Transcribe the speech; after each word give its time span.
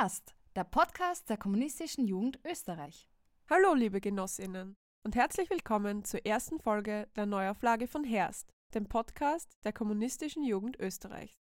Herst, 0.00 0.36
der 0.54 0.62
Podcast 0.62 1.28
der 1.28 1.36
Kommunistischen 1.36 2.06
Jugend 2.06 2.38
Österreich. 2.44 3.10
Hallo, 3.50 3.74
liebe 3.74 4.00
Genossinnen, 4.00 4.76
und 5.04 5.16
herzlich 5.16 5.50
willkommen 5.50 6.04
zur 6.04 6.24
ersten 6.24 6.60
Folge 6.60 7.08
der 7.16 7.26
Neuauflage 7.26 7.88
von 7.88 8.04
Herst, 8.04 8.54
dem 8.74 8.86
Podcast 8.88 9.58
der 9.64 9.72
Kommunistischen 9.72 10.44
Jugend 10.44 10.78
Österreichs. 10.78 11.34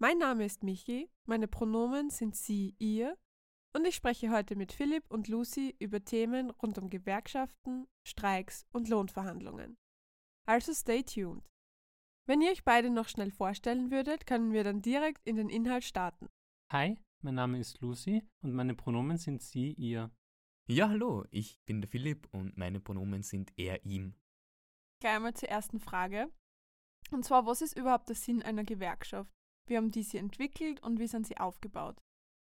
Mein 0.00 0.18
Name 0.18 0.44
ist 0.44 0.64
Michi, 0.64 1.08
meine 1.24 1.46
Pronomen 1.46 2.10
sind 2.10 2.34
sie, 2.34 2.74
ihr, 2.80 3.16
und 3.76 3.86
ich 3.86 3.94
spreche 3.94 4.32
heute 4.32 4.56
mit 4.56 4.72
Philipp 4.72 5.04
und 5.08 5.28
Lucy 5.28 5.76
über 5.78 6.04
Themen 6.04 6.50
rund 6.50 6.78
um 6.78 6.90
Gewerkschaften, 6.90 7.86
Streiks 8.04 8.66
und 8.72 8.88
Lohnverhandlungen. 8.88 9.78
Also 10.48 10.74
stay 10.74 11.04
tuned. 11.04 11.48
Wenn 12.26 12.40
ihr 12.40 12.50
euch 12.50 12.64
beide 12.64 12.90
noch 12.90 13.06
schnell 13.06 13.30
vorstellen 13.30 13.92
würdet, 13.92 14.26
können 14.26 14.52
wir 14.52 14.64
dann 14.64 14.82
direkt 14.82 15.24
in 15.24 15.36
den 15.36 15.48
Inhalt 15.48 15.84
starten. 15.84 16.26
Hi, 16.72 16.98
mein 17.22 17.34
Name 17.34 17.58
ist 17.58 17.80
Lucy 17.80 18.22
und 18.42 18.52
meine 18.52 18.74
Pronomen 18.74 19.16
sind 19.16 19.42
sie, 19.42 19.72
ihr. 19.72 20.10
Ja, 20.68 20.88
hallo, 20.88 21.24
ich 21.30 21.60
bin 21.66 21.80
der 21.80 21.88
Philipp 21.88 22.28
und 22.32 22.56
meine 22.56 22.80
Pronomen 22.80 23.22
sind 23.22 23.52
er, 23.56 23.84
ihm. 23.84 24.14
Gleich 25.00 25.16
einmal 25.16 25.34
zur 25.34 25.48
ersten 25.48 25.80
Frage. 25.80 26.30
Und 27.10 27.24
zwar, 27.24 27.46
was 27.46 27.62
ist 27.62 27.76
überhaupt 27.76 28.08
der 28.08 28.16
Sinn 28.16 28.42
einer 28.42 28.64
Gewerkschaft? 28.64 29.30
Wie 29.68 29.76
haben 29.76 29.90
die 29.90 30.02
sie 30.02 30.18
entwickelt 30.18 30.82
und 30.82 30.98
wie 30.98 31.06
sind 31.06 31.26
sie 31.26 31.36
aufgebaut? 31.36 32.00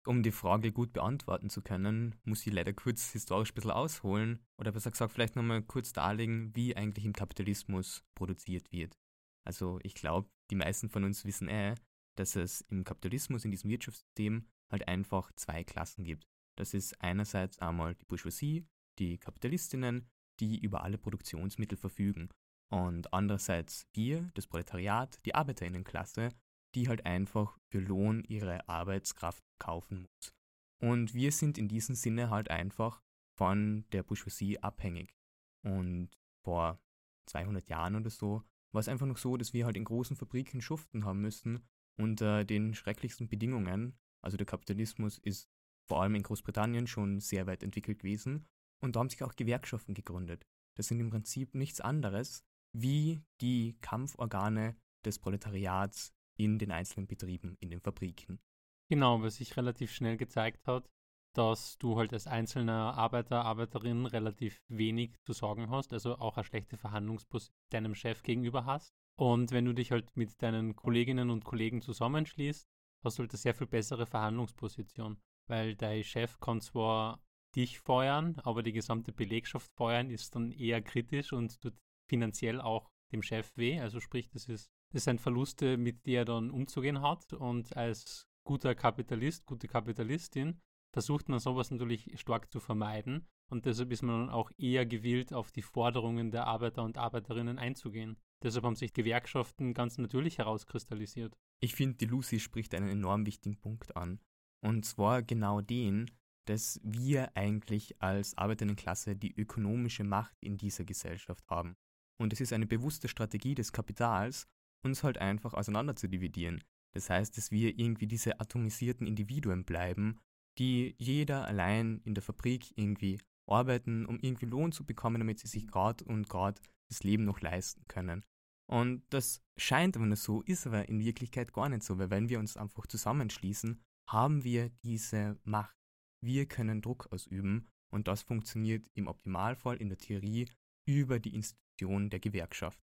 Um 0.06 0.22
die 0.22 0.32
Frage 0.32 0.72
gut 0.72 0.92
beantworten 0.92 1.50
zu 1.50 1.62
können, 1.62 2.14
muss 2.24 2.46
ich 2.46 2.52
leider 2.52 2.72
kurz 2.72 3.10
historisch 3.10 3.50
ein 3.50 3.54
bisschen 3.54 3.70
ausholen 3.72 4.44
oder 4.58 4.72
besser 4.72 4.90
gesagt 4.90 5.12
vielleicht 5.12 5.36
nochmal 5.36 5.62
kurz 5.62 5.92
darlegen, 5.92 6.54
wie 6.54 6.76
eigentlich 6.76 7.04
im 7.04 7.12
Kapitalismus 7.12 8.04
produziert 8.14 8.70
wird. 8.70 8.96
Also 9.44 9.78
ich 9.82 9.94
glaube, 9.94 10.28
die 10.50 10.54
meisten 10.54 10.88
von 10.88 11.04
uns 11.04 11.24
wissen 11.24 11.48
eh, 11.48 11.74
dass 12.16 12.36
es 12.36 12.62
im 12.62 12.84
Kapitalismus, 12.84 13.44
in 13.44 13.50
diesem 13.50 13.70
Wirtschaftssystem, 13.70 14.46
halt 14.70 14.88
einfach 14.88 15.32
zwei 15.36 15.64
Klassen 15.64 16.04
gibt. 16.04 16.26
Das 16.56 16.74
ist 16.74 17.00
einerseits 17.02 17.58
einmal 17.58 17.94
die 17.94 18.04
Bourgeoisie, 18.04 18.66
die 18.98 19.18
Kapitalistinnen, 19.18 20.08
die 20.40 20.58
über 20.58 20.82
alle 20.82 20.98
Produktionsmittel 20.98 21.76
verfügen. 21.76 22.30
Und 22.70 23.12
andererseits 23.12 23.86
wir, 23.92 24.30
das 24.34 24.46
Proletariat, 24.46 25.24
die 25.24 25.34
Arbeiterinnenklasse, 25.34 26.30
die 26.74 26.88
halt 26.88 27.06
einfach 27.06 27.58
für 27.70 27.78
Lohn 27.78 28.24
ihre 28.24 28.68
Arbeitskraft 28.68 29.44
kaufen 29.58 30.02
muss. 30.02 30.34
Und 30.82 31.14
wir 31.14 31.32
sind 31.32 31.58
in 31.58 31.68
diesem 31.68 31.94
Sinne 31.94 32.30
halt 32.30 32.50
einfach 32.50 33.02
von 33.38 33.84
der 33.92 34.02
Bourgeoisie 34.02 34.62
abhängig. 34.62 35.14
Und 35.62 36.10
vor 36.44 36.80
200 37.26 37.68
Jahren 37.68 37.96
oder 37.96 38.10
so 38.10 38.42
war 38.72 38.80
es 38.80 38.88
einfach 38.88 39.06
noch 39.06 39.16
so, 39.16 39.36
dass 39.36 39.52
wir 39.52 39.64
halt 39.64 39.76
in 39.76 39.84
großen 39.84 40.16
Fabriken 40.16 40.60
schuften 40.60 41.04
haben 41.04 41.20
müssen 41.20 41.66
unter 41.98 42.44
den 42.44 42.74
schrecklichsten 42.74 43.28
Bedingungen. 43.28 43.98
Also 44.26 44.36
der 44.36 44.46
Kapitalismus 44.46 45.18
ist 45.18 45.48
vor 45.86 46.02
allem 46.02 46.16
in 46.16 46.24
Großbritannien 46.24 46.88
schon 46.88 47.20
sehr 47.20 47.46
weit 47.46 47.62
entwickelt 47.62 48.00
gewesen 48.00 48.44
und 48.82 48.96
da 48.96 49.00
haben 49.00 49.08
sich 49.08 49.22
auch 49.22 49.36
Gewerkschaften 49.36 49.94
gegründet. 49.94 50.44
Das 50.74 50.88
sind 50.88 50.98
im 50.98 51.10
Prinzip 51.10 51.54
nichts 51.54 51.80
anderes 51.80 52.44
wie 52.72 53.22
die 53.40 53.76
Kampforgane 53.82 54.76
des 55.04 55.20
Proletariats 55.20 56.12
in 56.36 56.58
den 56.58 56.72
einzelnen 56.72 57.06
Betrieben, 57.06 57.56
in 57.60 57.70
den 57.70 57.80
Fabriken. 57.80 58.40
Genau, 58.88 59.22
was 59.22 59.36
sich 59.36 59.56
relativ 59.56 59.92
schnell 59.92 60.16
gezeigt 60.16 60.66
hat, 60.66 60.90
dass 61.32 61.78
du 61.78 61.96
halt 61.96 62.12
als 62.12 62.26
einzelner 62.26 62.94
Arbeiter, 62.94 63.44
Arbeiterin 63.44 64.06
relativ 64.06 64.60
wenig 64.66 65.20
zu 65.22 65.34
sorgen 65.34 65.70
hast, 65.70 65.92
also 65.92 66.18
auch 66.18 66.36
eine 66.36 66.42
schlechte 66.42 66.76
Verhandlungsposition 66.76 67.54
deinem 67.70 67.94
Chef 67.94 68.24
gegenüber 68.24 68.64
hast. 68.64 68.92
Und 69.16 69.52
wenn 69.52 69.66
du 69.66 69.72
dich 69.72 69.92
halt 69.92 70.16
mit 70.16 70.42
deinen 70.42 70.74
Kolleginnen 70.74 71.30
und 71.30 71.44
Kollegen 71.44 71.80
zusammenschließt, 71.80 72.66
hast 73.06 73.18
du 73.18 73.22
halt 73.22 73.32
eine 73.32 73.38
sehr 73.38 73.54
viel 73.54 73.66
bessere 73.66 74.06
Verhandlungsposition, 74.06 75.18
weil 75.48 75.74
dein 75.74 76.04
Chef 76.04 76.38
kann 76.40 76.60
zwar 76.60 77.22
dich 77.54 77.80
feuern, 77.80 78.38
aber 78.44 78.62
die 78.62 78.72
gesamte 78.72 79.12
Belegschaft 79.12 79.72
feuern 79.74 80.10
ist 80.10 80.34
dann 80.34 80.52
eher 80.52 80.82
kritisch 80.82 81.32
und 81.32 81.60
tut 81.60 81.74
finanziell 82.08 82.60
auch 82.60 82.90
dem 83.12 83.22
Chef 83.22 83.56
weh. 83.56 83.80
Also 83.80 84.00
sprich, 84.00 84.28
das 84.28 84.46
ist, 84.46 84.68
das 84.92 85.04
sind 85.04 85.20
Verluste, 85.20 85.76
mit 85.78 86.06
denen 86.06 86.16
er 86.16 86.24
dann 86.26 86.50
umzugehen 86.50 87.00
hat. 87.00 87.32
Und 87.32 87.76
als 87.76 88.28
guter 88.44 88.74
Kapitalist, 88.74 89.46
gute 89.46 89.68
Kapitalistin 89.68 90.60
versucht 90.92 91.28
man 91.28 91.38
sowas 91.38 91.70
natürlich 91.70 92.18
stark 92.20 92.50
zu 92.50 92.60
vermeiden 92.60 93.26
und 93.48 93.64
deshalb 93.64 93.92
ist 93.92 94.02
man 94.02 94.26
dann 94.26 94.30
auch 94.34 94.50
eher 94.58 94.86
gewillt, 94.86 95.32
auf 95.32 95.52
die 95.52 95.62
Forderungen 95.62 96.30
der 96.30 96.46
Arbeiter 96.46 96.82
und 96.82 96.98
Arbeiterinnen 96.98 97.58
einzugehen. 97.58 98.16
Deshalb 98.42 98.64
haben 98.64 98.74
sich 98.74 98.92
Gewerkschaften 98.92 99.72
ganz 99.72 99.98
natürlich 99.98 100.38
herauskristallisiert. 100.38 101.36
Ich 101.62 101.74
finde, 101.74 101.96
die 101.96 102.06
Lucy 102.06 102.40
spricht 102.40 102.74
einen 102.74 102.88
enorm 102.88 103.26
wichtigen 103.26 103.56
Punkt 103.56 103.96
an. 103.96 104.20
Und 104.64 104.84
zwar 104.84 105.22
genau 105.22 105.60
den, 105.60 106.10
dass 106.46 106.80
wir 106.82 107.36
eigentlich 107.36 108.00
als 108.00 108.36
Arbeiterinnenklasse 108.36 109.16
die 109.16 109.34
ökonomische 109.34 110.04
Macht 110.04 110.36
in 110.40 110.56
dieser 110.56 110.84
Gesellschaft 110.84 111.44
haben. 111.48 111.76
Und 112.18 112.32
es 112.32 112.40
ist 112.40 112.52
eine 112.52 112.66
bewusste 112.66 113.08
Strategie 113.08 113.54
des 113.54 113.72
Kapitals, 113.72 114.46
uns 114.84 115.02
halt 115.02 115.18
einfach 115.18 115.54
auseinander 115.54 115.96
zu 115.96 116.08
dividieren. 116.08 116.62
Das 116.94 117.10
heißt, 117.10 117.36
dass 117.36 117.50
wir 117.50 117.78
irgendwie 117.78 118.06
diese 118.06 118.40
atomisierten 118.40 119.06
Individuen 119.06 119.64
bleiben 119.64 120.18
die 120.58 120.94
jeder 120.98 121.46
allein 121.46 122.00
in 122.04 122.14
der 122.14 122.22
Fabrik 122.22 122.76
irgendwie 122.76 123.18
arbeiten, 123.46 124.06
um 124.06 124.18
irgendwie 124.20 124.46
Lohn 124.46 124.72
zu 124.72 124.84
bekommen, 124.84 125.20
damit 125.20 125.38
sie 125.38 125.48
sich 125.48 125.68
gerade 125.68 126.04
und 126.04 126.28
gerade 126.28 126.60
das 126.88 127.02
Leben 127.02 127.24
noch 127.24 127.40
leisten 127.40 127.84
können. 127.88 128.24
Und 128.68 129.04
das 129.10 129.42
scheint 129.56 129.96
aber 129.96 130.06
nur 130.06 130.16
so, 130.16 130.42
ist 130.42 130.66
aber 130.66 130.88
in 130.88 131.00
Wirklichkeit 131.00 131.52
gar 131.52 131.68
nicht 131.68 131.82
so, 131.82 131.98
weil 131.98 132.10
wenn 132.10 132.28
wir 132.28 132.38
uns 132.38 132.56
einfach 132.56 132.86
zusammenschließen, 132.86 133.80
haben 134.08 134.44
wir 134.44 134.70
diese 134.82 135.38
Macht. 135.44 135.76
Wir 136.22 136.46
können 136.46 136.82
Druck 136.82 137.08
ausüben 137.12 137.68
und 137.92 138.08
das 138.08 138.22
funktioniert 138.22 138.88
im 138.94 139.06
Optimalfall 139.06 139.76
in 139.76 139.88
der 139.88 139.98
Theorie 139.98 140.48
über 140.86 141.18
die 141.20 141.34
Institution 141.34 142.10
der 142.10 142.20
Gewerkschaft. 142.20 142.80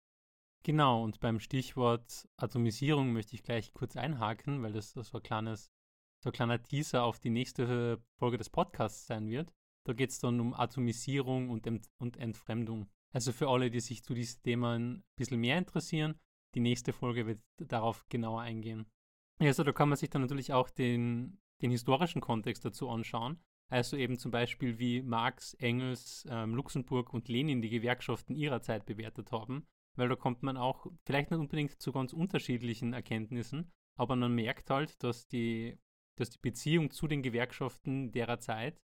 Genau, 0.64 1.04
und 1.04 1.20
beim 1.20 1.38
Stichwort 1.38 2.28
Atomisierung 2.36 3.12
möchte 3.12 3.34
ich 3.34 3.44
gleich 3.44 3.72
kurz 3.72 3.96
einhaken, 3.96 4.62
weil 4.62 4.72
das, 4.72 4.92
das 4.92 5.08
so 5.08 5.18
ein 5.18 5.22
kleines 5.22 5.70
so 6.20 6.30
ein 6.30 6.32
kleiner 6.32 6.62
Teaser 6.62 7.04
auf 7.04 7.20
die 7.20 7.30
nächste 7.30 8.02
Folge 8.18 8.38
des 8.38 8.50
Podcasts 8.50 9.06
sein 9.06 9.28
wird. 9.28 9.52
Da 9.86 9.92
geht 9.92 10.10
es 10.10 10.18
dann 10.18 10.40
um 10.40 10.52
Atomisierung 10.52 11.48
und, 11.50 11.66
Ent 11.66 11.88
und 11.98 12.16
Entfremdung. 12.16 12.88
Also 13.12 13.32
für 13.32 13.48
alle, 13.48 13.70
die 13.70 13.80
sich 13.80 14.02
zu 14.02 14.14
diesen 14.14 14.42
Themen 14.42 14.92
ein 14.92 15.04
bisschen 15.16 15.40
mehr 15.40 15.58
interessieren, 15.58 16.18
die 16.54 16.60
nächste 16.60 16.92
Folge 16.92 17.26
wird 17.26 17.40
darauf 17.58 18.06
genauer 18.08 18.42
eingehen. 18.42 18.86
Also 19.38 19.62
da 19.62 19.72
kann 19.72 19.88
man 19.88 19.96
sich 19.96 20.10
dann 20.10 20.22
natürlich 20.22 20.52
auch 20.52 20.70
den, 20.70 21.38
den 21.62 21.70
historischen 21.70 22.20
Kontext 22.20 22.64
dazu 22.64 22.88
anschauen. 22.88 23.40
Also 23.70 23.96
eben 23.96 24.18
zum 24.18 24.30
Beispiel, 24.30 24.78
wie 24.78 25.02
Marx, 25.02 25.54
Engels, 25.54 26.26
ähm, 26.28 26.54
Luxemburg 26.54 27.12
und 27.12 27.28
Lenin 27.28 27.62
die 27.62 27.68
Gewerkschaften 27.68 28.34
ihrer 28.34 28.62
Zeit 28.62 28.86
bewertet 28.86 29.30
haben. 29.30 29.66
Weil 29.94 30.08
da 30.08 30.16
kommt 30.16 30.42
man 30.42 30.56
auch 30.56 30.86
vielleicht 31.04 31.30
nicht 31.30 31.40
unbedingt 31.40 31.80
zu 31.80 31.92
ganz 31.92 32.12
unterschiedlichen 32.12 32.92
Erkenntnissen, 32.92 33.70
aber 33.96 34.16
man 34.16 34.34
merkt 34.34 34.70
halt, 34.70 35.02
dass 35.02 35.26
die 35.26 35.78
dass 36.18 36.30
die 36.30 36.38
Beziehung 36.38 36.90
zu 36.90 37.06
den 37.06 37.22
Gewerkschaften 37.22 38.12
derer 38.12 38.38
Zeit 38.40 38.80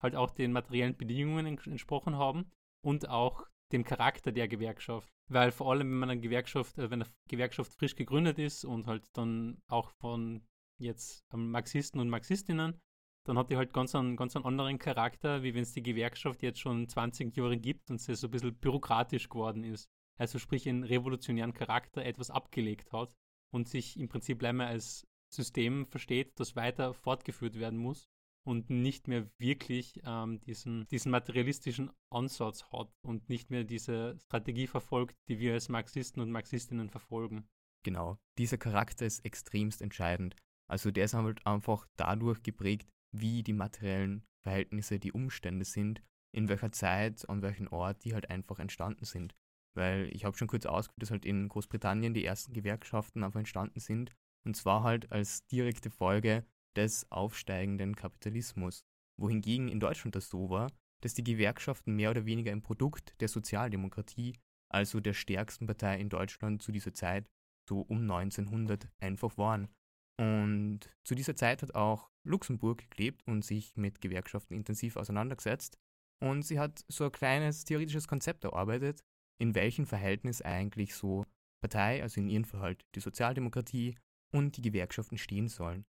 halt 0.00 0.14
auch 0.14 0.30
den 0.30 0.52
materiellen 0.52 0.96
Bedingungen 0.96 1.46
entsprochen 1.46 2.16
haben 2.16 2.50
und 2.82 3.08
auch 3.08 3.46
dem 3.72 3.84
Charakter 3.84 4.32
der 4.32 4.48
Gewerkschaft. 4.48 5.12
Weil 5.28 5.50
vor 5.50 5.70
allem, 5.70 5.90
wenn 5.90 5.98
man 5.98 6.10
eine 6.10 6.20
Gewerkschaft, 6.20 6.78
äh, 6.78 6.90
wenn 6.90 7.02
eine 7.02 7.10
Gewerkschaft 7.28 7.72
frisch 7.72 7.96
gegründet 7.96 8.38
ist 8.38 8.64
und 8.64 8.86
halt 8.86 9.04
dann 9.14 9.60
auch 9.66 9.90
von 9.90 10.46
jetzt 10.78 11.24
Marxisten 11.32 12.00
und 12.00 12.08
Marxistinnen, 12.10 12.80
dann 13.24 13.38
hat 13.38 13.50
die 13.50 13.56
halt 13.56 13.72
ganz 13.72 13.94
einen, 13.94 14.16
ganz 14.16 14.36
einen 14.36 14.44
anderen 14.44 14.78
Charakter, 14.78 15.42
wie 15.42 15.54
wenn 15.54 15.62
es 15.62 15.72
die 15.72 15.82
Gewerkschaft 15.82 16.42
jetzt 16.42 16.60
schon 16.60 16.88
20 16.88 17.36
Jahre 17.36 17.56
gibt 17.56 17.90
und 17.90 18.00
sie 18.00 18.14
so 18.14 18.28
ein 18.28 18.30
bisschen 18.30 18.56
bürokratisch 18.56 19.28
geworden 19.28 19.64
ist. 19.64 19.88
Also 20.16 20.38
sprich 20.38 20.68
einen 20.68 20.84
revolutionären 20.84 21.52
Charakter 21.52 22.04
etwas 22.04 22.30
abgelegt 22.30 22.92
hat 22.92 23.16
und 23.52 23.68
sich 23.68 23.98
im 23.98 24.08
Prinzip 24.08 24.40
leider 24.42 24.66
als 24.66 25.06
System 25.28 25.86
versteht, 25.86 26.38
das 26.38 26.54
weiter 26.54 26.94
fortgeführt 26.94 27.58
werden 27.58 27.78
muss 27.78 28.08
und 28.46 28.70
nicht 28.70 29.08
mehr 29.08 29.28
wirklich 29.38 30.00
ähm, 30.04 30.40
diesen, 30.40 30.86
diesen 30.88 31.10
materialistischen 31.10 31.90
Ansatz 32.10 32.64
hat 32.72 32.88
und 33.02 33.28
nicht 33.28 33.50
mehr 33.50 33.64
diese 33.64 34.16
Strategie 34.20 34.68
verfolgt, 34.68 35.16
die 35.28 35.40
wir 35.40 35.54
als 35.54 35.68
Marxisten 35.68 36.20
und 36.20 36.30
Marxistinnen 36.30 36.88
verfolgen. 36.88 37.48
Genau, 37.84 38.18
dieser 38.38 38.56
Charakter 38.56 39.04
ist 39.04 39.24
extremst 39.24 39.82
entscheidend. 39.82 40.36
Also 40.70 40.90
der 40.90 41.04
ist 41.06 41.14
halt 41.14 41.44
einfach 41.46 41.86
dadurch 41.96 42.42
geprägt, 42.42 42.88
wie 43.12 43.42
die 43.42 43.52
materiellen 43.52 44.24
Verhältnisse, 44.44 44.98
die 44.98 45.12
Umstände 45.12 45.64
sind, 45.64 46.02
in 46.32 46.48
welcher 46.48 46.70
Zeit, 46.70 47.28
an 47.28 47.42
welchem 47.42 47.68
Ort 47.68 48.04
die 48.04 48.14
halt 48.14 48.30
einfach 48.30 48.58
entstanden 48.58 49.04
sind. 49.04 49.34
Weil 49.74 50.08
ich 50.14 50.24
habe 50.24 50.36
schon 50.36 50.48
kurz 50.48 50.66
ausgeführt, 50.66 51.02
dass 51.02 51.10
halt 51.10 51.24
in 51.24 51.48
Großbritannien 51.48 52.14
die 52.14 52.24
ersten 52.24 52.52
Gewerkschaften 52.52 53.24
einfach 53.24 53.40
entstanden 53.40 53.80
sind 53.80 54.14
und 54.44 54.56
zwar 54.56 54.84
halt 54.84 55.10
als 55.10 55.46
direkte 55.46 55.90
Folge 55.90 56.46
des 56.76 57.10
aufsteigenden 57.10 57.96
Kapitalismus. 57.96 58.84
Wohingegen 59.18 59.68
in 59.68 59.80
Deutschland 59.80 60.14
das 60.14 60.28
so 60.28 60.50
war, 60.50 60.70
dass 61.02 61.14
die 61.14 61.24
Gewerkschaften 61.24 61.94
mehr 61.94 62.10
oder 62.10 62.26
weniger 62.26 62.52
ein 62.52 62.62
Produkt 62.62 63.14
der 63.20 63.28
Sozialdemokratie, 63.28 64.34
also 64.68 65.00
der 65.00 65.14
stärksten 65.14 65.66
Partei 65.66 65.98
in 65.98 66.08
Deutschland 66.08 66.62
zu 66.62 66.72
dieser 66.72 66.92
Zeit, 66.92 67.28
so 67.68 67.80
um 67.80 68.02
1900 68.02 68.88
einfach 68.98 69.36
waren. 69.38 69.68
Und 70.18 70.80
zu 71.04 71.14
dieser 71.14 71.36
Zeit 71.36 71.62
hat 71.62 71.74
auch 71.74 72.10
Luxemburg 72.24 72.90
gelebt 72.90 73.26
und 73.26 73.44
sich 73.44 73.76
mit 73.76 74.00
Gewerkschaften 74.00 74.54
intensiv 74.54 74.96
auseinandergesetzt. 74.96 75.78
Und 76.22 76.42
sie 76.42 76.58
hat 76.58 76.84
so 76.88 77.04
ein 77.04 77.12
kleines 77.12 77.64
theoretisches 77.64 78.08
Konzept 78.08 78.44
erarbeitet, 78.44 79.04
in 79.38 79.54
welchem 79.54 79.86
Verhältnis 79.86 80.40
eigentlich 80.40 80.94
so 80.94 81.26
Partei, 81.60 82.02
also 82.02 82.20
in 82.20 82.28
ihrem 82.28 82.44
Fall 82.44 82.60
halt 82.60 82.86
die 82.94 83.00
Sozialdemokratie 83.00 83.96
und 84.32 84.56
die 84.56 84.62
Gewerkschaften 84.62 85.18
stehen 85.18 85.48
sollen. 85.48 85.84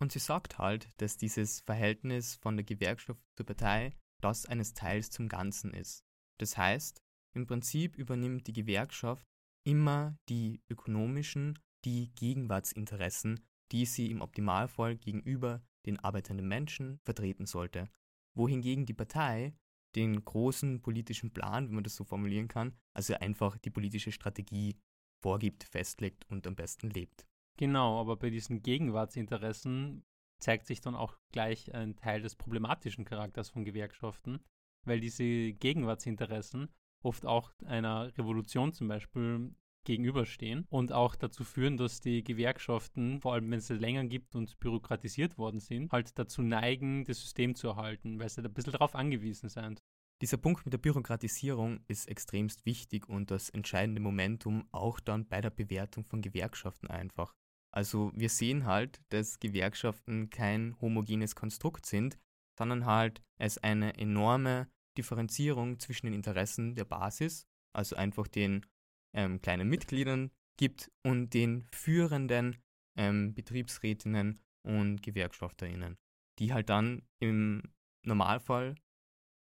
Und 0.00 0.12
sie 0.12 0.18
sagt 0.18 0.58
halt, 0.58 0.88
dass 0.96 1.18
dieses 1.18 1.60
Verhältnis 1.60 2.36
von 2.36 2.56
der 2.56 2.64
Gewerkschaft 2.64 3.22
zur 3.36 3.46
Partei 3.46 3.92
das 4.22 4.46
eines 4.46 4.74
Teils 4.74 5.10
zum 5.10 5.28
Ganzen 5.28 5.72
ist. 5.74 6.04
Das 6.38 6.56
heißt, 6.56 7.02
im 7.34 7.46
Prinzip 7.46 7.96
übernimmt 7.96 8.46
die 8.46 8.52
Gewerkschaft 8.52 9.26
immer 9.64 10.16
die 10.28 10.62
ökonomischen, 10.70 11.58
die 11.84 12.12
Gegenwartsinteressen, 12.14 13.40
die 13.72 13.86
sie 13.86 14.10
im 14.10 14.20
Optimalfall 14.20 14.96
gegenüber 14.96 15.62
den 15.86 15.98
arbeitenden 15.98 16.48
Menschen 16.48 16.98
vertreten 17.04 17.46
sollte, 17.46 17.88
wohingegen 18.34 18.86
die 18.86 18.94
Partei 18.94 19.54
den 19.96 20.24
großen 20.24 20.80
politischen 20.82 21.32
Plan, 21.32 21.68
wenn 21.68 21.74
man 21.74 21.84
das 21.84 21.96
so 21.96 22.04
formulieren 22.04 22.48
kann, 22.48 22.76
also 22.94 23.14
einfach 23.14 23.58
die 23.58 23.70
politische 23.70 24.12
Strategie 24.12 24.78
vorgibt, 25.22 25.64
festlegt 25.64 26.24
und 26.30 26.46
am 26.46 26.54
besten 26.54 26.90
lebt. 26.90 27.26
Genau, 27.60 28.00
aber 28.00 28.16
bei 28.16 28.30
diesen 28.30 28.62
Gegenwartsinteressen 28.62 30.02
zeigt 30.38 30.66
sich 30.66 30.80
dann 30.80 30.94
auch 30.94 31.18
gleich 31.30 31.74
ein 31.74 31.94
Teil 31.94 32.22
des 32.22 32.34
problematischen 32.34 33.04
Charakters 33.04 33.50
von 33.50 33.66
Gewerkschaften, 33.66 34.40
weil 34.86 34.98
diese 34.98 35.52
Gegenwartsinteressen 35.52 36.70
oft 37.02 37.26
auch 37.26 37.52
einer 37.66 38.16
Revolution 38.16 38.72
zum 38.72 38.88
Beispiel 38.88 39.54
gegenüberstehen 39.84 40.64
und 40.70 40.92
auch 40.92 41.16
dazu 41.16 41.44
führen, 41.44 41.76
dass 41.76 42.00
die 42.00 42.24
Gewerkschaften, 42.24 43.20
vor 43.20 43.34
allem 43.34 43.50
wenn 43.50 43.58
es 43.58 43.68
länger 43.68 44.06
gibt 44.06 44.34
und 44.34 44.58
bürokratisiert 44.58 45.36
worden 45.36 45.60
sind, 45.60 45.92
halt 45.92 46.18
dazu 46.18 46.40
neigen, 46.40 47.04
das 47.04 47.20
System 47.20 47.54
zu 47.54 47.68
erhalten, 47.68 48.18
weil 48.18 48.30
sie 48.30 48.40
da 48.40 48.48
ein 48.48 48.54
bisschen 48.54 48.72
darauf 48.72 48.94
angewiesen 48.94 49.50
sind. 49.50 49.82
Dieser 50.22 50.38
Punkt 50.38 50.64
mit 50.64 50.72
der 50.72 50.78
Bürokratisierung 50.78 51.80
ist 51.88 52.08
extremst 52.08 52.64
wichtig 52.64 53.06
und 53.06 53.30
das 53.30 53.50
entscheidende 53.50 54.00
Momentum 54.00 54.66
auch 54.72 54.98
dann 54.98 55.28
bei 55.28 55.42
der 55.42 55.50
Bewertung 55.50 56.06
von 56.06 56.22
Gewerkschaften 56.22 56.86
einfach. 56.86 57.34
Also 57.72 58.10
wir 58.14 58.28
sehen 58.28 58.66
halt, 58.66 59.00
dass 59.10 59.38
Gewerkschaften 59.38 60.30
kein 60.30 60.80
homogenes 60.80 61.34
Konstrukt 61.34 61.86
sind, 61.86 62.18
sondern 62.58 62.84
halt 62.84 63.22
es 63.38 63.58
eine 63.58 63.96
enorme 63.96 64.68
Differenzierung 64.98 65.78
zwischen 65.78 66.06
den 66.06 66.14
Interessen 66.14 66.74
der 66.74 66.84
Basis, 66.84 67.46
also 67.72 67.96
einfach 67.96 68.26
den 68.26 68.66
ähm, 69.14 69.40
kleinen 69.40 69.68
Mitgliedern 69.68 70.30
gibt 70.58 70.90
und 71.04 71.32
den 71.32 71.66
führenden 71.72 72.58
ähm, 72.96 73.34
Betriebsrätinnen 73.34 74.40
und 74.62 75.02
Gewerkschafterinnen, 75.02 75.96
die 76.38 76.52
halt 76.52 76.68
dann 76.68 77.02
im 77.18 77.62
Normalfall 78.04 78.74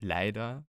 leider 0.02 0.66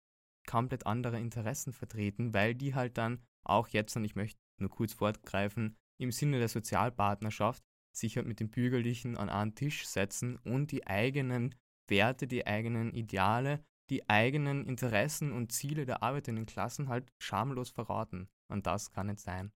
komplett 0.47 0.85
andere 0.85 1.19
Interessen 1.19 1.73
vertreten, 1.73 2.33
weil 2.33 2.55
die 2.55 2.73
halt 2.73 2.97
dann 2.97 3.21
auch 3.43 3.67
jetzt, 3.67 3.95
und 3.95 4.05
ich 4.05 4.15
möchte 4.15 4.39
nur 4.59 4.69
kurz 4.69 4.93
fortgreifen, 4.93 5.77
im 6.03 6.11
Sinne 6.11 6.39
der 6.39 6.49
Sozialpartnerschaft 6.49 7.63
sich 7.95 8.17
halt 8.17 8.27
mit 8.27 8.39
den 8.39 8.49
Bürgerlichen 8.49 9.17
an 9.17 9.29
einen 9.29 9.55
Tisch 9.55 9.85
setzen 9.87 10.37
und 10.37 10.71
die 10.71 10.87
eigenen 10.87 11.55
Werte, 11.87 12.27
die 12.27 12.45
eigenen 12.47 12.93
Ideale, 12.93 13.63
die 13.89 14.09
eigenen 14.09 14.65
Interessen 14.65 15.31
und 15.31 15.51
Ziele 15.51 15.85
der 15.85 16.01
arbeitenden 16.01 16.45
Klassen 16.45 16.89
halt 16.89 17.11
schamlos 17.19 17.69
verraten. 17.69 18.29
Und 18.47 18.65
das 18.65 18.91
kann 18.91 19.07
nicht 19.07 19.19
sein. 19.19 19.51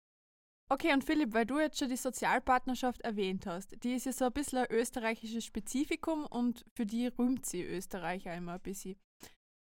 Okay, 0.68 0.92
und 0.92 1.04
Philipp, 1.04 1.32
weil 1.32 1.46
du 1.46 1.60
jetzt 1.60 1.78
schon 1.78 1.88
die 1.88 1.96
Sozialpartnerschaft 1.96 3.00
erwähnt 3.02 3.46
hast, 3.46 3.76
die 3.84 3.94
ist 3.94 4.06
ja 4.06 4.12
so 4.12 4.24
ein 4.24 4.32
bisschen 4.32 4.58
ein 4.58 4.70
österreichisches 4.70 5.44
Spezifikum 5.44 6.26
und 6.26 6.64
für 6.74 6.84
die 6.84 7.06
rühmt 7.06 7.46
sie 7.46 7.62
Österreicher 7.62 8.34
immer 8.34 8.54
ein 8.54 8.60
bisschen. 8.60 8.96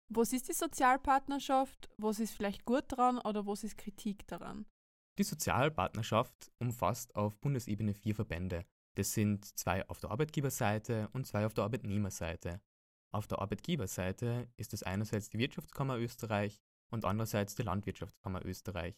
Was 0.10 0.34
ist 0.34 0.50
die 0.50 0.54
Sozialpartnerschaft? 0.54 1.90
Was 1.98 2.20
ist 2.20 2.34
vielleicht 2.34 2.66
gut 2.66 2.92
daran 2.92 3.18
oder 3.20 3.46
was 3.46 3.64
ist 3.64 3.78
Kritik 3.78 4.28
daran? 4.28 4.66
Die 5.20 5.26
Sozialpartnerschaft 5.26 6.50
umfasst 6.60 7.14
auf 7.14 7.38
Bundesebene 7.42 7.94
vier 7.94 8.16
Verbände. 8.16 8.66
Das 8.96 9.14
sind 9.14 9.44
zwei 9.60 9.86
auf 9.90 10.00
der 10.00 10.12
Arbeitgeberseite 10.12 11.10
und 11.12 11.28
zwei 11.28 11.46
auf 11.46 11.54
der 11.54 11.66
Arbeitnehmerseite. 11.66 12.62
Auf 13.12 13.28
der 13.28 13.40
Arbeitgeberseite 13.40 14.48
ist 14.56 14.74
es 14.74 14.82
einerseits 14.82 15.30
die 15.30 15.38
Wirtschaftskammer 15.38 15.98
Österreich 15.98 16.62
und 16.90 17.04
andererseits 17.04 17.54
die 17.56 17.64
Landwirtschaftskammer 17.64 18.46
Österreich. 18.46 18.96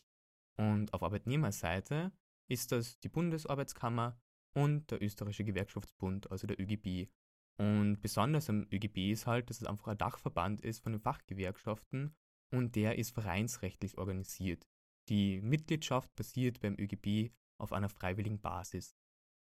Und 0.58 0.94
auf 0.94 1.02
Arbeitnehmerseite 1.02 2.12
ist 2.48 2.72
das 2.72 3.00
die 3.00 3.10
Bundesarbeitskammer 3.10 4.16
und 4.54 4.92
der 4.92 5.02
Österreichische 5.02 5.44
Gewerkschaftsbund, 5.46 6.30
also 6.30 6.46
der 6.46 6.60
ÖGB. 6.60 7.10
Und 7.58 8.00
besonders 8.00 8.48
am 8.48 8.68
ÖGB 8.72 9.12
ist 9.12 9.26
halt, 9.26 9.50
dass 9.50 9.60
es 9.60 9.68
einfach 9.68 9.88
ein 9.88 9.98
Dachverband 9.98 10.62
ist 10.62 10.84
von 10.84 10.92
den 10.92 11.02
Fachgewerkschaften 11.02 12.16
und 12.52 12.76
der 12.76 13.00
ist 13.00 13.10
vereinsrechtlich 13.10 13.98
organisiert. 13.98 14.68
Die 15.12 15.42
Mitgliedschaft 15.42 16.16
basiert 16.16 16.62
beim 16.62 16.78
ÖGB 16.80 17.34
auf 17.60 17.74
einer 17.74 17.90
freiwilligen 17.90 18.40
Basis. 18.40 18.96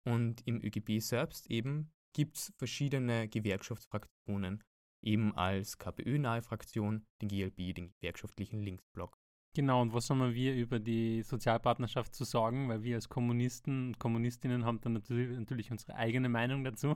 Und 0.08 0.46
im 0.46 0.64
ÖGB 0.64 1.00
selbst 1.00 1.50
eben 1.50 1.92
gibt 2.14 2.38
es 2.38 2.54
verschiedene 2.56 3.28
Gewerkschaftsfraktionen, 3.28 4.64
eben 5.02 5.34
als 5.36 5.80
KPÖ-nahe 5.80 6.44
Fraktion, 6.44 7.04
den 7.20 7.30
GLB, 7.30 7.74
den 7.74 7.92
gewerkschaftlichen 7.94 8.62
Linksblock. 8.62 9.18
Genau, 9.56 9.82
und 9.82 9.92
was 9.92 10.08
haben 10.12 10.36
wir 10.36 10.54
über 10.54 10.80
die 10.80 11.24
Sozialpartnerschaft 11.24 12.14
zu 12.14 12.26
sagen? 12.26 12.70
Weil 12.70 12.84
wir 12.84 12.98
als 12.98 13.10
Kommunisten 13.10 13.88
und 13.88 14.00
Kommunistinnen 14.00 14.66
haben 14.66 14.82
dann 14.82 14.94
natürlich, 14.94 15.36
natürlich 15.36 15.72
unsere 15.72 15.96
eigene 15.96 16.30
Meinung 16.30 16.64
dazu. 16.64 16.96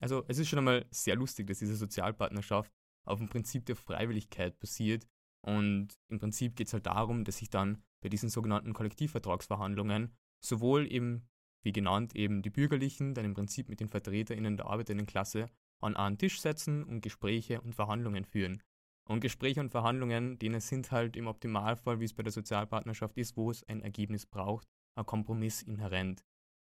Also 0.00 0.24
es 0.28 0.38
ist 0.38 0.48
schon 0.48 0.60
einmal 0.60 0.86
sehr 0.90 1.16
lustig, 1.16 1.48
dass 1.48 1.58
diese 1.58 1.76
Sozialpartnerschaft 1.76 2.72
auf 3.04 3.18
dem 3.18 3.28
Prinzip 3.28 3.66
der 3.66 3.76
Freiwilligkeit 3.76 4.58
basiert. 4.58 5.06
Und 5.42 5.88
im 6.08 6.18
Prinzip 6.18 6.56
geht 6.56 6.68
es 6.68 6.72
halt 6.72 6.86
darum, 6.86 7.24
dass 7.24 7.38
sich 7.38 7.50
dann 7.50 7.82
bei 8.06 8.08
diesen 8.08 8.28
sogenannten 8.28 8.72
Kollektivvertragsverhandlungen 8.72 10.14
sowohl 10.40 10.86
eben, 10.92 11.28
wie 11.64 11.72
genannt, 11.72 12.14
eben 12.14 12.40
die 12.40 12.50
Bürgerlichen 12.50 13.14
dann 13.14 13.24
im 13.24 13.34
Prinzip 13.34 13.68
mit 13.68 13.80
den 13.80 13.88
VertreterInnen 13.88 14.56
der 14.56 14.66
arbeitenden 14.66 15.06
Klasse 15.08 15.50
an 15.80 15.96
einen 15.96 16.16
Tisch 16.16 16.40
setzen 16.40 16.84
und 16.84 17.00
Gespräche 17.00 17.60
und 17.60 17.74
Verhandlungen 17.74 18.24
führen. 18.24 18.62
Und 19.08 19.18
Gespräche 19.18 19.58
und 19.58 19.70
Verhandlungen, 19.70 20.38
denen 20.38 20.60
sind 20.60 20.92
halt 20.92 21.16
im 21.16 21.26
Optimalfall, 21.26 21.98
wie 21.98 22.04
es 22.04 22.14
bei 22.14 22.22
der 22.22 22.30
Sozialpartnerschaft 22.30 23.18
ist, 23.18 23.36
wo 23.36 23.50
es 23.50 23.64
ein 23.64 23.80
Ergebnis 23.80 24.24
braucht, 24.24 24.68
ein 24.94 25.04
Kompromiss 25.04 25.62
inhärent. 25.62 26.22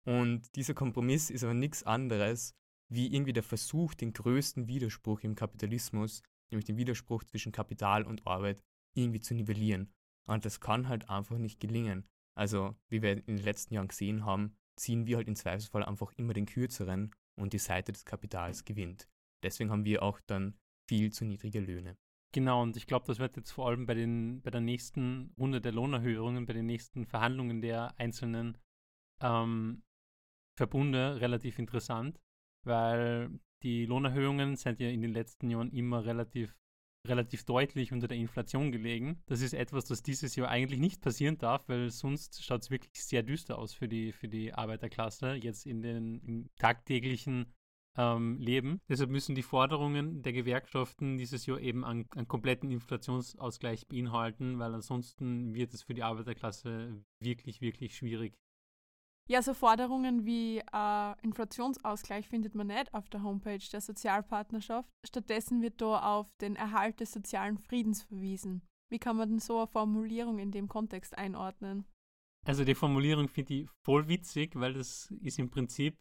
Und 0.07 0.57
dieser 0.57 0.73
Kompromiss 0.73 1.29
ist 1.29 1.45
aber 1.45 1.53
nichts 1.53 1.83
anderes 1.83 2.55
wie 2.89 3.13
irgendwie 3.15 3.35
der 3.35 3.43
Versuch, 3.43 3.93
den 3.93 4.15
größten 4.15 4.69
Widerspruch 4.69 5.21
im 5.21 5.35
Kapitalismus, 5.35 6.23
nämlich 6.51 6.65
den 6.65 6.79
Widerspruch 6.79 7.25
zwischen 7.25 7.53
Kapital 7.53 8.05
und 8.05 8.27
Arbeit, 8.27 8.63
irgendwie 8.95 9.21
zu 9.21 9.35
nivellieren. 9.35 9.93
Und 10.29 10.45
das 10.45 10.61
kann 10.61 10.89
halt 10.89 11.09
einfach 11.09 11.39
nicht 11.39 11.61
gelingen. 11.61 12.07
Also, 12.37 12.75
wie 12.89 13.03
wir 13.03 13.13
in 13.13 13.37
den 13.37 13.45
letzten 13.45 13.75
Jahren 13.75 13.89
gesehen 13.89 14.25
haben, 14.25 14.57
ziehen 14.77 15.07
wir 15.07 15.17
halt 15.17 15.29
im 15.29 15.37
Zweifelsfall 15.37 15.85
einfach 15.85 16.13
immer 16.13 16.35
den 16.35 16.47
kürzeren 16.47 17.15
und 17.39 17.53
die 17.53 17.59
Seite 17.59 17.93
des 17.93 18.05
Kapitals 18.05 18.65
gewinnt. 18.65 19.09
Deswegen 19.43 19.71
haben 19.71 19.85
wir 19.85 20.03
auch 20.03 20.21
dann 20.27 20.59
viel 20.89 21.13
zu 21.13 21.25
niedrige 21.25 21.61
Löhne. 21.61 21.97
Genau, 22.33 22.63
und 22.63 22.77
ich 22.77 22.87
glaube, 22.87 23.07
das 23.07 23.19
wird 23.19 23.37
jetzt 23.37 23.53
vor 23.53 23.69
allem 23.69 23.87
bei, 23.87 23.95
den, 23.95 24.43
bei 24.43 24.51
der 24.51 24.61
nächsten 24.61 25.33
Runde 25.39 25.61
der 25.61 25.73
Lohnerhöhungen, 25.73 26.45
bei 26.45 26.53
den 26.53 26.67
nächsten 26.67 27.07
Verhandlungen 27.07 27.63
der 27.63 27.99
einzelnen 27.99 28.59
ähm, 29.23 29.83
Verbunde 30.59 31.21
relativ 31.21 31.59
interessant, 31.59 32.21
weil 32.65 33.31
die 33.63 33.87
Lohnerhöhungen 33.87 34.57
sind 34.57 34.81
ja 34.81 34.89
in 34.89 35.01
den 35.01 35.13
letzten 35.13 35.49
Jahren 35.49 35.71
immer 35.73 36.05
relativ, 36.05 36.55
relativ 37.09 37.45
deutlich 37.45 37.93
unter 37.93 38.09
der 38.09 38.17
Inflation 38.17 38.73
gelegen. 38.73 39.23
Das 39.27 39.41
ist 39.41 39.55
etwas, 39.55 39.85
das 39.85 40.03
dieses 40.03 40.37
Jahr 40.37 40.49
eigentlich 40.49 40.81
nicht 40.81 41.03
passieren 41.03 41.39
darf, 41.39 41.69
weil 41.69 41.91
sonst 41.91 42.45
schaut 42.45 42.63
es 42.63 42.71
wirklich 42.71 43.05
sehr 43.05 43.23
düster 43.23 43.59
aus 43.59 43.75
für 43.75 43.89
die, 43.89 44.13
für 44.13 44.29
die 44.29 44.53
Arbeiterklasse, 44.53 45.35
jetzt 45.35 45.67
in 45.67 45.83
den 45.83 46.21
im 46.21 46.51
tagtäglichen 46.57 47.53
ähm, 47.97 48.39
leben. 48.39 48.81
Deshalb 48.89 49.11
müssen 49.11 49.35
die 49.35 49.43
Forderungen 49.43 50.23
der 50.23 50.33
Gewerkschaften 50.33 51.19
dieses 51.19 51.47
Jahr 51.47 51.61
eben 51.61 51.85
einen, 51.85 52.07
einen 52.13 52.29
kompletten 52.29 52.71
Inflationsausgleich 52.71 53.89
beinhalten, 53.89 54.59
weil 54.59 54.75
ansonsten 54.75 55.55
wird 55.55 55.73
es 55.75 55.83
für 55.83 55.95
die 55.95 56.03
Arbeiterklasse 56.03 57.03
wirklich, 57.21 57.61
wirklich 57.61 57.97
schwierig. 57.97 58.39
Ja, 59.29 59.43
so 59.43 59.55
Forderungen 59.55 60.25
wie 60.25 60.59
äh, 60.59 61.23
Inflationsausgleich 61.23 62.29
findet 62.29 62.55
man 62.55 62.69
nicht 62.69 62.95
auf 62.95 63.09
der 63.09 63.25
Homepage 63.25 63.59
der 63.73 63.81
Sozialpartnerschaft. 63.81 64.89
Stattdessen 65.05 65.63
wird 65.63 65.81
da 65.81 66.17
auf 66.17 66.33
den 66.41 66.55
Erhalt 66.55 67.01
des 67.01 67.13
sozialen 67.13 67.59
Friedens 67.59 68.05
verwiesen. 68.05 68.63
Wie 68.89 69.01
kann 69.01 69.17
man 69.17 69.29
denn 69.29 69.39
so 69.41 69.59
eine 69.59 69.67
Formulierung 69.67 70.39
in 70.39 70.53
dem 70.53 70.69
Kontext 70.69 71.19
einordnen? 71.19 71.85
Also 72.47 72.65
die 72.65 72.77
Formulierung 72.77 73.29
finde 73.29 73.55
ich 73.55 73.69
voll 73.85 74.07
witzig, 74.07 74.55
weil 74.55 74.75
das 74.75 75.13
ist 75.21 75.41
im 75.41 75.51
Prinzip 75.51 75.99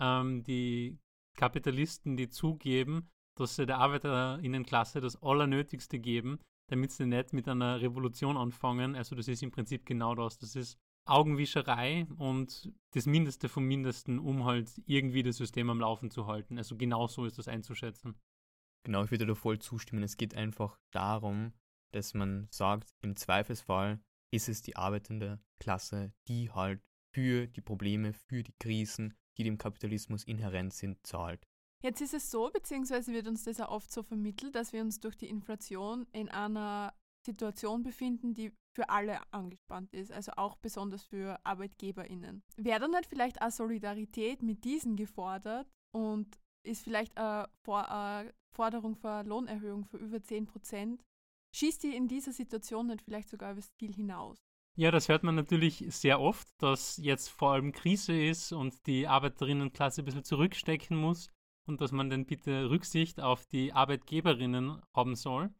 ähm, 0.00 0.42
die 0.44 0.98
Kapitalisten, 1.36 2.16
die 2.16 2.30
zugeben, 2.30 3.10
dass 3.36 3.56
sie 3.56 3.66
der 3.66 3.78
Arbeiterinnenklasse 3.78 5.02
das 5.02 5.22
Allernötigste 5.22 5.98
geben, 5.98 6.38
damit 6.70 6.92
sie 6.92 7.04
nicht 7.04 7.34
mit 7.34 7.46
einer 7.46 7.82
Revolution 7.82 8.38
anfangen. 8.38 8.94
Also 8.94 9.14
das 9.14 9.28
ist 9.28 9.42
im 9.42 9.50
Prinzip 9.50 9.84
genau 9.84 10.14
das. 10.14 10.38
Das 10.38 10.56
ist 10.56 10.78
Augenwischerei 11.06 12.06
und 12.16 12.72
das 12.92 13.06
Mindeste 13.06 13.48
vom 13.48 13.64
Mindesten, 13.64 14.18
um 14.18 14.44
halt 14.44 14.70
irgendwie 14.86 15.22
das 15.22 15.36
System 15.36 15.68
am 15.70 15.80
Laufen 15.80 16.10
zu 16.10 16.26
halten. 16.26 16.56
Also 16.58 16.76
genau 16.76 17.06
so 17.06 17.26
ist 17.26 17.38
das 17.38 17.48
einzuschätzen. 17.48 18.14
Genau, 18.84 19.04
ich 19.04 19.10
würde 19.10 19.26
da 19.26 19.34
voll 19.34 19.58
zustimmen. 19.58 20.02
Es 20.02 20.16
geht 20.16 20.34
einfach 20.34 20.78
darum, 20.90 21.52
dass 21.92 22.14
man 22.14 22.48
sagt, 22.50 22.94
im 23.02 23.16
Zweifelsfall 23.16 24.00
ist 24.30 24.48
es 24.48 24.62
die 24.62 24.76
arbeitende 24.76 25.40
Klasse, 25.60 26.12
die 26.28 26.50
halt 26.50 26.82
für 27.12 27.46
die 27.46 27.60
Probleme, 27.60 28.12
für 28.12 28.42
die 28.42 28.54
Krisen, 28.58 29.14
die 29.36 29.44
dem 29.44 29.58
Kapitalismus 29.58 30.24
inhärent 30.24 30.72
sind, 30.72 31.06
zahlt. 31.06 31.46
Jetzt 31.82 32.00
ist 32.00 32.14
es 32.14 32.30
so, 32.30 32.50
beziehungsweise 32.50 33.12
wird 33.12 33.28
uns 33.28 33.44
das 33.44 33.60
auch 33.60 33.68
oft 33.68 33.92
so 33.92 34.02
vermittelt, 34.02 34.54
dass 34.54 34.72
wir 34.72 34.80
uns 34.80 35.00
durch 35.00 35.16
die 35.16 35.28
Inflation 35.28 36.06
in 36.12 36.28
einer 36.30 36.94
Situation 37.24 37.82
befinden, 37.82 38.34
die 38.34 38.52
für 38.74 38.88
alle 38.88 39.20
angespannt 39.32 39.92
ist, 39.92 40.12
also 40.12 40.32
auch 40.36 40.56
besonders 40.56 41.04
für 41.04 41.38
ArbeitgeberInnen. 41.44 42.42
Wäre 42.56 42.80
dann 42.80 42.90
nicht 42.90 43.06
vielleicht 43.06 43.40
auch 43.40 43.50
Solidarität 43.50 44.42
mit 44.42 44.64
diesen 44.64 44.96
gefordert 44.96 45.68
und 45.92 46.38
ist 46.66 46.82
vielleicht 46.82 47.16
eine, 47.16 47.48
Forderung 48.52 48.96
für 48.96 49.10
eine 49.10 49.28
Lohnerhöhung 49.28 49.84
für 49.84 49.98
über 49.98 50.22
10 50.22 50.46
Prozent? 50.46 51.02
Schießt 51.56 51.82
die 51.82 51.94
in 51.94 52.08
dieser 52.08 52.32
Situation 52.32 52.88
nicht 52.88 53.02
vielleicht 53.02 53.28
sogar 53.28 53.52
über 53.52 53.60
das 53.60 53.72
Ziel 53.74 53.94
hinaus? 53.94 54.38
Ja, 54.76 54.90
das 54.90 55.08
hört 55.08 55.22
man 55.22 55.36
natürlich 55.36 55.84
sehr 55.88 56.20
oft, 56.20 56.48
dass 56.58 56.96
jetzt 56.96 57.28
vor 57.28 57.52
allem 57.52 57.70
Krise 57.70 58.20
ist 58.20 58.50
und 58.50 58.86
die 58.86 59.06
Arbeiterinnenklasse 59.06 60.02
ein 60.02 60.04
bisschen 60.04 60.24
zurückstecken 60.24 60.96
muss 60.96 61.30
und 61.68 61.80
dass 61.80 61.92
man 61.92 62.10
dann 62.10 62.26
bitte 62.26 62.70
Rücksicht 62.70 63.20
auf 63.20 63.46
die 63.46 63.72
Arbeitgeberinnen 63.72 64.82
haben 64.92 65.14
soll. 65.14 65.54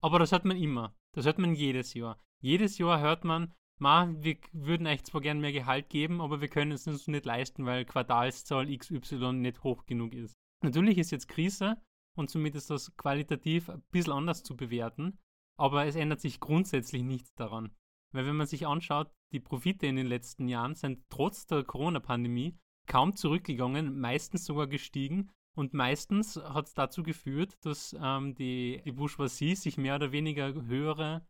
Aber 0.00 0.20
das 0.20 0.30
hört 0.30 0.44
man 0.44 0.56
immer. 0.56 0.94
Das 1.16 1.24
hört 1.24 1.38
man 1.38 1.54
jedes 1.54 1.94
Jahr. 1.94 2.20
Jedes 2.42 2.76
Jahr 2.76 3.00
hört 3.00 3.24
man, 3.24 3.54
ma, 3.78 4.14
wir 4.18 4.36
würden 4.52 4.86
euch 4.86 5.02
zwar 5.02 5.22
gern 5.22 5.40
mehr 5.40 5.52
Gehalt 5.52 5.88
geben, 5.88 6.20
aber 6.20 6.42
wir 6.42 6.48
können 6.48 6.72
es 6.72 6.86
uns 6.86 7.08
nicht 7.08 7.24
leisten, 7.24 7.64
weil 7.64 7.86
Quartalszahl 7.86 8.66
XY 8.76 9.32
nicht 9.32 9.64
hoch 9.64 9.86
genug 9.86 10.12
ist. 10.12 10.36
Natürlich 10.62 10.98
ist 10.98 11.12
jetzt 11.12 11.28
Krise 11.28 11.80
und 12.18 12.28
somit 12.28 12.54
ist 12.54 12.68
das 12.68 12.94
qualitativ 12.98 13.70
ein 13.70 13.82
bisschen 13.90 14.12
anders 14.12 14.42
zu 14.42 14.56
bewerten, 14.56 15.18
aber 15.58 15.86
es 15.86 15.96
ändert 15.96 16.20
sich 16.20 16.38
grundsätzlich 16.38 17.02
nichts 17.02 17.34
daran. 17.34 17.74
Weil 18.12 18.26
wenn 18.26 18.36
man 18.36 18.46
sich 18.46 18.66
anschaut, 18.66 19.10
die 19.32 19.40
Profite 19.40 19.86
in 19.86 19.96
den 19.96 20.06
letzten 20.06 20.48
Jahren 20.48 20.74
sind 20.74 21.02
trotz 21.08 21.46
der 21.46 21.64
Corona-Pandemie 21.64 22.58
kaum 22.86 23.16
zurückgegangen, 23.16 23.98
meistens 23.98 24.44
sogar 24.44 24.66
gestiegen 24.66 25.30
und 25.56 25.72
meistens 25.72 26.36
hat 26.36 26.66
es 26.66 26.74
dazu 26.74 27.02
geführt, 27.02 27.56
dass 27.64 27.96
ähm, 27.98 28.34
die, 28.34 28.82
die 28.84 28.92
Bourgeoisie 28.92 29.56
sich 29.56 29.78
mehr 29.78 29.96
oder 29.96 30.12
weniger 30.12 30.52
höhere, 30.52 31.26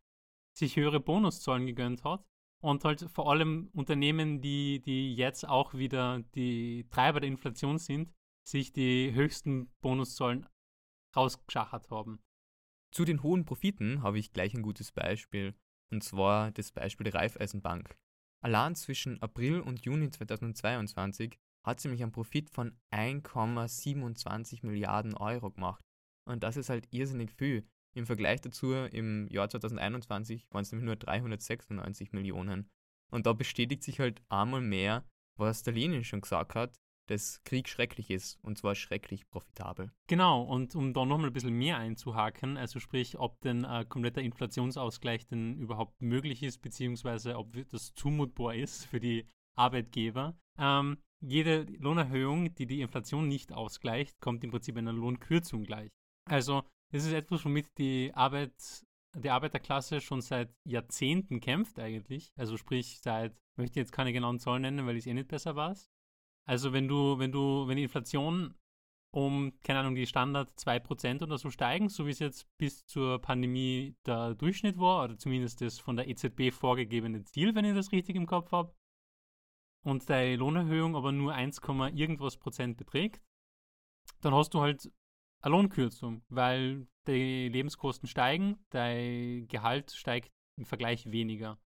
sich 0.53 0.77
höhere 0.77 0.99
Bonuszahlen 0.99 1.65
gegönnt 1.65 2.03
hat. 2.03 2.27
Und 2.61 2.85
halt 2.85 3.09
vor 3.09 3.31
allem 3.31 3.71
Unternehmen, 3.73 4.41
die, 4.41 4.81
die 4.81 5.15
jetzt 5.15 5.49
auch 5.49 5.75
wieder 5.75 6.25
die 6.35 6.89
Treiber 6.91 7.21
der 7.21 7.29
Inflation 7.29 7.79
sind, 7.79 8.13
sich 8.45 8.73
die 8.73 9.13
höchsten 9.15 9.71
Bonuszahlen 9.81 10.49
rausgeschachert 11.15 11.91
haben. 11.91 12.19
Zu 12.93 13.05
den 13.05 13.23
hohen 13.23 13.45
Profiten 13.45 14.03
habe 14.03 14.19
ich 14.19 14.33
gleich 14.33 14.55
ein 14.55 14.63
gutes 14.63 14.91
Beispiel, 14.91 15.55
und 15.93 16.03
zwar 16.03 16.51
das 16.51 16.73
Beispiel 16.73 17.05
der 17.05 17.15
Raiffeisenbank. 17.15 17.97
Allein 18.43 18.75
zwischen 18.75 19.23
April 19.23 19.61
und 19.61 19.85
Juni 19.85 20.11
2022 20.11 21.39
hat 21.67 21.81
sie 21.81 21.89
nämlich 21.89 22.03
einen 22.03 22.13
Profit 22.13 22.49
von 22.49 22.79
1,27 22.93 24.65
Milliarden 24.65 25.15
Euro 25.15 25.51
gemacht. 25.51 25.85
Und 26.25 26.43
das 26.43 26.57
ist 26.57 26.71
halt 26.71 26.87
irrsinnig 26.93 27.33
viel. 27.33 27.67
Im 27.95 28.07
Vergleich 28.07 28.41
dazu, 28.41 28.73
im 28.73 29.27
Jahr 29.29 29.49
2021 29.49 30.47
waren 30.51 30.63
es 30.63 30.71
nämlich 30.71 30.87
nur 30.87 30.97
396 30.97 32.13
Millionen. 32.13 32.71
Und 33.11 33.27
da 33.27 33.33
bestätigt 33.33 33.83
sich 33.83 34.01
halt 34.01 34.23
einmal 34.29 34.61
mehr, 34.61 35.05
was 35.37 35.63
der 35.63 35.75
Lenin 35.75 36.05
schon 36.05 36.21
gesagt 36.21 36.55
hat, 36.55 36.79
dass 37.07 37.43
Krieg 37.45 37.69
schrecklich 37.69 38.11
ist 38.11 38.39
und 38.43 38.59
zwar 38.59 38.75
schrecklich 38.75 39.29
profitabel. 39.29 39.93
Genau, 40.09 40.43
und 40.43 40.75
um 40.75 40.93
da 40.93 41.05
nochmal 41.05 41.29
ein 41.29 41.33
bisschen 41.33 41.57
mehr 41.57 41.79
einzuhaken, 41.79 42.57
also 42.57 42.81
sprich, 42.81 43.19
ob 43.19 43.41
denn 43.41 43.65
ein 43.65 43.89
kompletter 43.89 44.23
Inflationsausgleich 44.23 45.27
denn 45.27 45.57
überhaupt 45.57 46.03
möglich 46.03 46.43
ist, 46.43 46.63
beziehungsweise 46.63 47.37
ob 47.37 47.57
das 47.71 47.95
zumutbar 47.95 48.55
ist 48.55 48.85
für 48.85 49.01
die 49.01 49.29
Arbeitgeber. 49.57 50.37
Ähm, 50.59 50.99
jede 51.21 51.63
Lohnerhöhung, 51.79 52.55
die 52.55 52.67
die 52.67 52.81
Inflation 52.81 53.29
nicht 53.29 53.53
ausgleicht, 53.53 54.21
kommt 54.21 54.45
im 54.45 54.51
Prinzip 54.51 54.77
einer 54.77 54.93
Lohnkürzung 54.93 55.65
gleich. 55.65 55.91
Also 56.29 56.63
das 56.91 57.05
ist 57.05 57.13
etwas, 57.13 57.45
womit 57.45 57.77
die 57.79 58.13
Arbeit, 58.15 58.53
die 59.17 59.31
Arbeiterklasse 59.31 60.01
schon 60.01 60.21
seit 60.21 60.55
Jahrzehnten 60.65 61.41
kämpft 61.41 61.79
eigentlich. 61.79 62.33
Also 62.37 62.57
sprich 62.57 63.01
seit, 63.03 63.35
möchte 63.57 63.81
jetzt 63.81 63.93
keine 63.93 64.13
genauen 64.13 64.39
Zahlen 64.39 64.63
nennen, 64.63 64.87
weil 64.87 64.97
ich 64.97 65.05
es 65.05 65.07
eh 65.07 65.15
nicht 65.15 65.29
besser 65.29 65.57
weiß. 65.57 65.91
Also 66.47 66.73
wenn 66.73 66.87
du, 66.87 67.19
wenn 67.19 67.33
du, 67.33 67.67
wenn 67.67 67.77
die 67.77 67.85
Inflation 67.85 68.55
um, 69.11 69.53
keine 69.63 69.81
Ahnung, 69.81 69.95
die 69.95 70.07
Standard 70.07 70.51
2% 70.59 71.23
oder 71.23 71.39
so 71.39 71.51
steigen, 71.51 71.89
so 71.89 72.07
wie 72.07 72.11
es 72.11 72.19
jetzt 72.19 72.47
bis 72.59 72.85
zur 72.87 73.19
Pandemie 73.21 73.97
der 74.05 74.35
Durchschnitt 74.35 74.79
war, 74.79 75.05
oder 75.05 75.17
zumindest 75.17 75.63
das 75.63 75.79
von 75.79 75.97
der 75.97 76.09
EZB 76.09 76.53
vorgegebene 76.53 77.25
Ziel, 77.25 77.55
wenn 77.55 77.65
ich 77.65 77.75
das 77.75 77.93
richtig 77.93 78.15
im 78.15 78.27
Kopf 78.27 78.53
habe, 78.53 78.75
und 79.87 80.11
deine 80.11 80.35
Lohnerhöhung 80.35 80.97
aber 80.97 81.13
nur 81.13 81.33
1, 81.33 81.61
irgendwas 81.95 82.37
Prozent 82.37 82.77
beträgt, 82.77 83.23
dann 84.21 84.35
hast 84.35 84.53
du 84.53 84.61
halt 84.61 84.91
eine 85.43 85.53
Lohnkürzung, 85.53 86.23
weil 86.29 86.89
die 87.07 87.49
Lebenskosten 87.49 88.09
steigen, 88.09 88.59
dein 88.71 89.47
Gehalt 89.47 89.93
steigt 89.93 90.33
im 90.59 90.65
Vergleich 90.65 91.11
weniger. 91.13 91.61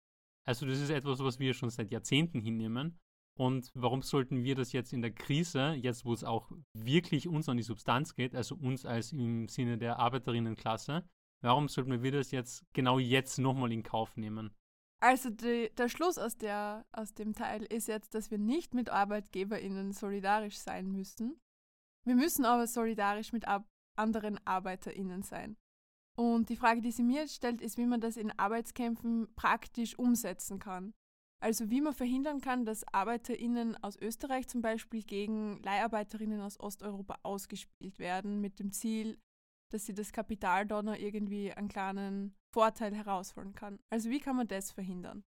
Also 0.47 0.65
das 0.65 0.81
ist 0.81 0.89
etwas, 0.89 1.19
was 1.19 1.39
wir 1.39 1.53
schon 1.53 1.69
seit 1.69 1.91
Jahrzehnten 1.91 2.41
hinnehmen. 2.41 2.99
Und 3.39 3.71
warum 3.75 4.01
sollten 4.01 4.45
wir 4.45 4.55
das 4.55 4.73
jetzt 4.73 4.95
in 4.95 5.03
der 5.03 5.13
Krise, 5.13 5.75
jetzt 5.75 6.07
wo 6.07 6.15
es 6.15 6.25
auch 6.25 6.51
wirklich 6.73 7.29
uns 7.29 7.51
an 7.51 7.59
die 7.59 7.63
Substanz 7.63 8.15
geht, 8.15 8.35
also 8.35 8.55
uns 8.55 8.87
als 8.87 9.13
im 9.13 9.47
Sinne 9.49 9.77
der 9.77 9.99
Arbeiterinnenklasse, 9.99 11.07
warum 11.43 11.69
sollten 11.69 12.03
wir 12.03 12.13
das 12.13 12.31
jetzt 12.31 12.65
genau 12.73 12.99
jetzt 12.99 13.39
nochmal 13.39 13.73
in 13.73 13.83
Kauf 13.83 14.17
nehmen? 14.17 14.55
Also 15.01 15.31
die, 15.31 15.71
der 15.77 15.89
Schluss 15.89 16.19
aus, 16.19 16.37
der, 16.39 16.87
aus 16.93 17.15
dem 17.15 17.35
Teil 17.35 17.65
ist 17.65 17.89
jetzt, 17.89 18.15
dass 18.15 18.31
wir 18.31 18.39
nicht 18.39 18.75
mit 18.75 18.89
ArbeitgeberInnen 18.89 19.93
solidarisch 19.93 20.59
sein 20.59 20.91
müssen. 20.91 21.39
Wir 22.07 22.15
müssen 22.15 22.45
aber 22.45 22.67
solidarisch 22.67 23.33
mit 23.33 23.47
ab 23.47 23.69
anderen 23.99 24.39
ArbeiterInnen 24.47 25.23
sein. 25.23 25.57
Und 26.19 26.49
die 26.49 26.57
Frage, 26.57 26.81
die 26.81 26.93
sie 26.93 27.03
mir 27.03 27.23
jetzt 27.23 27.35
stellt, 27.35 27.61
ist, 27.61 27.77
wie 27.77 27.87
man 27.87 28.01
das 28.01 28.17
in 28.17 28.37
Arbeitskämpfen 28.39 29.29
praktisch 29.35 29.99
umsetzen 29.99 30.59
kann. 30.59 30.95
Also 31.43 31.69
wie 31.69 31.83
man 31.83 31.93
verhindern 31.93 32.41
kann, 32.41 32.65
dass 32.65 32.85
ArbeiterInnen 32.95 33.77
aus 33.83 33.97
Österreich 33.97 34.49
zum 34.49 34.63
Beispiel 34.63 35.03
gegen 35.03 35.63
Leiharbeiterinnen 35.63 36.41
aus 36.41 36.59
Osteuropa 36.59 37.19
ausgespielt 37.23 37.99
werden, 37.99 38.41
mit 38.41 38.59
dem 38.59 38.73
Ziel, 38.73 39.19
dass 39.71 39.85
sie 39.85 39.93
das 39.93 40.13
Kapital 40.13 40.67
da 40.67 40.83
noch 40.83 40.97
irgendwie 40.97 41.53
einen 41.53 41.69
kleinen 41.69 42.35
Vorteil 42.57 42.95
herausholen 42.95 43.55
kann. 43.55 43.79
Also 43.91 44.09
wie 44.09 44.19
kann 44.19 44.35
man 44.35 44.49
das 44.49 44.73
verhindern? 44.73 45.25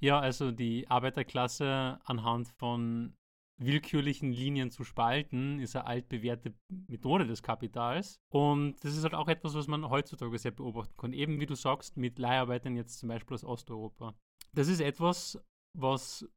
Ja, 0.00 0.18
also 0.18 0.50
die 0.50 0.90
Arbeiterklasse 0.90 2.00
anhand 2.04 2.48
von 2.58 3.14
willkürlichen 3.56 4.32
Linien 4.32 4.72
zu 4.72 4.82
spalten, 4.82 5.60
ist 5.60 5.76
eine 5.76 5.86
altbewährte 5.86 6.54
Methode 6.88 7.24
des 7.24 7.44
Kapitals. 7.44 8.20
Und 8.30 8.82
das 8.82 8.96
ist 8.96 9.04
halt 9.04 9.14
auch 9.14 9.28
etwas, 9.28 9.54
was 9.54 9.68
man 9.68 9.88
heutzutage 9.88 10.36
sehr 10.40 10.50
beobachten 10.50 10.96
kann. 10.96 11.12
Eben 11.12 11.38
wie 11.38 11.46
du 11.46 11.54
sagst, 11.54 11.96
mit 11.96 12.18
Leiharbeitern 12.18 12.74
jetzt 12.74 12.98
zum 12.98 13.10
Beispiel 13.10 13.36
aus 13.36 13.44
Osteuropa. 13.44 14.18
Das 14.52 14.66
ist 14.66 14.80
etwas, 14.80 15.40
was 15.72 16.28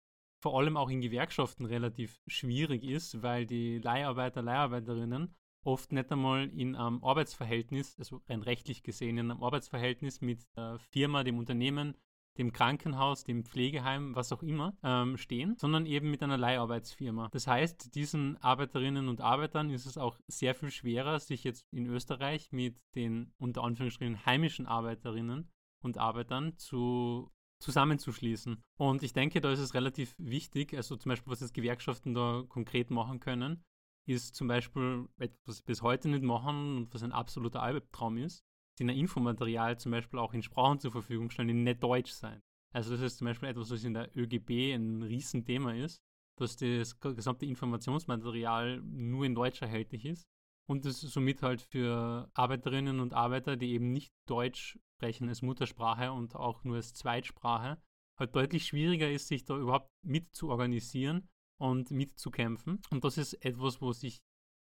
vor 0.44 0.60
allem 0.60 0.78
auch 0.78 0.92
in 0.92 1.02
Gewerkschaften 1.02 1.66
relativ 1.66 2.22
schwierig 2.28 2.84
ist, 2.84 3.24
weil 3.24 3.48
die 3.48 3.80
Leiharbeiter, 3.80 4.44
Leiharbeiterinnen 4.44 5.36
oft 5.64 5.92
nicht 5.92 6.12
einmal 6.12 6.50
in 6.50 6.76
einem 6.76 7.04
Arbeitsverhältnis, 7.04 7.98
also 7.98 8.22
rein 8.28 8.42
rechtlich 8.42 8.84
gesehen, 8.84 9.18
in 9.18 9.32
einem 9.32 9.44
Arbeitsverhältnis 9.44 10.22
mit 10.22 10.40
der 10.56 10.80
Firma, 10.92 11.24
dem 11.24 11.38
Unternehmen, 11.38 11.96
dem 12.38 12.54
Krankenhaus, 12.54 13.24
dem 13.24 13.44
Pflegeheim, 13.44 14.16
was 14.16 14.32
auch 14.32 14.42
immer, 14.42 14.74
ähm, 14.82 15.18
stehen, 15.18 15.58
sondern 15.58 15.86
eben 15.86 16.10
mit 16.10 16.24
einer 16.24 16.38
Leiharbeitsfirma. 16.38 17.28
Das 17.32 17.48
heißt, 17.48 17.96
diesen 17.96 18.38
Arbeiterinnen 18.38 19.10
und 19.10 19.22
Arbeitern 19.22 19.70
ist 19.70 19.86
es 19.86 19.98
auch 19.98 20.18
sehr 20.28 20.56
viel 20.56 20.72
schwerer, 20.72 21.20
sich 21.20 21.44
jetzt 21.44 21.66
in 21.72 21.86
Österreich 21.86 22.52
mit 22.52 22.78
den 22.96 23.34
unter 23.38 23.64
Anführungsstrichen 23.64 24.26
heimischen 24.26 24.68
Arbeiterinnen 24.68 25.50
und 25.82 25.98
Arbeitern 25.98 26.58
zu 26.58 27.32
zusammenzuschließen. 27.60 28.64
Und 28.78 29.04
ich 29.04 29.12
denke, 29.12 29.42
da 29.42 29.52
ist 29.52 29.60
es 29.60 29.74
relativ 29.74 30.16
wichtig, 30.18 30.74
also 30.74 30.96
zum 30.96 31.10
Beispiel, 31.10 31.30
was 31.30 31.42
jetzt 31.42 31.54
Gewerkschaften 31.54 32.14
da 32.14 32.44
konkret 32.48 32.90
machen 32.90 33.20
können, 33.20 33.66
ist 34.10 34.36
zum 34.36 34.48
Beispiel 34.48 35.08
etwas, 35.18 35.40
was 35.46 35.58
sie 35.58 35.64
bis 35.64 35.82
heute 35.82 36.10
nicht 36.10 36.24
machen 36.24 36.78
und 36.78 36.94
was 36.94 37.04
ein 37.04 37.12
absoluter 37.12 37.62
Albtraum 37.62 38.18
ist, 38.18 38.44
sind 38.78 38.90
Infomaterial 38.90 39.78
zum 39.78 39.92
Beispiel 39.92 40.20
auch 40.20 40.34
in 40.34 40.42
Sprachen 40.42 40.80
zur 40.80 40.92
Verfügung 40.92 41.30
stellen, 41.30 41.50
die 41.50 41.54
nicht 41.54 41.84
deutsch 41.84 42.12
sein. 42.12 42.42
Also 42.74 42.92
das 42.92 43.02
ist 43.02 43.18
zum 43.18 43.26
Beispiel 43.26 43.50
etwas, 43.50 43.72
was 43.72 43.84
in 43.84 43.94
der 43.94 44.16
ÖGB 44.16 44.74
ein 44.74 45.04
Riesenthema 45.04 45.74
ist, 45.74 46.02
dass 46.38 46.56
das 46.56 47.00
gesamte 47.00 47.46
Informationsmaterial 47.46 48.82
nur 48.82 49.26
in 49.26 49.36
Deutsch 49.36 49.62
erhältlich 49.62 50.06
ist 50.06 50.28
und 50.68 50.86
das 50.86 51.02
somit 51.02 51.42
halt 51.42 51.62
für 51.62 52.30
Arbeiterinnen 52.34 53.00
und 53.00 53.14
Arbeiter, 53.14 53.58
die 53.58 53.74
eben 53.74 53.92
nicht 53.92 54.14
Deutsch 54.28 54.80
sprechen 54.96 55.28
als 55.28 55.42
Muttersprache 55.42 56.12
und 56.12 56.36
auch 56.36 56.64
nur 56.64 56.78
als 56.78 56.94
Zweitsprache, 56.94 57.82
halt 58.18 58.36
deutlich 58.36 58.66
schwieriger 58.66 59.10
ist, 59.10 59.28
sich 59.28 59.46
da 59.46 59.58
überhaupt 59.58 59.92
mitzuorganisieren 60.04 61.28
und 61.60 61.92
mitzukämpfen. 61.92 62.82
Und 62.90 63.04
das 63.04 63.18
ist 63.18 63.34
etwas, 63.46 63.82
wo 63.82 63.94
sich 63.94 64.22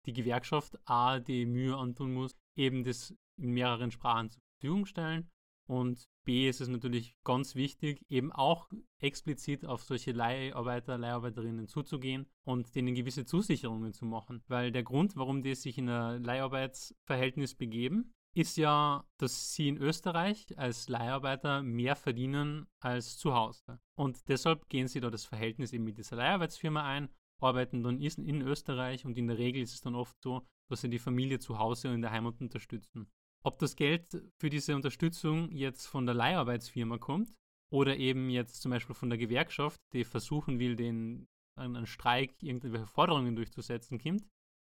die 0.05 0.13
Gewerkschaft 0.13 0.77
A 0.85 1.19
die 1.19 1.45
Mühe 1.45 1.75
antun 1.75 2.13
muss, 2.13 2.35
eben 2.55 2.83
das 2.83 3.15
in 3.37 3.51
mehreren 3.51 3.91
Sprachen 3.91 4.29
zur 4.29 4.41
Verfügung 4.53 4.85
stellen. 4.85 5.29
Und 5.67 6.09
B 6.25 6.49
ist 6.49 6.59
es 6.59 6.67
natürlich 6.67 7.15
ganz 7.23 7.55
wichtig, 7.55 8.03
eben 8.09 8.31
auch 8.31 8.69
explizit 8.99 9.65
auf 9.65 9.83
solche 9.83 10.11
Leiharbeiter, 10.11 10.97
Leiharbeiterinnen 10.97 11.67
zuzugehen 11.67 12.27
und 12.43 12.75
denen 12.75 12.93
gewisse 12.93 13.25
Zusicherungen 13.25 13.93
zu 13.93 14.05
machen. 14.05 14.43
Weil 14.47 14.71
der 14.71 14.83
Grund, 14.83 15.15
warum 15.15 15.43
die 15.43 15.55
sich 15.55 15.77
in 15.77 15.87
ein 15.87 16.23
Leiharbeitsverhältnis 16.23 17.55
begeben, 17.55 18.13
ist 18.33 18.57
ja, 18.57 19.05
dass 19.17 19.53
sie 19.53 19.67
in 19.67 19.77
Österreich 19.77 20.45
als 20.57 20.87
Leiharbeiter 20.87 21.61
mehr 21.61 21.95
verdienen 21.95 22.67
als 22.79 23.17
zu 23.17 23.33
Hause. 23.33 23.79
Und 23.95 24.27
deshalb 24.29 24.69
gehen 24.69 24.87
sie 24.87 25.01
da 25.01 25.09
das 25.09 25.25
Verhältnis 25.25 25.73
eben 25.73 25.83
mit 25.83 25.97
dieser 25.97 26.15
Leiharbeitsfirma 26.15 26.83
ein, 26.83 27.09
arbeiten 27.41 27.83
dann 27.83 27.99
in 27.99 28.41
Österreich 28.41 29.05
und 29.05 29.17
in 29.17 29.27
der 29.27 29.37
Regel 29.37 29.61
ist 29.61 29.73
es 29.73 29.81
dann 29.81 29.95
oft 29.95 30.15
so, 30.21 30.45
dass 30.69 30.81
sie 30.81 30.89
die 30.89 30.99
Familie 30.99 31.39
zu 31.39 31.57
Hause 31.57 31.89
und 31.89 31.95
in 31.95 32.01
der 32.01 32.11
Heimat 32.11 32.39
unterstützen. 32.39 33.09
Ob 33.43 33.57
das 33.57 33.75
Geld 33.75 34.21
für 34.39 34.49
diese 34.49 34.75
Unterstützung 34.75 35.51
jetzt 35.51 35.87
von 35.87 36.05
der 36.05 36.15
Leiharbeitsfirma 36.15 36.99
kommt 36.99 37.33
oder 37.71 37.97
eben 37.97 38.29
jetzt 38.29 38.61
zum 38.61 38.71
Beispiel 38.71 38.95
von 38.95 39.09
der 39.09 39.17
Gewerkschaft, 39.17 39.81
die 39.93 40.03
versuchen 40.03 40.59
will, 40.59 40.75
den 40.75 41.27
einen 41.55 41.87
Streik, 41.87 42.41
irgendwelche 42.41 42.87
Forderungen 42.87 43.35
durchzusetzen, 43.35 43.99
kommt, 43.99 44.23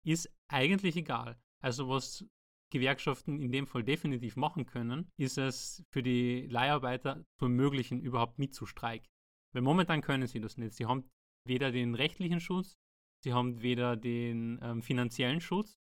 ist 0.06 0.32
eigentlich 0.48 0.96
egal. 0.96 1.42
Also 1.62 1.90
was 1.90 2.26
Gewerkschaften 2.72 3.42
in 3.42 3.52
dem 3.52 3.68
Fall 3.68 3.84
definitiv 3.84 4.36
machen 4.36 4.66
können, 4.66 5.12
ist 5.18 5.38
es 5.38 5.84
für 5.92 6.04
die 6.04 6.48
Leiharbeiter 6.48 7.24
zu 7.38 7.46
ermöglichen, 7.46 8.00
überhaupt 8.02 8.40
mitzustreiken. 8.40 9.08
Weil 9.54 9.64
momentan 9.64 10.02
können 10.02 10.28
sie 10.28 10.40
das 10.40 10.58
nicht. 10.58 10.74
Sie 10.74 10.86
haben 10.86 11.10
weder 11.48 11.72
den 11.72 11.96
rechtlichen 11.96 12.40
Schutz, 12.40 12.78
sie 13.24 13.34
haben 13.34 13.62
weder 13.62 13.96
den 13.96 14.60
ähm, 14.62 14.82
finanziellen 14.82 15.42
Schutz 15.42 15.78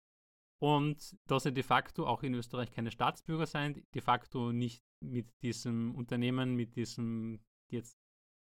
und 0.59 1.17
dass 1.27 1.43
sie 1.43 1.53
de 1.53 1.63
facto 1.63 2.07
auch 2.07 2.23
in 2.23 2.33
Österreich 2.33 2.71
keine 2.71 2.91
Staatsbürger 2.91 3.45
sind, 3.45 3.83
de 3.93 4.01
facto 4.01 4.51
nicht 4.51 4.81
mit 5.01 5.27
diesem 5.41 5.93
Unternehmen, 5.95 6.55
mit 6.55 6.75
diesem 6.75 7.39
jetzt 7.69 7.97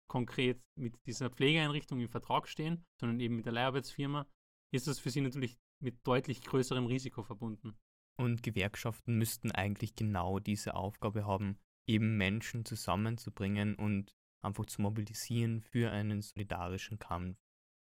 konkret 0.07 0.61
mit 0.75 0.95
dieser 1.07 1.29
Pflegeeinrichtung 1.29 1.99
im 1.99 2.09
Vertrag 2.09 2.47
stehen, 2.47 2.85
sondern 2.99 3.19
eben 3.19 3.35
mit 3.35 3.45
der 3.45 3.53
Leiharbeitsfirma, 3.53 4.27
ist 4.71 4.87
das 4.87 4.99
für 4.99 5.09
sie 5.09 5.21
natürlich 5.21 5.57
mit 5.81 6.05
deutlich 6.05 6.41
größerem 6.41 6.85
Risiko 6.85 7.23
verbunden. 7.23 7.75
Und 8.17 8.43
Gewerkschaften 8.43 9.17
müssten 9.17 9.51
eigentlich 9.51 9.95
genau 9.95 10.39
diese 10.39 10.75
Aufgabe 10.75 11.25
haben, 11.25 11.57
eben 11.87 12.17
Menschen 12.17 12.65
zusammenzubringen 12.65 13.75
und 13.75 14.13
einfach 14.41 14.65
zu 14.65 14.81
mobilisieren 14.81 15.61
für 15.61 15.91
einen 15.91 16.21
solidarischen 16.21 16.97
Kampf. 16.99 17.37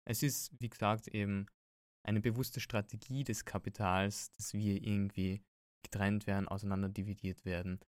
Es 0.07 0.23
ist, 0.23 0.53
wie 0.61 0.69
gesagt, 0.69 1.09
eben 1.09 1.47
eine 2.07 2.21
bewusste 2.21 2.61
Strategie 2.61 3.25
des 3.25 3.45
Kapitals, 3.45 4.31
dass 4.33 4.53
wir 4.53 4.83
irgendwie 4.83 5.43
getrennt 5.83 6.27
werden, 6.27 6.49
auseinanderdividiert 6.49 7.45
werden. 7.45 7.81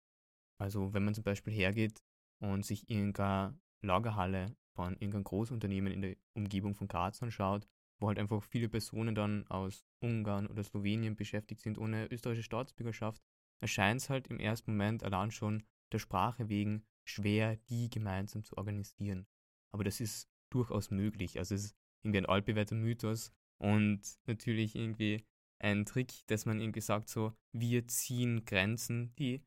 Also 0.60 0.94
wenn 0.94 1.04
man 1.04 1.14
zum 1.14 1.24
Beispiel 1.24 1.54
hergeht 1.54 2.02
und 2.42 2.66
sich 2.66 2.90
irgendeine 2.90 3.60
Lagerhalle 3.84 4.56
von 4.76 4.94
irgendeinem 4.94 5.24
Großunternehmen 5.24 5.92
in 5.92 6.02
der 6.02 6.16
Umgebung 6.36 6.76
von 6.76 6.88
Graz 6.88 7.22
anschaut, 7.22 7.68
wo 8.01 8.08
halt 8.08 8.20
einfach 8.20 8.43
viele 8.43 8.67
Personen 8.67 9.15
dann 9.15 9.48
aus 9.48 9.86
Ungarn 10.00 10.48
oder 10.48 10.63
Slowenien 10.63 11.15
beschäftigt 11.15 11.62
sind 11.62 11.77
ohne 11.77 12.12
österreichische 12.12 12.46
Staatsbürgerschaft, 12.46 13.22
erscheint 13.62 14.01
es 14.01 14.10
halt 14.10 14.27
im 14.27 14.39
ersten 14.39 14.72
Moment 14.72 15.03
allein 15.03 15.31
schon 15.31 15.63
der 15.91 16.00
Sprache 16.00 16.50
wegen 16.50 16.84
schwer, 17.05 17.58
die 17.70 17.89
gemeinsam 17.89 18.43
zu 18.43 18.58
organisieren. 18.58 19.27
Aber 19.72 19.84
das 19.84 20.00
ist 20.00 20.29
durchaus 20.50 20.89
möglich. 20.89 21.38
Also 21.38 21.55
es 21.55 21.65
ist 21.65 21.75
irgendwie 22.03 22.19
ein 22.19 22.26
altbewährter 22.26 22.76
Mythos 22.76 23.32
und 23.58 24.02
natürlich 24.26 24.76
irgendwie 24.76 25.23
ein 25.60 25.86
Trick, 25.86 26.26
dass 26.28 26.45
man 26.45 26.60
irgendwie 26.60 26.82
sagt 26.82 27.08
so, 27.08 27.34
wir 27.52 27.88
ziehen 27.88 28.45
Grenzen, 28.45 29.13
die 29.17 29.43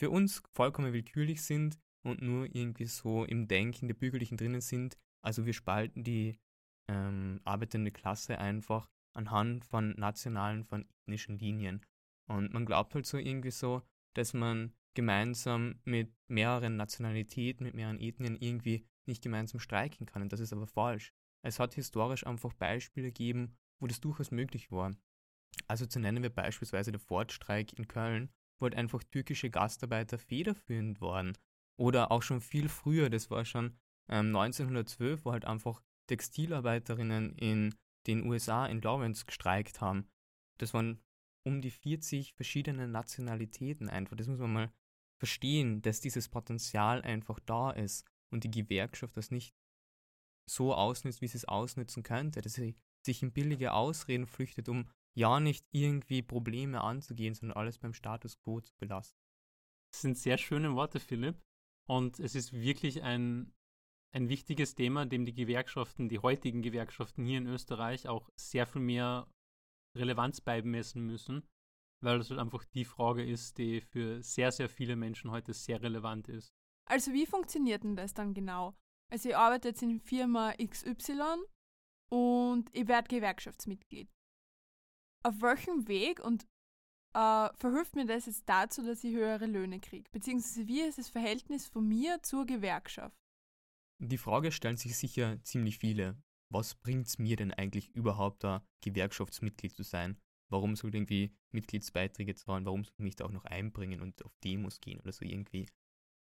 für 0.00 0.10
uns 0.10 0.42
vollkommen 0.54 0.94
willkürlich 0.94 1.42
sind 1.42 1.78
und 2.02 2.22
nur 2.22 2.46
irgendwie 2.46 2.86
so 2.86 3.24
im 3.24 3.46
Denken 3.48 3.86
der 3.86 3.94
Bürgerlichen 3.94 4.38
drinnen 4.38 4.62
sind. 4.62 4.98
Also 5.22 5.44
wir 5.44 5.52
spalten 5.52 6.02
die 6.02 6.38
ähm, 6.88 7.40
arbeitende 7.44 7.90
Klasse 7.90 8.38
einfach 8.38 8.88
anhand 9.14 9.64
von 9.64 9.94
nationalen, 9.98 10.64
von 10.64 10.86
ethnischen 11.02 11.38
Linien. 11.38 11.84
Und 12.28 12.52
man 12.52 12.64
glaubt 12.64 12.94
halt 12.94 13.06
so 13.06 13.18
irgendwie 13.18 13.50
so, 13.50 13.82
dass 14.14 14.34
man 14.34 14.72
gemeinsam 14.94 15.80
mit 15.84 16.12
mehreren 16.28 16.76
Nationalitäten, 16.76 17.64
mit 17.64 17.74
mehreren 17.74 18.00
Ethnien 18.00 18.36
irgendwie 18.36 18.86
nicht 19.06 19.22
gemeinsam 19.22 19.60
streiken 19.60 20.06
kann. 20.06 20.22
Und 20.22 20.32
das 20.32 20.40
ist 20.40 20.52
aber 20.52 20.66
falsch. 20.66 21.12
Es 21.44 21.58
hat 21.58 21.74
historisch 21.74 22.26
einfach 22.26 22.52
Beispiele 22.52 23.08
gegeben, 23.08 23.56
wo 23.80 23.86
das 23.86 24.00
durchaus 24.00 24.30
möglich 24.30 24.70
war. 24.70 24.94
Also 25.66 25.86
zu 25.86 25.98
nennen 25.98 26.22
wir 26.22 26.30
beispielsweise 26.30 26.92
der 26.92 27.00
Fordstreik 27.00 27.72
in 27.72 27.88
Köln, 27.88 28.30
wo 28.58 28.64
halt 28.64 28.76
einfach 28.76 29.02
türkische 29.02 29.50
Gastarbeiter 29.50 30.18
federführend 30.18 31.00
waren. 31.00 31.36
Oder 31.78 32.12
auch 32.12 32.22
schon 32.22 32.40
viel 32.40 32.68
früher, 32.68 33.10
das 33.10 33.30
war 33.30 33.44
schon 33.44 33.76
ähm, 34.08 34.34
1912, 34.36 35.24
wo 35.24 35.32
halt 35.32 35.44
einfach 35.44 35.82
Textilarbeiterinnen 36.08 37.36
in 37.36 37.74
den 38.06 38.26
USA 38.26 38.66
in 38.66 38.82
Lawrence 38.82 39.24
gestreikt 39.24 39.80
haben. 39.80 40.08
Das 40.58 40.74
waren 40.74 41.00
um 41.44 41.60
die 41.60 41.70
40 41.70 42.34
verschiedene 42.34 42.88
Nationalitäten 42.88 43.88
einfach. 43.88 44.16
Das 44.16 44.28
muss 44.28 44.38
man 44.38 44.52
mal 44.52 44.72
verstehen, 45.20 45.82
dass 45.82 46.00
dieses 46.00 46.28
Potenzial 46.28 47.02
einfach 47.02 47.38
da 47.40 47.70
ist 47.70 48.06
und 48.32 48.44
die 48.44 48.50
Gewerkschaft 48.50 49.16
das 49.16 49.30
nicht 49.30 49.54
so 50.50 50.74
ausnutzt, 50.74 51.20
wie 51.20 51.28
sie 51.28 51.38
es 51.38 51.44
ausnutzen 51.44 52.02
könnte, 52.02 52.40
dass 52.40 52.54
sie 52.54 52.74
sich 53.04 53.22
in 53.22 53.32
billige 53.32 53.72
Ausreden 53.72 54.26
flüchtet, 54.26 54.68
um 54.68 54.90
ja 55.14 55.40
nicht 55.40 55.66
irgendwie 55.70 56.22
Probleme 56.22 56.80
anzugehen, 56.80 57.34
sondern 57.34 57.56
alles 57.56 57.78
beim 57.78 57.94
Status 57.94 58.38
quo 58.40 58.60
zu 58.60 58.74
belassen. 58.78 59.16
Das 59.92 60.02
sind 60.02 60.16
sehr 60.16 60.38
schöne 60.38 60.74
Worte, 60.74 61.00
Philipp. 61.00 61.40
Und 61.88 62.18
es 62.18 62.34
ist 62.34 62.52
wirklich 62.52 63.02
ein 63.02 63.52
ein 64.14 64.28
wichtiges 64.28 64.74
Thema, 64.74 65.06
dem 65.06 65.24
die 65.24 65.34
Gewerkschaften, 65.34 66.08
die 66.08 66.18
heutigen 66.18 66.62
Gewerkschaften 66.62 67.24
hier 67.24 67.38
in 67.38 67.46
Österreich 67.46 68.08
auch 68.08 68.30
sehr 68.36 68.66
viel 68.66 68.82
mehr 68.82 69.26
Relevanz 69.96 70.40
beimessen 70.40 71.06
müssen, 71.06 71.48
weil 72.02 72.20
es 72.20 72.30
halt 72.30 72.40
einfach 72.40 72.64
die 72.64 72.84
Frage 72.84 73.24
ist, 73.24 73.58
die 73.58 73.80
für 73.80 74.22
sehr, 74.22 74.52
sehr 74.52 74.68
viele 74.68 74.96
Menschen 74.96 75.30
heute 75.30 75.54
sehr 75.54 75.82
relevant 75.82 76.28
ist. 76.28 76.52
Also 76.86 77.12
wie 77.12 77.26
funktioniert 77.26 77.84
denn 77.84 77.96
das 77.96 78.12
dann 78.12 78.34
genau? 78.34 78.74
Also 79.10 79.30
ich 79.30 79.36
arbeite 79.36 79.68
jetzt 79.68 79.82
in 79.82 80.00
Firma 80.00 80.52
XY 80.52 81.36
und 82.10 82.68
ich 82.74 82.88
werde 82.88 83.08
Gewerkschaftsmitglied. 83.08 84.10
Auf 85.24 85.40
welchem 85.40 85.86
Weg 85.88 86.20
und 86.20 86.44
äh, 87.14 87.48
verhilft 87.54 87.94
mir 87.94 88.06
das 88.06 88.26
jetzt 88.26 88.48
dazu, 88.48 88.82
dass 88.82 89.04
ich 89.04 89.14
höhere 89.14 89.46
Löhne 89.46 89.80
kriege? 89.80 90.10
Beziehungsweise 90.10 90.66
wie 90.66 90.80
ist 90.80 90.98
das 90.98 91.08
Verhältnis 91.08 91.66
von 91.66 91.86
mir 91.86 92.22
zur 92.22 92.44
Gewerkschaft? 92.46 93.21
Die 94.04 94.18
Frage 94.18 94.50
stellen 94.50 94.76
sich 94.76 94.96
sicher 94.96 95.40
ziemlich 95.44 95.78
viele. 95.78 96.20
Was 96.48 96.74
bringt 96.74 97.06
es 97.06 97.18
mir 97.20 97.36
denn 97.36 97.54
eigentlich 97.54 97.88
überhaupt 97.90 98.42
da, 98.42 98.66
Gewerkschaftsmitglied 98.80 99.72
zu 99.72 99.84
sein? 99.84 100.18
Warum 100.50 100.74
soll 100.74 100.90
ich 100.90 100.96
irgendwie 100.96 101.36
Mitgliedsbeiträge 101.52 102.34
zahlen? 102.34 102.66
Warum 102.66 102.82
soll 102.82 102.94
ich 102.98 103.04
mich 103.04 103.14
da 103.14 103.26
auch 103.26 103.30
noch 103.30 103.44
einbringen 103.44 104.00
und 104.00 104.24
auf 104.24 104.36
Demos 104.42 104.80
gehen 104.80 104.98
oder 104.98 105.12
so 105.12 105.24
irgendwie? 105.24 105.68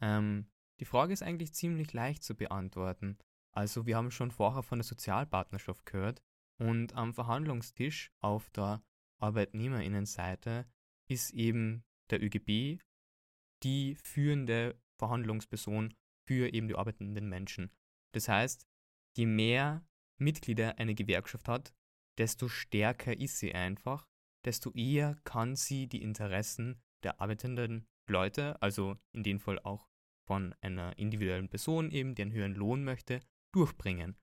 Ähm, 0.01 0.49
die 0.81 0.85
Frage 0.85 1.13
ist 1.13 1.23
eigentlich 1.23 1.53
ziemlich 1.53 1.93
leicht 1.93 2.21
zu 2.21 2.35
beantworten. 2.35 3.17
Also 3.53 3.85
wir 3.85 3.95
haben 3.95 4.11
schon 4.11 4.31
vorher 4.31 4.61
von 4.61 4.79
der 4.79 4.85
Sozialpartnerschaft 4.85 5.85
gehört 5.85 6.21
und 6.57 6.93
am 6.95 7.13
Verhandlungstisch 7.13 8.11
auf 8.19 8.49
der 8.49 8.83
Arbeitnehmerinnenseite 9.19 10.69
ist 11.07 11.31
eben 11.31 11.85
der 12.09 12.21
ÖGB 12.21 12.81
die 13.63 13.95
führende 13.95 14.77
Verhandlungsperson 14.97 15.93
für 16.29 16.53
eben 16.53 16.67
die 16.67 16.75
arbeitenden 16.75 17.27
Menschen. 17.27 17.71
Das 18.13 18.29
heißt, 18.29 18.67
je 19.17 19.25
mehr 19.25 19.83
Mitglieder 20.19 20.77
eine 20.77 20.93
Gewerkschaft 20.93 21.47
hat, 21.47 21.73
desto 22.19 22.47
stärker 22.47 23.17
ist 23.17 23.39
sie 23.39 23.55
einfach, 23.55 24.07
desto 24.45 24.71
eher 24.73 25.17
kann 25.23 25.55
sie 25.55 25.87
die 25.87 26.03
Interessen 26.03 26.79
der 27.01 27.19
arbeitenden 27.19 27.87
Leute, 28.07 28.61
also 28.61 28.95
in 29.11 29.23
dem 29.23 29.39
Fall 29.39 29.57
auch 29.57 29.89
von 30.27 30.53
einer 30.61 30.95
individuellen 30.99 31.49
Person 31.49 31.89
eben, 31.89 32.13
die 32.13 32.21
einen 32.21 32.31
höheren 32.31 32.53
Lohn 32.53 32.83
möchte, 32.83 33.21
durchbringen. 33.51 34.15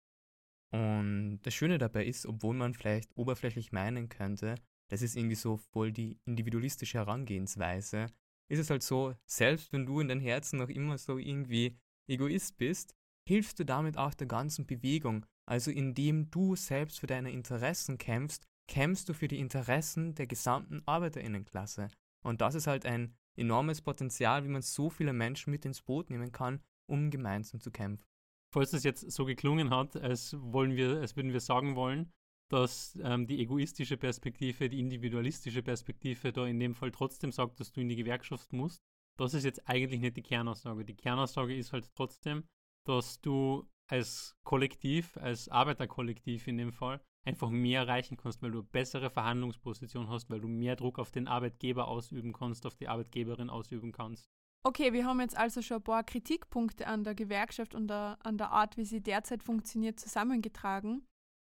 Und 0.71 1.40
das 1.42 1.55
Schöne 1.55 1.79
dabei 1.79 2.07
ist, 2.07 2.25
obwohl 2.25 2.55
man 2.55 2.75
vielleicht 2.75 3.16
oberflächlich 3.16 3.73
meinen 3.73 4.09
könnte, 4.09 4.55
das 4.92 5.03
ist 5.03 5.16
irgendwie 5.16 5.35
so 5.35 5.57
voll 5.57 5.90
die 5.90 6.21
individualistische 6.25 6.99
Herangehensweise, 6.99 8.07
ist 8.49 8.61
es 8.61 8.71
halt 8.71 8.85
so, 8.85 9.16
selbst 9.25 9.73
wenn 9.73 9.87
du 9.87 9.99
in 9.99 10.07
deinem 10.07 10.21
Herzen 10.21 10.61
noch 10.61 10.69
immer 10.69 10.99
so 10.99 11.19
irgendwie 11.19 11.77
Egoist 12.09 12.57
bist, 12.59 12.95
hilfst 13.29 13.59
du 13.59 13.64
damit 13.64 13.97
auch 13.97 14.14
der 14.14 14.27
ganzen 14.27 14.66
Bewegung. 14.66 15.27
Also 15.49 15.71
indem 15.71 16.31
du 16.31 16.57
selbst 16.57 17.01
für 17.01 17.07
deine 17.07 17.31
Interessen 17.31 17.99
kämpfst, 17.99 18.47
kämpfst 18.69 19.09
du 19.09 19.14
für 19.14 19.29
die 19.29 19.38
Interessen 19.38 20.14
der 20.14 20.27
gesamten 20.27 20.83
Arbeiterinnenklasse. 20.87 21.88
Und 22.25 22.40
das 22.40 22.55
ist 22.55 22.66
halt 22.66 22.85
ein 22.85 23.16
enormes 23.37 23.81
Potenzial, 23.83 24.45
wie 24.45 24.49
man 24.49 24.62
so 24.62 24.90
viele 24.90 25.12
Menschen 25.12 25.51
mit 25.51 25.64
ins 25.64 25.83
Boot 25.83 26.11
nehmen 26.11 26.33
kann, 26.33 26.61
um 26.88 27.11
gemeinsam 27.11 27.61
zu 27.61 27.71
kämpfen. 27.71 28.05
falls 28.53 28.73
es 28.73 28.85
jetzt 28.85 29.11
so 29.11 29.25
geklungen 29.25 29.71
hat, 29.71 29.97
als, 29.97 30.35
wollen 30.38 30.77
wir, 30.77 31.01
als 31.01 31.14
würden 31.14 31.33
wir 31.33 31.40
sagen 31.40 31.77
wollen, 31.77 32.12
dass 32.49 32.99
ähm, 33.03 33.27
die 33.27 33.40
egoistische 33.40 33.97
Perspektive, 33.97 34.69
die 34.69 34.81
individualistische 34.81 35.62
Perspektive 35.62 36.33
da 36.33 36.47
in 36.47 36.59
dem 36.59 36.75
Fall 36.75 36.90
trotzdem 36.90 37.33
sagt, 37.33 37.61
dass 37.61 37.73
du 37.73 37.81
in 37.81 37.88
die 37.88 37.97
Gewerkschaft 37.97 38.53
musst. 38.53 38.83
Das 39.18 39.35
ist 39.35 39.44
jetzt 39.44 39.68
eigentlich 39.68 40.00
nicht 40.00 40.16
die 40.16 40.22
Kernaussage. 40.22 40.85
Die 40.85 40.96
Kernaussage 40.96 41.57
ist 41.57 41.72
halt 41.72 41.90
trotzdem, 41.94 42.44
dass 42.87 43.20
du 43.20 43.66
als 43.88 44.37
Kollektiv, 44.44 45.16
als 45.16 45.48
Arbeiterkollektiv 45.48 46.46
in 46.48 46.59
dem 46.59 46.72
Fall, 46.72 47.00
einfach 47.24 47.50
mehr 47.50 47.81
erreichen 47.81 48.16
kannst, 48.16 48.42
weil 48.42 48.52
du 48.52 48.61
eine 48.61 48.68
bessere 48.68 49.11
Verhandlungsposition 49.11 50.09
hast, 50.09 50.31
weil 50.31 50.40
du 50.40 50.48
mehr 50.48 50.76
Druck 50.76 50.98
auf 50.98 51.11
den 51.11 51.29
Arbeitgeber 51.29 51.88
ausüben 51.88 52.33
kannst, 52.33 52.66
auf 52.66 52.76
die 52.76 52.88
Arbeitgeberin 52.88 53.50
ausüben 53.50 53.92
kannst. 53.92 54.29
Okay, 54.64 54.92
wir 54.92 55.07
haben 55.07 55.20
jetzt 55.20 55.37
also 55.37 55.62
schon 55.62 55.79
ein 55.79 55.85
paar 55.85 56.02
Kritikpunkte 56.02 56.87
an 56.87 57.05
der 57.05 57.14
Gewerkschaft 57.14 57.74
und 57.74 57.88
der, 57.88 58.18
an 58.22 58.37
der 58.37 58.50
Art, 58.50 58.76
wie 58.76 58.85
sie 58.85 59.00
derzeit 59.00 59.42
funktioniert, 59.42 60.00
zusammengetragen. 60.00 61.07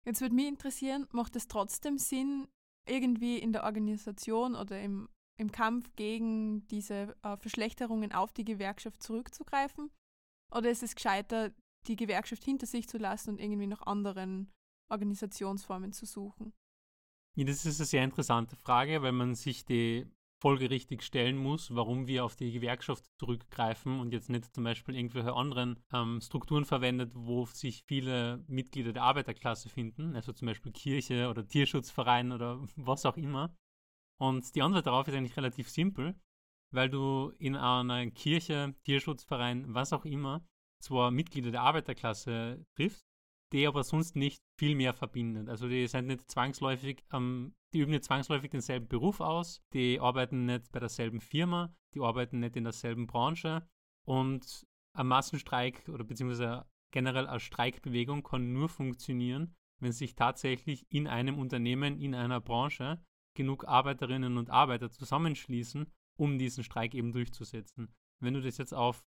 Jetzt 0.06 0.20
würde 0.20 0.34
mich 0.34 0.46
interessieren, 0.46 1.06
macht 1.12 1.34
es 1.36 1.48
trotzdem 1.48 1.98
Sinn, 1.98 2.46
irgendwie 2.88 3.38
in 3.38 3.52
der 3.52 3.64
Organisation 3.64 4.54
oder 4.54 4.80
im, 4.80 5.08
im 5.38 5.52
Kampf 5.52 5.94
gegen 5.96 6.66
diese 6.68 7.16
äh, 7.22 7.36
Verschlechterungen 7.36 8.12
auf 8.12 8.32
die 8.32 8.44
Gewerkschaft 8.44 9.02
zurückzugreifen? 9.02 9.90
Oder 10.54 10.70
ist 10.70 10.82
es 10.82 10.94
gescheiter, 10.94 11.52
die 11.86 11.96
Gewerkschaft 11.96 12.44
hinter 12.44 12.66
sich 12.66 12.88
zu 12.88 12.98
lassen 12.98 13.30
und 13.30 13.40
irgendwie 13.40 13.66
nach 13.66 13.82
anderen 13.82 14.52
Organisationsformen 14.90 15.92
zu 15.92 16.06
suchen? 16.06 16.52
Ja, 17.36 17.44
das 17.44 17.66
ist 17.66 17.80
eine 17.80 17.86
sehr 17.86 18.04
interessante 18.04 18.56
Frage, 18.56 19.02
weil 19.02 19.12
man 19.12 19.34
sich 19.34 19.64
die 19.66 20.06
folgerichtig 20.40 21.02
stellen 21.02 21.36
muss, 21.36 21.74
warum 21.74 22.06
wir 22.06 22.24
auf 22.24 22.36
die 22.36 22.52
Gewerkschaft 22.52 23.04
zurückgreifen 23.18 24.00
und 24.00 24.12
jetzt 24.12 24.28
nicht 24.28 24.54
zum 24.54 24.64
Beispiel 24.64 24.94
irgendwelche 24.94 25.32
anderen 25.32 25.82
ähm, 25.92 26.20
Strukturen 26.20 26.64
verwendet, 26.64 27.10
wo 27.14 27.46
sich 27.46 27.84
viele 27.86 28.44
Mitglieder 28.46 28.92
der 28.92 29.02
Arbeiterklasse 29.02 29.68
finden, 29.68 30.14
also 30.14 30.32
zum 30.32 30.46
Beispiel 30.46 30.72
Kirche 30.72 31.28
oder 31.28 31.46
Tierschutzverein 31.46 32.32
oder 32.32 32.60
was 32.76 33.06
auch 33.06 33.16
immer. 33.16 33.54
Und 34.18 34.54
die 34.54 34.62
Antwort 34.62 34.86
darauf 34.86 35.08
ist 35.08 35.14
eigentlich 35.14 35.36
relativ 35.36 35.68
simpel, 35.68 36.18
weil 36.72 36.88
du 36.88 37.32
in 37.38 37.56
einer 37.56 38.10
Kirche, 38.10 38.74
Tierschutzverein, 38.84 39.74
was 39.74 39.92
auch 39.92 40.04
immer, 40.04 40.46
zwar 40.82 41.10
Mitglieder 41.10 41.50
der 41.50 41.62
Arbeiterklasse 41.62 42.64
triffst, 42.76 43.06
die 43.52 43.66
aber 43.66 43.84
sonst 43.84 44.16
nicht 44.16 44.42
viel 44.58 44.74
mehr 44.74 44.92
verbindet. 44.92 45.48
Also 45.48 45.68
die 45.68 45.86
sind 45.86 46.06
nicht 46.06 46.30
zwangsläufig, 46.30 47.04
ähm, 47.12 47.54
die 47.72 47.80
üben 47.80 47.92
nicht 47.92 48.04
zwangsläufig 48.04 48.50
denselben 48.50 48.88
Beruf 48.88 49.20
aus, 49.20 49.62
die 49.72 50.00
arbeiten 50.00 50.46
nicht 50.46 50.72
bei 50.72 50.80
derselben 50.80 51.20
Firma, 51.20 51.74
die 51.94 52.00
arbeiten 52.00 52.40
nicht 52.40 52.56
in 52.56 52.64
derselben 52.64 53.06
Branche 53.06 53.68
und 54.06 54.66
ein 54.94 55.06
Massenstreik 55.06 55.88
oder 55.88 56.04
beziehungsweise 56.04 56.66
generell 56.90 57.26
eine 57.26 57.40
Streikbewegung 57.40 58.22
kann 58.22 58.52
nur 58.52 58.68
funktionieren, 58.68 59.54
wenn 59.80 59.92
sich 59.92 60.14
tatsächlich 60.14 60.86
in 60.90 61.06
einem 61.06 61.38
Unternehmen, 61.38 62.00
in 62.00 62.14
einer 62.14 62.40
Branche 62.40 63.04
genug 63.36 63.66
Arbeiterinnen 63.66 64.36
und 64.36 64.50
Arbeiter 64.50 64.90
zusammenschließen, 64.90 65.86
um 66.16 66.38
diesen 66.38 66.64
Streik 66.64 66.94
eben 66.94 67.12
durchzusetzen. 67.12 67.94
Wenn 68.20 68.34
du 68.34 68.40
das 68.42 68.58
jetzt 68.58 68.74
auf 68.74 69.04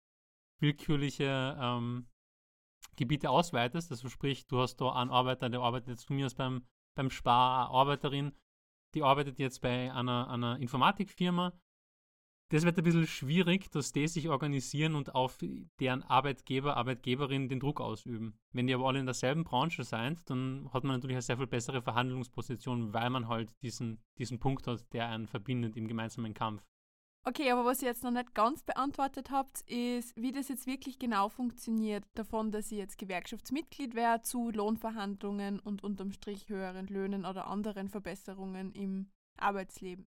willkürliche 0.59 1.57
ähm, 1.59 2.07
Gebiete 2.95 3.29
ausweitest, 3.29 3.91
also 3.91 4.09
sprich, 4.09 4.47
du 4.47 4.59
hast 4.59 4.77
da 4.77 4.91
einen 4.93 5.11
Arbeiter, 5.11 5.49
der 5.49 5.61
arbeitet 5.61 5.89
jetzt 5.89 6.05
von 6.05 6.15
mir 6.15 6.25
aus 6.25 6.35
beim, 6.35 6.65
beim 6.95 7.09
Spar, 7.09 7.67
eine 7.67 7.75
Arbeiterin, 7.75 8.33
die 8.93 9.03
arbeitet 9.03 9.39
jetzt 9.39 9.61
bei 9.61 9.93
einer, 9.93 10.29
einer 10.29 10.59
Informatikfirma. 10.59 11.53
Das 12.51 12.63
wird 12.63 12.79
ein 12.79 12.83
bisschen 12.83 13.05
schwierig, 13.05 13.69
dass 13.69 13.91
die 13.91 14.07
sich 14.07 14.27
organisieren 14.27 14.95
und 14.95 15.13
auf 15.13 15.37
deren 15.79 16.01
Arbeitgeber, 16.01 16.77
Arbeitgeberin 16.77 17.47
den 17.47 17.59
Druck 17.59 17.79
ausüben. 17.79 18.39
Wenn 18.53 18.65
die 18.65 18.73
aber 18.73 18.87
alle 18.87 18.99
in 18.99 19.05
derselben 19.05 19.43
Branche 19.43 19.83
sind, 19.83 20.27
dann 20.31 20.67
hat 20.73 20.83
man 20.83 20.95
natürlich 20.95 21.15
eine 21.15 21.21
sehr 21.21 21.37
viel 21.37 21.45
bessere 21.45 21.83
Verhandlungsposition, 21.83 22.91
weil 22.91 23.11
man 23.11 23.27
halt 23.27 23.53
diesen, 23.61 24.01
diesen 24.17 24.39
Punkt 24.39 24.65
hat, 24.65 24.91
der 24.93 25.09
einen 25.09 25.27
verbindet 25.27 25.77
im 25.77 25.87
gemeinsamen 25.87 26.33
Kampf. 26.33 26.65
Okay, 27.23 27.51
aber 27.51 27.65
was 27.65 27.83
ihr 27.83 27.89
jetzt 27.89 28.03
noch 28.03 28.09
nicht 28.09 28.33
ganz 28.33 28.63
beantwortet 28.63 29.29
habt, 29.29 29.61
ist, 29.69 30.15
wie 30.15 30.31
das 30.31 30.47
jetzt 30.47 30.65
wirklich 30.65 30.97
genau 30.97 31.29
funktioniert, 31.29 32.03
davon, 32.15 32.51
dass 32.51 32.71
ihr 32.71 32.79
jetzt 32.79 32.97
Gewerkschaftsmitglied 32.97 33.93
wäre, 33.93 34.21
zu 34.21 34.49
Lohnverhandlungen 34.49 35.59
und 35.59 35.83
unterm 35.83 36.11
Strich 36.11 36.49
höheren 36.49 36.87
Löhnen 36.87 37.25
oder 37.25 37.45
anderen 37.45 37.89
Verbesserungen 37.89 38.71
im 38.71 39.11
Arbeitsleben. 39.37 40.07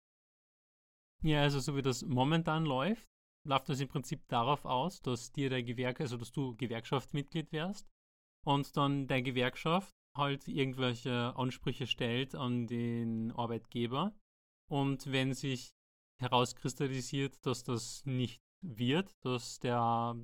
Ja, 1.24 1.42
also 1.42 1.60
so 1.60 1.76
wie 1.76 1.82
das 1.82 2.04
momentan 2.04 2.66
läuft, 2.66 3.08
läuft 3.48 3.70
das 3.70 3.80
im 3.80 3.88
Prinzip 3.88 4.28
darauf 4.28 4.66
aus, 4.66 5.02
dass 5.02 5.32
dir 5.32 5.50
der 5.50 5.64
Gewerk, 5.64 6.00
also 6.00 6.18
dass 6.18 6.32
du 6.32 6.56
Gewerkschaftsmitglied 6.56 7.52
wärst 7.52 7.88
und 8.46 8.76
dann 8.78 9.08
deine 9.08 9.24
Gewerkschaft 9.24 9.94
halt 10.16 10.48
irgendwelche 10.48 11.36
Ansprüche 11.36 11.88
stellt 11.88 12.36
an 12.36 12.68
den 12.68 13.32
Arbeitgeber. 13.32 14.14
Und 14.70 15.12
wenn 15.12 15.34
sich 15.34 15.72
herauskristallisiert, 16.20 17.46
dass 17.46 17.64
das 17.64 18.06
nicht 18.06 18.42
wird, 18.62 19.12
dass 19.24 19.60
der, 19.60 20.16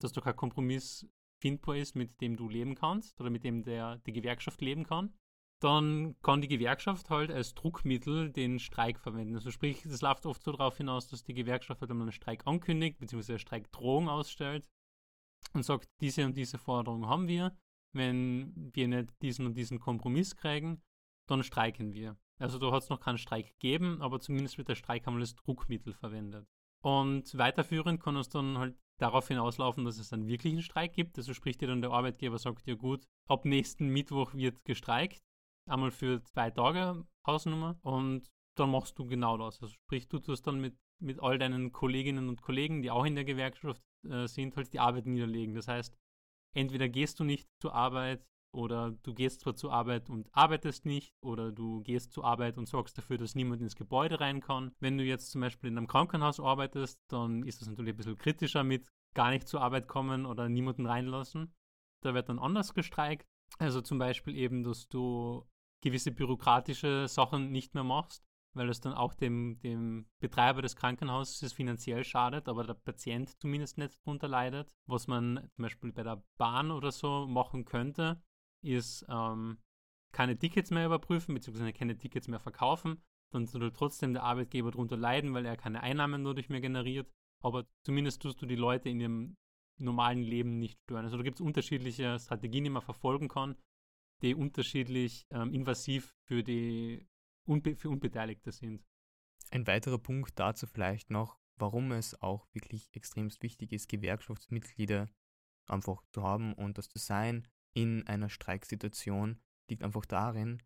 dass 0.00 0.12
da 0.12 0.20
kein 0.20 0.36
Kompromiss 0.36 1.06
findbar 1.42 1.76
ist, 1.76 1.96
mit 1.96 2.20
dem 2.20 2.36
du 2.36 2.48
leben 2.48 2.74
kannst 2.74 3.20
oder 3.20 3.30
mit 3.30 3.44
dem 3.44 3.62
der, 3.62 3.98
die 3.98 4.12
Gewerkschaft 4.12 4.60
leben 4.60 4.84
kann, 4.84 5.12
dann 5.60 6.16
kann 6.22 6.40
die 6.40 6.48
Gewerkschaft 6.48 7.10
halt 7.10 7.30
als 7.30 7.54
Druckmittel 7.54 8.30
den 8.30 8.58
Streik 8.58 8.98
verwenden. 8.98 9.34
Also 9.34 9.50
sprich, 9.50 9.84
es 9.84 10.00
läuft 10.00 10.26
oft 10.26 10.42
so 10.42 10.52
darauf 10.52 10.78
hinaus, 10.78 11.06
dass 11.06 11.22
die 11.22 11.34
Gewerkschaft 11.34 11.80
halt 11.80 11.90
einmal 11.90 12.06
einen 12.06 12.12
Streik 12.12 12.46
ankündigt, 12.46 12.98
beziehungsweise 12.98 13.34
eine 13.34 13.38
Streikdrohung 13.40 14.08
ausstellt 14.08 14.68
und 15.52 15.64
sagt, 15.64 15.88
diese 16.00 16.24
und 16.24 16.36
diese 16.36 16.58
Forderung 16.58 17.06
haben 17.06 17.28
wir. 17.28 17.56
Wenn 17.92 18.70
wir 18.72 18.88
nicht 18.88 19.10
diesen 19.20 19.46
und 19.46 19.54
diesen 19.54 19.80
Kompromiss 19.80 20.36
kriegen, 20.36 20.80
dann 21.28 21.42
streiken 21.42 21.92
wir. 21.92 22.16
Also 22.38 22.58
da 22.58 22.72
hat 22.72 22.84
es 22.84 22.88
noch 22.88 23.00
keinen 23.00 23.18
Streik 23.18 23.48
gegeben, 23.48 24.00
aber 24.00 24.20
zumindest 24.20 24.56
wird 24.56 24.68
der 24.68 24.76
Streik 24.76 25.06
einmal 25.06 25.22
als 25.22 25.34
Druckmittel 25.34 25.92
verwendet. 25.92 26.46
Und 26.82 27.36
weiterführend 27.36 28.00
kann 28.00 28.16
es 28.16 28.30
dann 28.30 28.56
halt 28.56 28.78
darauf 28.98 29.28
hinauslaufen, 29.28 29.84
dass 29.84 29.98
es 29.98 30.12
einen 30.12 30.26
wirklichen 30.26 30.62
Streik 30.62 30.94
gibt. 30.94 31.18
Also 31.18 31.34
spricht 31.34 31.60
dir 31.60 31.68
dann 31.68 31.82
der 31.82 31.90
Arbeitgeber, 31.90 32.38
sagt 32.38 32.66
ja 32.66 32.74
gut, 32.74 33.06
ab 33.28 33.44
nächsten 33.44 33.88
Mittwoch 33.88 34.32
wird 34.34 34.64
gestreikt. 34.64 35.20
Einmal 35.70 35.90
für 35.90 36.22
zwei 36.24 36.50
Tage 36.50 37.04
Hausnummer 37.26 37.78
und 37.82 38.28
dann 38.56 38.70
machst 38.70 38.98
du 38.98 39.06
genau 39.06 39.36
das. 39.38 39.60
Also 39.62 39.74
sprich, 39.74 40.08
du 40.08 40.18
tust 40.18 40.46
dann 40.46 40.60
mit, 40.60 40.76
mit 41.00 41.20
all 41.20 41.38
deinen 41.38 41.72
Kolleginnen 41.72 42.28
und 42.28 42.42
Kollegen, 42.42 42.82
die 42.82 42.90
auch 42.90 43.04
in 43.04 43.14
der 43.14 43.24
Gewerkschaft 43.24 43.82
äh, 44.08 44.26
sind, 44.26 44.56
halt 44.56 44.72
die 44.72 44.80
Arbeit 44.80 45.06
niederlegen. 45.06 45.54
Das 45.54 45.68
heißt, 45.68 45.96
entweder 46.54 46.88
gehst 46.88 47.20
du 47.20 47.24
nicht 47.24 47.48
zur 47.60 47.74
Arbeit 47.74 48.26
oder 48.52 48.90
du 49.02 49.14
gehst 49.14 49.40
zwar 49.42 49.54
zur 49.54 49.72
Arbeit 49.72 50.10
und 50.10 50.28
arbeitest 50.32 50.84
nicht, 50.84 51.14
oder 51.22 51.52
du 51.52 51.82
gehst 51.82 52.12
zur 52.12 52.24
Arbeit 52.24 52.58
und 52.58 52.66
sorgst 52.66 52.98
dafür, 52.98 53.16
dass 53.16 53.36
niemand 53.36 53.62
ins 53.62 53.76
Gebäude 53.76 54.20
rein 54.20 54.40
kann. 54.40 54.72
Wenn 54.80 54.98
du 54.98 55.04
jetzt 55.04 55.30
zum 55.30 55.40
Beispiel 55.40 55.70
in 55.70 55.78
einem 55.78 55.86
Krankenhaus 55.86 56.40
arbeitest, 56.40 57.00
dann 57.08 57.44
ist 57.44 57.60
das 57.60 57.68
natürlich 57.68 57.94
ein 57.94 57.96
bisschen 57.96 58.18
kritischer 58.18 58.64
mit 58.64 58.88
gar 59.14 59.30
nicht 59.30 59.46
zur 59.46 59.60
Arbeit 59.60 59.86
kommen 59.86 60.26
oder 60.26 60.48
niemanden 60.48 60.86
reinlassen. 60.86 61.54
Da 62.02 62.14
wird 62.14 62.28
dann 62.28 62.38
anders 62.38 62.74
gestreikt. 62.74 63.26
Also 63.58 63.80
zum 63.80 63.98
Beispiel 63.98 64.36
eben, 64.36 64.62
dass 64.62 64.88
du 64.88 65.44
gewisse 65.82 66.12
bürokratische 66.12 67.08
Sachen 67.08 67.50
nicht 67.50 67.74
mehr 67.74 67.84
machst, 67.84 68.24
weil 68.54 68.68
es 68.68 68.80
dann 68.80 68.94
auch 68.94 69.14
dem, 69.14 69.60
dem 69.60 70.06
Betreiber 70.20 70.62
des 70.62 70.76
Krankenhauses 70.76 71.52
finanziell 71.52 72.04
schadet, 72.04 72.48
aber 72.48 72.64
der 72.64 72.74
Patient 72.74 73.30
zumindest 73.40 73.78
nicht 73.78 73.98
darunter 74.04 74.28
leidet. 74.28 74.74
Was 74.86 75.06
man 75.06 75.48
zum 75.54 75.62
Beispiel 75.62 75.92
bei 75.92 76.02
der 76.02 76.22
Bahn 76.36 76.70
oder 76.70 76.90
so 76.90 77.26
machen 77.26 77.64
könnte, 77.64 78.22
ist 78.62 79.06
ähm, 79.08 79.58
keine 80.12 80.38
Tickets 80.38 80.70
mehr 80.70 80.86
überprüfen, 80.86 81.34
beziehungsweise 81.34 81.72
keine 81.72 81.96
Tickets 81.96 82.28
mehr 82.28 82.40
verkaufen. 82.40 83.00
Dann 83.32 83.46
soll 83.46 83.70
trotzdem 83.72 84.12
der 84.12 84.24
Arbeitgeber 84.24 84.72
darunter 84.72 84.96
leiden, 84.96 85.32
weil 85.34 85.46
er 85.46 85.56
keine 85.56 85.82
Einnahmen 85.82 86.24
dadurch 86.24 86.48
mehr 86.48 86.60
generiert. 86.60 87.08
Aber 87.42 87.66
zumindest 87.84 88.20
tust 88.20 88.42
du 88.42 88.46
die 88.46 88.56
Leute 88.56 88.88
in 88.88 89.00
ihrem 89.00 89.36
normalen 89.78 90.22
Leben 90.22 90.58
nicht 90.58 90.78
stören. 90.82 91.04
Also 91.04 91.16
da 91.16 91.22
gibt 91.22 91.38
es 91.38 91.46
unterschiedliche 91.46 92.18
Strategien, 92.18 92.64
die 92.64 92.70
man 92.70 92.82
verfolgen 92.82 93.28
kann, 93.28 93.56
die 94.22 94.34
unterschiedlich 94.34 95.26
ähm, 95.30 95.52
invasiv 95.52 96.14
für 96.26 96.42
die 96.42 97.06
Unbe 97.46 97.76
für 97.76 97.90
Unbeteiligte 97.90 98.52
sind. 98.52 98.84
Ein 99.50 99.66
weiterer 99.66 99.98
Punkt 99.98 100.38
dazu 100.38 100.66
vielleicht 100.66 101.10
noch, 101.10 101.38
warum 101.56 101.92
es 101.92 102.20
auch 102.22 102.46
wirklich 102.52 102.88
extremst 102.92 103.42
wichtig 103.42 103.72
ist, 103.72 103.88
Gewerkschaftsmitglieder 103.88 105.08
einfach 105.66 106.02
zu 106.12 106.22
haben 106.22 106.52
und 106.54 106.78
das 106.78 106.88
zu 106.88 106.98
sein, 106.98 107.46
in 107.74 108.06
einer 108.06 108.28
Streiksituation 108.28 109.40
liegt 109.68 109.82
einfach 109.82 110.04
darin, 110.04 110.62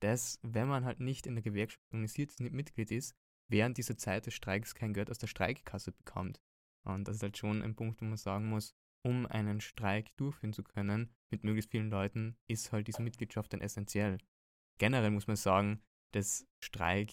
dass 0.00 0.38
wenn 0.42 0.68
man 0.68 0.84
halt 0.84 1.00
nicht 1.00 1.26
in 1.26 1.34
der 1.34 1.42
Gewerkschaft 1.42 1.82
organisiert 1.90 2.38
Mitglied 2.40 2.90
ist, 2.90 3.14
während 3.48 3.78
dieser 3.78 3.96
Zeit 3.96 4.26
des 4.26 4.34
Streiks 4.34 4.74
kein 4.74 4.92
Geld 4.92 5.10
aus 5.10 5.18
der 5.18 5.26
Streikkasse 5.26 5.92
bekommt. 5.92 6.40
Und 6.84 7.08
das 7.08 7.16
ist 7.16 7.22
halt 7.22 7.36
schon 7.36 7.62
ein 7.62 7.74
Punkt, 7.74 8.00
wo 8.00 8.04
man 8.04 8.16
sagen 8.16 8.48
muss, 8.48 8.74
um 9.04 9.26
einen 9.26 9.60
Streik 9.60 10.16
durchführen 10.16 10.52
zu 10.52 10.62
können 10.62 11.14
mit 11.30 11.44
möglichst 11.44 11.70
vielen 11.70 11.90
Leuten, 11.90 12.36
ist 12.46 12.72
halt 12.72 12.88
diese 12.88 13.02
Mitgliedschaft 13.02 13.52
dann 13.52 13.60
essentiell. 13.60 14.18
Generell 14.78 15.10
muss 15.10 15.26
man 15.26 15.36
sagen, 15.36 15.82
dass 16.12 16.46
Streik 16.60 17.12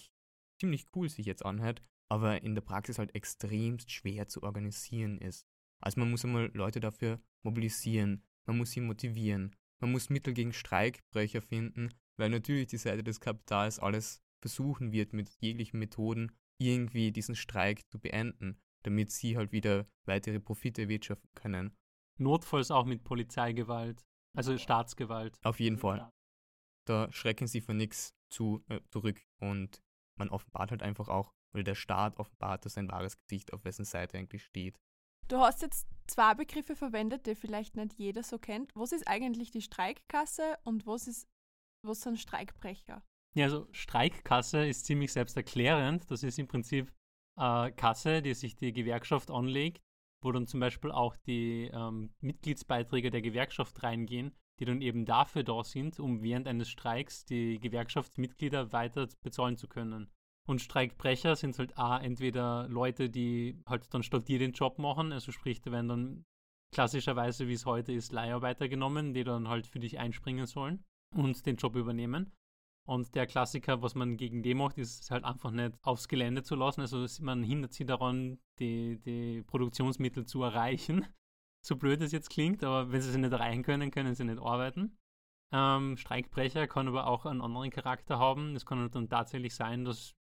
ziemlich 0.60 0.86
cool 0.94 1.08
sich 1.08 1.26
jetzt 1.26 1.44
anhört, 1.44 1.82
aber 2.08 2.42
in 2.42 2.54
der 2.54 2.62
Praxis 2.62 2.98
halt 2.98 3.14
extremst 3.14 3.90
schwer 3.90 4.28
zu 4.28 4.42
organisieren 4.42 5.18
ist. 5.18 5.46
Also 5.80 6.00
man 6.00 6.10
muss 6.10 6.24
einmal 6.24 6.50
Leute 6.54 6.80
dafür 6.80 7.20
mobilisieren, 7.42 8.22
man 8.46 8.58
muss 8.58 8.70
sie 8.70 8.80
motivieren. 8.80 9.54
Man 9.80 9.92
muss 9.92 10.08
Mittel 10.08 10.32
gegen 10.32 10.52
Streikbrecher 10.52 11.42
finden, 11.42 11.90
weil 12.16 12.30
natürlich 12.30 12.68
die 12.68 12.78
Seite 12.78 13.04
des 13.04 13.20
Kapitals 13.20 13.78
alles 13.78 14.22
versuchen 14.40 14.92
wird, 14.92 15.12
mit 15.12 15.28
jeglichen 15.40 15.78
Methoden 15.78 16.32
irgendwie 16.58 17.12
diesen 17.12 17.34
Streik 17.34 17.86
zu 17.90 17.98
beenden, 17.98 18.58
damit 18.84 19.10
sie 19.10 19.36
halt 19.36 19.52
wieder 19.52 19.86
weitere 20.04 20.40
Profite 20.40 20.82
erwirtschaften 20.82 21.30
können. 21.34 21.76
Notfalls 22.18 22.70
auch 22.70 22.84
mit 22.84 23.04
Polizeigewalt, 23.04 24.04
also 24.34 24.56
Staatsgewalt. 24.56 25.38
Auf 25.42 25.60
jeden 25.60 25.78
Fall. 25.78 26.10
Da 26.86 27.10
schrecken 27.12 27.46
sie 27.46 27.60
von 27.60 27.76
nichts 27.76 28.14
zu, 28.30 28.64
äh, 28.68 28.80
zurück 28.90 29.20
und 29.40 29.82
man 30.18 30.28
offenbart 30.28 30.70
halt 30.70 30.82
einfach 30.82 31.08
auch, 31.08 31.34
oder 31.52 31.64
der 31.64 31.74
Staat 31.74 32.18
offenbart 32.18 32.64
dass 32.64 32.74
sein 32.74 32.90
wahres 32.90 33.18
Gesicht, 33.18 33.52
auf 33.52 33.64
wessen 33.64 33.84
Seite 33.84 34.18
eigentlich 34.18 34.44
steht. 34.44 34.78
Du 35.28 35.38
hast 35.38 35.62
jetzt 35.62 35.88
zwei 36.06 36.34
Begriffe 36.34 36.76
verwendet, 36.76 37.26
die 37.26 37.34
vielleicht 37.34 37.76
nicht 37.76 37.94
jeder 37.94 38.22
so 38.22 38.38
kennt. 38.38 38.70
Was 38.74 38.92
ist 38.92 39.08
eigentlich 39.08 39.50
die 39.50 39.62
Streikkasse 39.62 40.56
und 40.62 40.86
was 40.86 41.08
ist 41.08 41.26
was 41.86 42.02
sind 42.02 42.18
Streikbrecher? 42.18 43.02
Ja, 43.34 43.44
also 43.44 43.68
Streikkasse 43.72 44.66
ist 44.66 44.86
ziemlich 44.86 45.12
selbsterklärend. 45.12 46.10
Das 46.10 46.22
ist 46.22 46.38
im 46.38 46.48
Prinzip 46.48 46.92
eine 47.36 47.72
Kasse, 47.72 48.22
die 48.22 48.34
sich 48.34 48.56
die 48.56 48.72
Gewerkschaft 48.72 49.30
anlegt, 49.30 49.82
wo 50.22 50.32
dann 50.32 50.46
zum 50.46 50.60
Beispiel 50.60 50.90
auch 50.90 51.16
die 51.16 51.70
ähm, 51.72 52.14
Mitgliedsbeiträge 52.20 53.10
der 53.10 53.22
Gewerkschaft 53.22 53.82
reingehen, 53.82 54.34
die 54.58 54.64
dann 54.64 54.80
eben 54.80 55.04
dafür 55.04 55.44
da 55.44 55.62
sind, 55.62 56.00
um 56.00 56.22
während 56.22 56.48
eines 56.48 56.68
Streiks 56.68 57.24
die 57.24 57.58
Gewerkschaftsmitglieder 57.60 58.72
weiter 58.72 59.08
bezahlen 59.22 59.56
zu 59.56 59.68
können. 59.68 60.10
Und 60.48 60.62
Streikbrecher 60.62 61.34
sind 61.36 61.58
halt 61.58 61.76
auch 61.76 62.00
entweder 62.00 62.68
Leute, 62.68 63.10
die 63.10 63.60
halt 63.66 63.92
dann 63.92 64.02
statt 64.02 64.28
dir 64.28 64.38
den 64.38 64.52
Job 64.52 64.78
machen, 64.78 65.12
also 65.12 65.32
sprich, 65.32 65.60
da 65.60 65.72
werden 65.72 65.88
dann 65.88 66.24
klassischerweise, 66.72 67.48
wie 67.48 67.54
es 67.54 67.66
heute 67.66 67.92
ist, 67.92 68.12
Leiharbeiter 68.12 68.68
genommen, 68.68 69.12
die 69.12 69.24
dann 69.24 69.48
halt 69.48 69.66
für 69.66 69.80
dich 69.80 69.98
einspringen 69.98 70.46
sollen 70.46 70.84
und 71.14 71.46
den 71.46 71.56
Job 71.56 71.74
übernehmen. 71.74 72.32
Und 72.88 73.14
der 73.16 73.26
Klassiker, 73.26 73.82
was 73.82 73.96
man 73.96 74.16
gegen 74.16 74.42
die 74.42 74.54
macht, 74.54 74.78
ist 74.78 75.10
halt 75.10 75.24
einfach 75.24 75.50
nicht 75.50 75.76
aufs 75.82 76.06
Gelände 76.06 76.44
zu 76.44 76.54
lassen. 76.54 76.80
Also 76.80 77.04
man 77.22 77.42
hindert 77.42 77.72
sie 77.72 77.84
daran, 77.84 78.38
die, 78.60 78.98
die 79.00 79.42
Produktionsmittel 79.42 80.26
zu 80.26 80.42
erreichen. 80.42 81.06
So 81.64 81.74
blöd 81.74 82.00
es 82.00 82.12
jetzt 82.12 82.30
klingt, 82.30 82.62
aber 82.62 82.92
wenn 82.92 83.00
sie 83.00 83.10
sie 83.10 83.18
nicht 83.18 83.32
erreichen 83.32 83.64
können, 83.64 83.90
können 83.90 84.14
sie 84.14 84.22
nicht 84.22 84.40
arbeiten. 84.40 84.96
Ähm, 85.52 85.96
Streikbrecher 85.96 86.68
kann 86.68 86.86
aber 86.86 87.08
auch 87.08 87.26
einen 87.26 87.40
anderen 87.40 87.70
Charakter 87.70 88.20
haben. 88.20 88.54
Es 88.54 88.64
kann 88.64 88.88
dann 88.88 89.08
tatsächlich 89.08 89.52
sein, 89.52 89.84
dass 89.84 90.14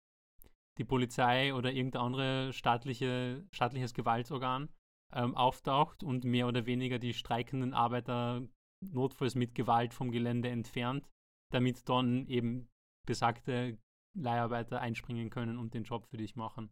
die 0.79 0.85
Polizei 0.85 1.53
oder 1.53 1.71
irgendein 1.71 2.01
anderes 2.01 2.55
staatliche, 2.55 3.45
staatliches 3.51 3.93
Gewaltsorgan 3.93 4.69
ähm, 5.13 5.35
auftaucht 5.35 6.03
und 6.03 6.23
mehr 6.23 6.47
oder 6.47 6.65
weniger 6.65 6.97
die 6.97 7.13
streikenden 7.13 7.75
Arbeiter 7.75 8.41
notfalls 8.81 9.35
mit 9.35 9.53
Gewalt 9.53 9.93
vom 9.93 10.11
Gelände 10.11 10.49
entfernt, 10.49 11.07
damit 11.55 11.87
dann 11.89 12.27
eben 12.27 12.69
besagte 13.07 13.77
Leiharbeiter 14.15 14.79
einspringen 14.79 15.29
können 15.29 15.57
und 15.57 15.73
den 15.73 15.83
Job 15.83 16.05
für 16.07 16.17
dich 16.17 16.35
machen. 16.35 16.71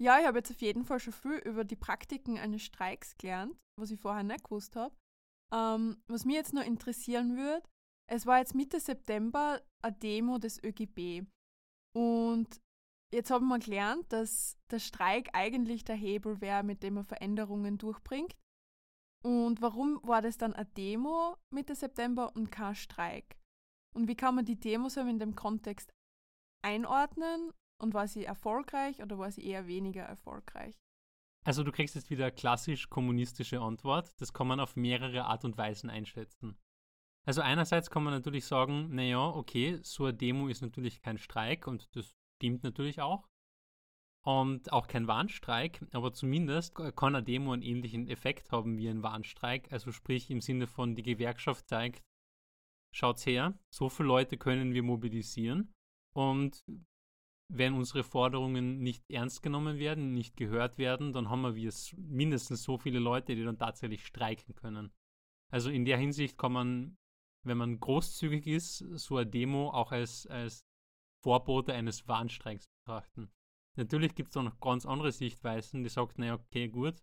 Ja, 0.00 0.18
ich 0.18 0.26
habe 0.26 0.38
jetzt 0.38 0.50
auf 0.50 0.60
jeden 0.60 0.84
Fall 0.84 0.98
schon 0.98 1.12
viel 1.12 1.38
über 1.38 1.64
die 1.64 1.76
Praktiken 1.76 2.38
eines 2.38 2.62
Streiks 2.62 3.16
gelernt, 3.18 3.56
was 3.78 3.90
ich 3.90 4.00
vorher 4.00 4.22
nicht 4.22 4.44
gewusst 4.44 4.76
habe. 4.76 4.96
Ähm, 5.52 6.02
was 6.06 6.24
mich 6.24 6.36
jetzt 6.36 6.54
noch 6.54 6.64
interessieren 6.64 7.36
würde, 7.36 7.68
es 8.10 8.26
war 8.26 8.38
jetzt 8.38 8.54
Mitte 8.54 8.80
September 8.80 9.60
eine 9.82 9.96
Demo 9.96 10.38
des 10.38 10.62
ÖGB. 10.62 11.26
Und 11.94 12.60
Jetzt 13.12 13.32
haben 13.32 13.48
wir 13.48 13.58
gelernt, 13.58 14.12
dass 14.12 14.56
der 14.70 14.78
Streik 14.78 15.30
eigentlich 15.32 15.84
der 15.84 15.96
Hebel 15.96 16.40
wäre, 16.40 16.62
mit 16.62 16.82
dem 16.84 16.94
man 16.94 17.04
Veränderungen 17.04 17.76
durchbringt. 17.76 18.36
Und 19.24 19.60
warum 19.60 20.00
war 20.04 20.22
das 20.22 20.38
dann 20.38 20.54
eine 20.54 20.66
Demo 20.66 21.36
Mitte 21.52 21.74
September 21.74 22.34
und 22.36 22.52
kein 22.52 22.76
Streik? 22.76 23.39
Und 23.94 24.08
wie 24.08 24.16
kann 24.16 24.34
man 24.34 24.44
die 24.44 24.58
Demos 24.58 24.96
in 24.96 25.18
dem 25.18 25.34
Kontext 25.34 25.92
einordnen? 26.62 27.52
Und 27.80 27.94
war 27.94 28.06
sie 28.08 28.24
erfolgreich 28.24 29.02
oder 29.02 29.18
war 29.18 29.30
sie 29.30 29.42
eher 29.42 29.66
weniger 29.66 30.02
erfolgreich? 30.02 30.78
Also 31.44 31.64
du 31.64 31.72
kriegst 31.72 31.94
jetzt 31.94 32.10
wieder 32.10 32.30
klassisch 32.30 32.90
kommunistische 32.90 33.60
Antwort. 33.60 34.20
Das 34.20 34.34
kann 34.34 34.46
man 34.46 34.60
auf 34.60 34.76
mehrere 34.76 35.24
Art 35.24 35.44
und 35.44 35.56
Weisen 35.56 35.88
einschätzen. 35.88 36.58
Also 37.26 37.40
einerseits 37.40 37.90
kann 37.90 38.04
man 38.04 38.12
natürlich 38.12 38.44
sagen, 38.44 38.94
naja, 38.94 39.26
okay, 39.26 39.78
so 39.82 40.04
eine 40.04 40.14
Demo 40.14 40.48
ist 40.48 40.62
natürlich 40.62 41.00
kein 41.00 41.18
Streik 41.18 41.66
und 41.66 41.94
das 41.96 42.14
stimmt 42.36 42.62
natürlich 42.62 43.00
auch. 43.00 43.28
Und 44.22 44.70
auch 44.72 44.86
kein 44.86 45.06
Warnstreik, 45.06 45.82
aber 45.92 46.12
zumindest 46.12 46.74
kann 46.74 47.14
eine 47.14 47.22
Demo 47.22 47.52
einen 47.52 47.62
ähnlichen 47.62 48.06
Effekt 48.08 48.52
haben 48.52 48.76
wie 48.76 48.88
ein 48.88 49.02
Warnstreik. 49.02 49.72
Also 49.72 49.92
sprich 49.92 50.30
im 50.30 50.42
Sinne 50.42 50.66
von, 50.66 50.94
die 50.94 51.02
Gewerkschaft 51.02 51.68
zeigt, 51.68 52.02
schaut's 52.92 53.26
her, 53.26 53.58
so 53.70 53.88
viele 53.88 54.08
Leute 54.08 54.36
können 54.36 54.72
wir 54.74 54.82
mobilisieren. 54.82 55.72
Und 56.12 56.64
wenn 57.52 57.74
unsere 57.74 58.04
Forderungen 58.04 58.78
nicht 58.80 59.10
ernst 59.10 59.42
genommen 59.42 59.78
werden, 59.78 60.14
nicht 60.14 60.36
gehört 60.36 60.78
werden, 60.78 61.12
dann 61.12 61.28
haben 61.30 61.42
wir 61.42 61.72
mindestens 61.96 62.62
so 62.62 62.78
viele 62.78 63.00
Leute, 63.00 63.34
die 63.34 63.44
dann 63.44 63.58
tatsächlich 63.58 64.06
streiken 64.06 64.54
können. 64.54 64.92
Also 65.50 65.70
in 65.70 65.84
der 65.84 65.98
Hinsicht 65.98 66.38
kann 66.38 66.52
man, 66.52 66.96
wenn 67.44 67.58
man 67.58 67.80
großzügig 67.80 68.46
ist, 68.46 68.78
so 68.78 69.16
eine 69.16 69.28
Demo 69.28 69.70
auch 69.70 69.90
als, 69.90 70.26
als 70.28 70.64
Vorbote 71.22 71.74
eines 71.74 72.06
Warnstreiks 72.06 72.68
betrachten. 72.68 73.30
Natürlich 73.76 74.14
gibt 74.14 74.30
es 74.30 74.36
auch 74.36 74.42
noch 74.42 74.60
ganz 74.60 74.86
andere 74.86 75.10
Sichtweisen, 75.10 75.82
die 75.82 75.88
sagt, 75.88 76.18
naja, 76.18 76.34
okay, 76.34 76.68
gut, 76.68 77.02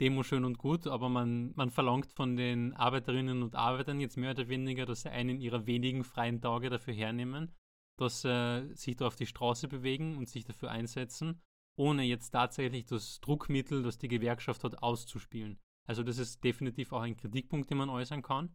Demo 0.00 0.22
schön 0.22 0.44
und 0.44 0.58
gut, 0.58 0.86
aber 0.86 1.08
man, 1.08 1.52
man 1.56 1.70
verlangt 1.70 2.12
von 2.12 2.36
den 2.36 2.72
Arbeiterinnen 2.74 3.42
und 3.42 3.56
Arbeitern 3.56 4.00
jetzt 4.00 4.16
mehr 4.16 4.30
oder 4.30 4.48
weniger, 4.48 4.86
dass 4.86 5.02
sie 5.02 5.10
einen 5.10 5.40
ihrer 5.40 5.66
wenigen 5.66 6.04
freien 6.04 6.40
Tage 6.40 6.70
dafür 6.70 6.94
hernehmen, 6.94 7.52
dass 7.96 8.22
sie 8.22 8.70
sich 8.74 8.96
da 8.96 9.08
auf 9.08 9.16
die 9.16 9.26
Straße 9.26 9.66
bewegen 9.66 10.16
und 10.16 10.28
sich 10.28 10.44
dafür 10.44 10.70
einsetzen, 10.70 11.40
ohne 11.76 12.04
jetzt 12.04 12.30
tatsächlich 12.30 12.86
das 12.86 13.20
Druckmittel, 13.20 13.82
das 13.82 13.98
die 13.98 14.08
Gewerkschaft 14.08 14.62
hat, 14.62 14.82
auszuspielen. 14.82 15.58
Also 15.88 16.02
das 16.02 16.18
ist 16.18 16.44
definitiv 16.44 16.92
auch 16.92 17.00
ein 17.00 17.16
Kritikpunkt, 17.16 17.70
den 17.70 17.78
man 17.78 17.90
äußern 17.90 18.22
kann. 18.22 18.54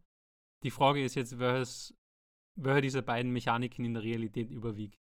Die 0.62 0.70
Frage 0.70 1.04
ist 1.04 1.14
jetzt, 1.14 1.38
welches 1.38 1.94
dieser 2.56 3.02
beiden 3.02 3.32
Mechaniken 3.32 3.84
in 3.84 3.94
der 3.94 4.02
Realität 4.02 4.50
überwiegt. 4.50 4.98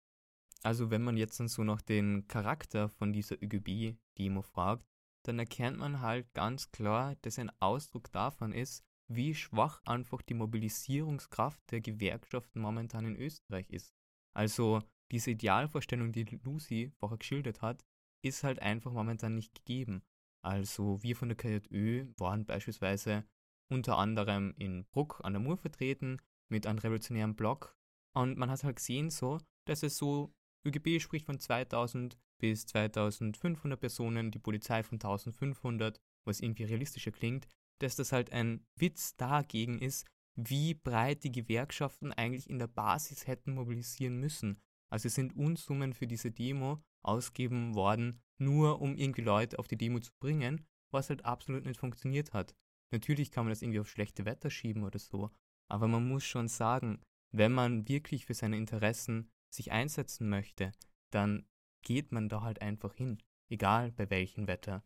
Also 0.63 0.89
wenn 0.89 1.03
man 1.03 1.17
jetzt 1.17 1.39
dann 1.39 1.47
so 1.47 1.63
nach 1.63 1.81
den 1.81 2.27
Charakter 2.27 2.89
von 2.89 3.11
dieser 3.13 3.41
ÖGB-Demo 3.41 4.41
fragt, 4.41 4.88
dann 5.25 5.39
erkennt 5.39 5.77
man 5.77 6.01
halt 6.01 6.33
ganz 6.33 6.71
klar, 6.71 7.15
dass 7.21 7.39
ein 7.39 7.51
Ausdruck 7.59 8.11
davon 8.11 8.51
ist, 8.51 8.83
wie 9.11 9.33
schwach 9.33 9.81
einfach 9.85 10.21
die 10.21 10.35
Mobilisierungskraft 10.35 11.59
der 11.71 11.81
Gewerkschaften 11.81 12.61
momentan 12.61 13.05
in 13.05 13.15
Österreich 13.15 13.69
ist. 13.69 13.93
Also 14.35 14.81
diese 15.11 15.31
Idealvorstellung, 15.31 16.11
die 16.11 16.25
Lucy 16.43 16.91
vorher 16.99 17.17
geschildert 17.17 17.61
hat, 17.61 17.83
ist 18.23 18.43
halt 18.43 18.61
einfach 18.61 18.91
momentan 18.91 19.35
nicht 19.35 19.55
gegeben. 19.55 20.03
Also 20.45 21.01
wir 21.01 21.15
von 21.15 21.29
der 21.29 21.37
KJÖ 21.37 22.07
waren 22.17 22.45
beispielsweise 22.45 23.25
unter 23.71 23.97
anderem 23.97 24.53
in 24.57 24.85
Bruck 24.91 25.21
an 25.23 25.33
der 25.33 25.41
Mur 25.41 25.57
vertreten, 25.57 26.21
mit 26.51 26.65
einem 26.65 26.79
revolutionären 26.79 27.35
Blog. 27.35 27.77
Und 28.15 28.37
man 28.37 28.49
hat 28.49 28.63
halt 28.63 28.77
gesehen 28.77 29.09
so, 29.09 29.39
dass 29.67 29.83
es 29.83 29.97
so, 29.97 30.33
ÖGB 30.65 30.99
spricht 30.99 31.25
von 31.25 31.39
2000 31.39 32.17
bis 32.39 32.65
2500 32.65 33.79
Personen, 33.79 34.31
die 34.31 34.39
Polizei 34.39 34.83
von 34.83 34.95
1500, 34.95 35.99
was 36.25 36.39
irgendwie 36.39 36.63
realistischer 36.63 37.11
klingt, 37.11 37.47
dass 37.79 37.95
das 37.95 38.11
halt 38.11 38.31
ein 38.31 38.65
Witz 38.75 39.15
dagegen 39.15 39.79
ist, 39.79 40.05
wie 40.35 40.73
breit 40.73 41.23
die 41.23 41.31
Gewerkschaften 41.31 42.13
eigentlich 42.13 42.49
in 42.49 42.59
der 42.59 42.67
Basis 42.67 43.27
hätten 43.27 43.53
mobilisieren 43.53 44.19
müssen. 44.19 44.61
Also 44.91 45.07
es 45.07 45.15
sind 45.15 45.35
Unsummen 45.35 45.93
für 45.93 46.07
diese 46.07 46.31
Demo 46.31 46.81
ausgegeben 47.03 47.75
worden, 47.75 48.21
nur 48.37 48.81
um 48.81 48.95
irgendwie 48.95 49.21
Leute 49.21 49.59
auf 49.59 49.67
die 49.67 49.77
Demo 49.77 49.99
zu 49.99 50.11
bringen, 50.19 50.65
was 50.91 51.09
halt 51.09 51.25
absolut 51.25 51.65
nicht 51.65 51.79
funktioniert 51.79 52.33
hat. 52.33 52.55
Natürlich 52.91 53.31
kann 53.31 53.45
man 53.45 53.51
das 53.51 53.61
irgendwie 53.61 53.79
auf 53.79 53.89
schlechte 53.89 54.25
Wetter 54.25 54.49
schieben 54.49 54.83
oder 54.83 54.99
so, 54.99 55.29
aber 55.69 55.87
man 55.87 56.07
muss 56.07 56.23
schon 56.23 56.47
sagen, 56.47 57.01
wenn 57.31 57.51
man 57.51 57.87
wirklich 57.87 58.25
für 58.25 58.33
seine 58.33 58.57
Interessen 58.57 59.29
sich 59.53 59.71
einsetzen 59.71 60.29
möchte, 60.29 60.71
dann 61.11 61.45
geht 61.83 62.11
man 62.11 62.29
da 62.29 62.41
halt 62.41 62.61
einfach 62.61 62.93
hin, 62.93 63.21
egal 63.49 63.91
bei 63.91 64.09
welchem 64.09 64.47
Wetter. 64.47 64.83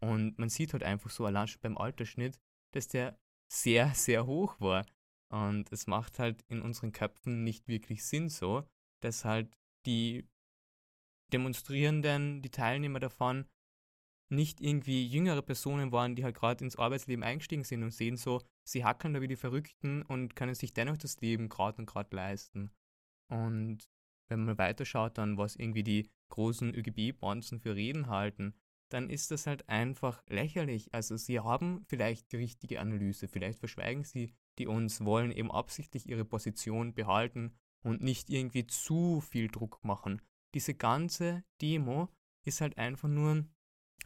Und 0.00 0.38
man 0.38 0.48
sieht 0.48 0.72
halt 0.72 0.82
einfach 0.82 1.10
so 1.10 1.24
allein 1.24 1.48
schon 1.48 1.60
beim 1.60 1.78
Altersschnitt, 1.78 2.38
dass 2.74 2.88
der 2.88 3.18
sehr, 3.52 3.90
sehr 3.94 4.26
hoch 4.26 4.60
war. 4.60 4.86
Und 5.32 5.72
es 5.72 5.86
macht 5.86 6.18
halt 6.18 6.42
in 6.48 6.62
unseren 6.62 6.92
Köpfen 6.92 7.42
nicht 7.42 7.66
wirklich 7.66 8.04
Sinn 8.04 8.28
so, 8.28 8.64
dass 9.02 9.24
halt 9.24 9.56
die 9.86 10.28
Demonstrierenden, 11.32 12.42
die 12.42 12.50
Teilnehmer 12.50 13.00
davon 13.00 13.46
nicht 14.28 14.60
irgendwie 14.60 15.06
jüngere 15.06 15.42
Personen 15.42 15.92
waren, 15.92 16.14
die 16.14 16.24
halt 16.24 16.36
gerade 16.36 16.64
ins 16.64 16.76
Arbeitsleben 16.76 17.24
eingestiegen 17.24 17.64
sind 17.64 17.82
und 17.82 17.92
sehen 17.92 18.16
so, 18.16 18.42
sie 18.66 18.84
hackeln 18.84 19.14
da 19.14 19.20
wie 19.20 19.28
die 19.28 19.36
Verrückten 19.36 20.02
und 20.02 20.34
können 20.34 20.54
sich 20.54 20.72
dennoch 20.72 20.98
das 20.98 21.20
Leben 21.20 21.48
gerade 21.48 21.78
und 21.78 21.86
gerade 21.86 22.14
leisten. 22.14 22.72
Und 23.28 23.88
wenn 24.28 24.44
man 24.44 24.58
weiterschaut, 24.58 25.18
dann 25.18 25.38
was 25.38 25.56
irgendwie 25.56 25.84
die 25.84 26.10
großen 26.28 26.74
ÖGB-Bonzen 26.74 27.60
für 27.60 27.74
Reden 27.74 28.08
halten, 28.08 28.54
dann 28.88 29.10
ist 29.10 29.30
das 29.30 29.46
halt 29.46 29.68
einfach 29.68 30.22
lächerlich. 30.28 30.94
Also 30.94 31.16
sie 31.16 31.40
haben 31.40 31.84
vielleicht 31.86 32.32
die 32.32 32.36
richtige 32.36 32.80
Analyse, 32.80 33.28
vielleicht 33.28 33.58
verschweigen 33.58 34.04
sie 34.04 34.32
die 34.58 34.66
uns, 34.66 35.04
wollen 35.04 35.32
eben 35.32 35.50
absichtlich 35.50 36.08
ihre 36.08 36.24
Position 36.24 36.94
behalten 36.94 37.54
und 37.82 38.02
nicht 38.02 38.30
irgendwie 38.30 38.66
zu 38.66 39.20
viel 39.20 39.48
Druck 39.48 39.78
machen. 39.84 40.22
Diese 40.54 40.74
ganze 40.74 41.44
Demo 41.60 42.08
ist 42.44 42.60
halt 42.60 42.78
einfach 42.78 43.08
nur 43.08 43.44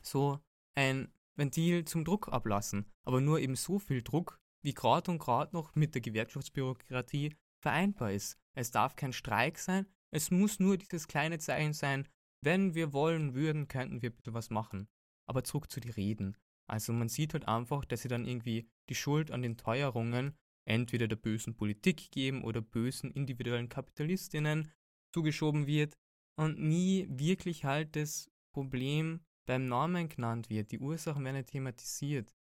so 0.02 0.40
ein 0.74 1.12
Ventil 1.36 1.84
zum 1.84 2.04
Druck 2.04 2.28
ablassen, 2.28 2.86
aber 3.04 3.20
nur 3.20 3.38
eben 3.38 3.54
so 3.54 3.78
viel 3.78 4.02
Druck, 4.02 4.38
wie 4.62 4.74
gerade 4.74 5.10
und 5.10 5.18
gerade 5.18 5.54
noch 5.54 5.74
mit 5.74 5.94
der 5.94 6.02
Gewerkschaftsbürokratie 6.02 7.34
vereinbar 7.62 8.12
ist. 8.12 8.38
Es 8.54 8.70
darf 8.70 8.96
kein 8.96 9.12
Streik 9.12 9.58
sein, 9.58 9.86
es 10.12 10.30
muss 10.30 10.60
nur 10.60 10.76
dieses 10.76 11.08
kleine 11.08 11.38
Zeichen 11.38 11.72
sein, 11.72 12.08
wenn 12.42 12.74
wir 12.74 12.92
wollen 12.92 13.34
würden, 13.34 13.68
könnten 13.68 14.02
wir 14.02 14.10
bitte 14.10 14.34
was 14.34 14.50
machen. 14.50 14.88
Aber 15.28 15.44
zurück 15.44 15.70
zu 15.70 15.80
den 15.80 15.92
Reden. 15.92 16.36
Also 16.68 16.92
man 16.92 17.08
sieht 17.08 17.34
halt 17.34 17.46
einfach, 17.48 17.84
dass 17.84 18.02
sie 18.02 18.08
dann 18.08 18.26
irgendwie 18.26 18.68
die 18.88 18.94
Schuld 18.94 19.30
an 19.30 19.42
den 19.42 19.56
Teuerungen 19.56 20.36
entweder 20.66 21.08
der 21.08 21.16
bösen 21.16 21.56
Politik 21.56 22.10
geben 22.10 22.44
oder 22.44 22.60
bösen 22.60 23.10
individuellen 23.10 23.68
Kapitalistinnen 23.68 24.70
zugeschoben 25.12 25.66
wird 25.66 25.94
und 26.36 26.60
nie 26.60 27.06
wirklich 27.10 27.64
halt 27.64 27.96
das 27.96 28.30
Problem 28.54 29.20
beim 29.46 29.66
Namen 29.66 30.08
genannt 30.08 30.48
wird. 30.48 30.70
Die 30.70 30.78
Ursachen 30.78 31.24
werden 31.24 31.44
thematisiert. 31.44 32.32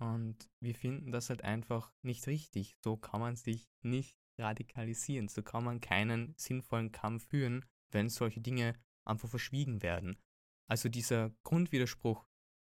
Und 0.00 0.48
wir 0.60 0.74
finden 0.74 1.10
das 1.10 1.30
halt 1.30 1.42
einfach 1.42 1.92
nicht 2.02 2.26
richtig. 2.26 2.76
So 2.84 2.96
kann 2.96 3.20
man 3.20 3.36
sich 3.36 3.68
nicht 3.82 4.16
radikalisieren. 4.38 5.28
So 5.28 5.42
kann 5.42 5.64
man 5.64 5.80
keinen 5.80 6.34
sinnvollen 6.36 6.92
Kampf 6.92 7.28
führen, 7.28 7.64
wenn 7.90 8.08
solche 8.08 8.40
Dinge 8.40 8.74
einfach 9.04 9.28
verschwiegen 9.28 9.82
werden. 9.82 10.18
Also 10.68 10.88
dieser 10.88 11.30
Grundwiderspruch, 11.44 12.26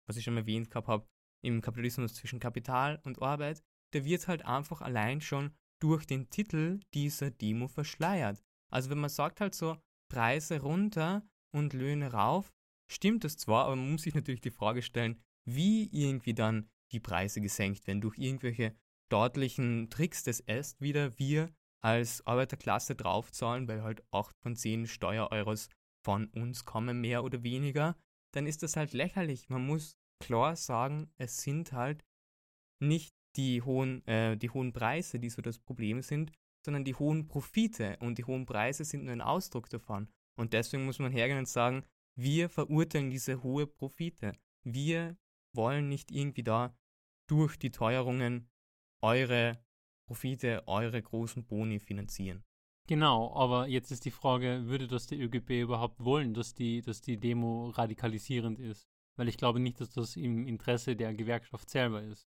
was 0.07 0.17
ich 0.17 0.25
schon 0.25 0.37
erwähnt 0.37 0.75
habe, 0.75 1.07
im 1.43 1.61
Kapitalismus 1.61 2.15
zwischen 2.15 2.41
Kapital 2.41 3.01
und 3.05 3.21
Arbeit, 3.23 3.63
der 3.93 4.05
wird 4.05 4.29
halt 4.29 4.45
einfach 4.45 4.81
allein 4.81 5.21
schon 5.21 5.55
durch 5.81 6.07
den 6.07 6.29
Titel 6.31 6.81
dieser 6.95 7.31
Demo 7.31 7.69
verschleiert. 7.69 8.43
Also 8.71 8.91
wenn 8.91 8.99
man 8.99 9.11
sagt 9.11 9.41
halt 9.41 9.55
so, 9.55 9.77
Preise 10.11 10.61
runter 10.61 11.27
und 11.55 11.73
Löhne 11.73 12.13
rauf, 12.13 12.53
stimmt 12.91 13.25
das 13.25 13.37
zwar, 13.37 13.67
aber 13.67 13.77
man 13.77 13.93
muss 13.93 14.03
sich 14.03 14.15
natürlich 14.15 14.41
die 14.41 14.51
Frage 14.51 14.83
stellen, 14.83 15.23
wie 15.45 15.89
irgendwie 15.93 16.35
dann 16.35 16.69
die 16.93 17.01
Preise 17.01 17.41
gesenkt 17.41 17.87
werden 17.87 18.01
durch 18.01 18.19
irgendwelche 18.19 18.77
staatlichen 19.09 19.89
Tricks 19.89 20.23
das 20.23 20.41
erst 20.41 20.83
wieder 20.83 21.19
wir 21.19 21.49
als 21.83 22.27
Arbeiterklasse 22.27 22.95
draufzahlen, 22.95 23.67
weil 23.67 23.83
halt 23.83 24.03
8 24.11 24.37
von 24.43 24.55
10 24.55 24.87
Steuereuros 24.87 25.71
von 26.05 26.27
uns 26.29 26.67
kommen, 26.67 27.01
mehr 27.01 27.25
oder 27.25 27.43
weniger, 27.43 27.97
dann 28.35 28.47
ist 28.47 28.63
das 28.63 28.77
halt 28.77 28.93
lächerlich. 28.93 29.49
Man 29.49 29.67
muss 29.67 29.97
klar 30.23 30.57
sagen, 30.57 31.11
es 31.17 31.39
sind 31.39 31.73
halt 31.73 32.05
nicht 32.83 33.15
die 33.37 33.63
hohen, 33.63 34.07
äh, 34.07 34.37
die 34.37 34.51
hohen 34.51 34.75
Preise, 34.75 35.19
die 35.19 35.31
so 35.31 35.41
das 35.41 35.59
Problem 35.59 36.03
sind, 36.03 36.31
sondern 36.63 36.85
die 36.85 36.95
hohen 36.95 37.29
Profite 37.29 37.97
und 38.01 38.19
die 38.19 38.25
hohen 38.25 38.45
Preise 38.45 38.85
sind 38.85 39.05
nur 39.05 39.13
ein 39.13 39.23
Ausdruck 39.23 39.71
davon. 39.71 40.09
Und 40.39 40.53
deswegen 40.53 40.85
muss 40.85 40.99
man 40.99 41.13
hergehen 41.13 41.39
und 41.39 41.49
sagen, 41.49 41.85
wir 42.15 42.51
verurteilen 42.51 43.09
diese 43.09 43.43
hohe 43.43 43.67
Profite. 43.67 44.33
Wir 44.67 45.17
wollen 45.55 45.89
nicht 45.89 46.11
irgendwie 46.11 46.43
da 46.43 46.77
durch 47.27 47.59
die 47.59 47.71
Teuerungen 47.71 48.51
eure 49.03 49.59
Profite, 50.07 50.63
eure 50.67 51.03
großen 51.03 51.45
Boni 51.45 51.81
finanzieren. 51.81 52.45
Genau, 52.89 53.35
aber 53.35 53.69
jetzt 53.69 53.91
ist 53.91 54.07
die 54.07 54.11
Frage, 54.11 54.67
würde 54.67 54.89
das 54.89 55.07
der 55.07 55.19
ÖGB 55.19 55.63
überhaupt 55.63 56.03
wollen, 56.03 56.33
dass 56.33 56.55
die, 56.55 56.81
dass 56.81 57.03
die 57.03 57.19
Demo 57.19 57.69
radikalisierend 57.69 58.59
ist? 58.59 58.89
Weil 59.17 59.29
ich 59.29 59.37
glaube 59.37 59.61
nicht, 59.61 59.79
dass 59.81 59.91
das 59.91 60.17
im 60.17 60.47
Interesse 60.47 60.97
der 60.97 61.13
Gewerkschaft 61.13 61.69
selber 61.69 62.03
ist. 62.03 62.27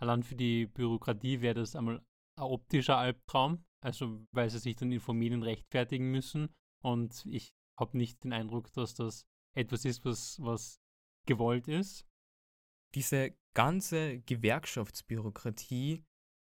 Allein 0.00 0.24
für 0.24 0.34
die 0.34 0.66
Bürokratie 0.66 1.40
wäre 1.40 1.54
das 1.54 1.76
einmal 1.76 1.98
ein 2.36 2.42
optischer 2.42 2.98
Albtraum, 2.98 3.64
also 3.80 4.26
weil 4.32 4.50
sie 4.50 4.58
sich 4.58 4.74
dann 4.74 4.90
in 4.90 4.98
Familien 4.98 5.44
rechtfertigen 5.44 6.10
müssen. 6.10 6.48
Und 6.82 7.24
ich 7.26 7.54
habe 7.78 7.96
nicht 7.96 8.24
den 8.24 8.32
Eindruck, 8.32 8.72
dass 8.72 8.94
das 8.94 9.26
etwas 9.54 9.84
ist, 9.84 10.04
was, 10.04 10.40
was 10.42 10.80
gewollt 11.26 11.68
ist. 11.68 12.06
Diese 12.94 13.36
ganze 13.56 14.20
Gewerkschaftsbürokratie 14.20 16.04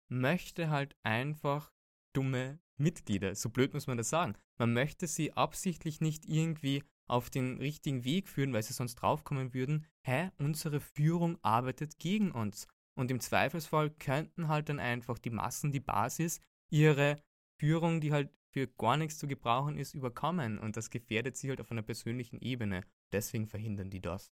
möchte 0.10 0.70
halt 0.70 0.96
einfach 1.02 1.74
dumme 2.14 2.60
Mitglieder. 2.78 3.34
So 3.34 3.50
blöd 3.50 3.74
muss 3.74 3.88
man 3.88 3.98
das 3.98 4.10
sagen. 4.10 4.36
Man 4.60 4.74
möchte 4.74 5.08
sie 5.08 5.34
absichtlich 5.34 6.02
nicht 6.02 6.28
irgendwie 6.28 6.84
auf 7.08 7.32
den 7.32 7.58
richtigen 7.58 8.04
Weg 8.04 8.30
führen, 8.30 8.54
weil 8.54 8.62
sie 8.62 8.74
sonst 8.74 8.96
draufkommen 8.96 9.56
würden, 9.56 9.88
hä, 10.06 10.30
unsere 10.38 10.80
Führung 10.80 11.40
arbeitet 11.42 11.98
gegen 11.98 12.32
uns. 12.32 12.68
Und 12.96 13.10
im 13.10 13.20
Zweifelsfall 13.20 13.90
könnten 13.90 14.48
halt 14.48 14.70
dann 14.70 14.80
einfach 14.80 15.18
die 15.18 15.32
Massen, 15.32 15.72
die 15.72 15.80
Basis, 15.80 16.40
ihre 16.70 17.24
Führung, 17.60 18.02
die 18.02 18.12
halt 18.12 18.30
für 18.52 18.68
gar 18.68 18.98
nichts 18.98 19.18
zu 19.18 19.28
gebrauchen 19.28 19.78
ist, 19.78 19.96
überkommen. 19.96 20.60
Und 20.60 20.78
das 20.78 20.92
gefährdet 20.92 21.38
sie 21.38 21.50
halt 21.50 21.60
auf 21.60 21.72
einer 21.72 21.82
persönlichen 21.82 22.40
Ebene. 22.40 22.84
Deswegen 23.12 23.48
verhindern 23.48 23.90
die 23.90 24.02
das. 24.02 24.32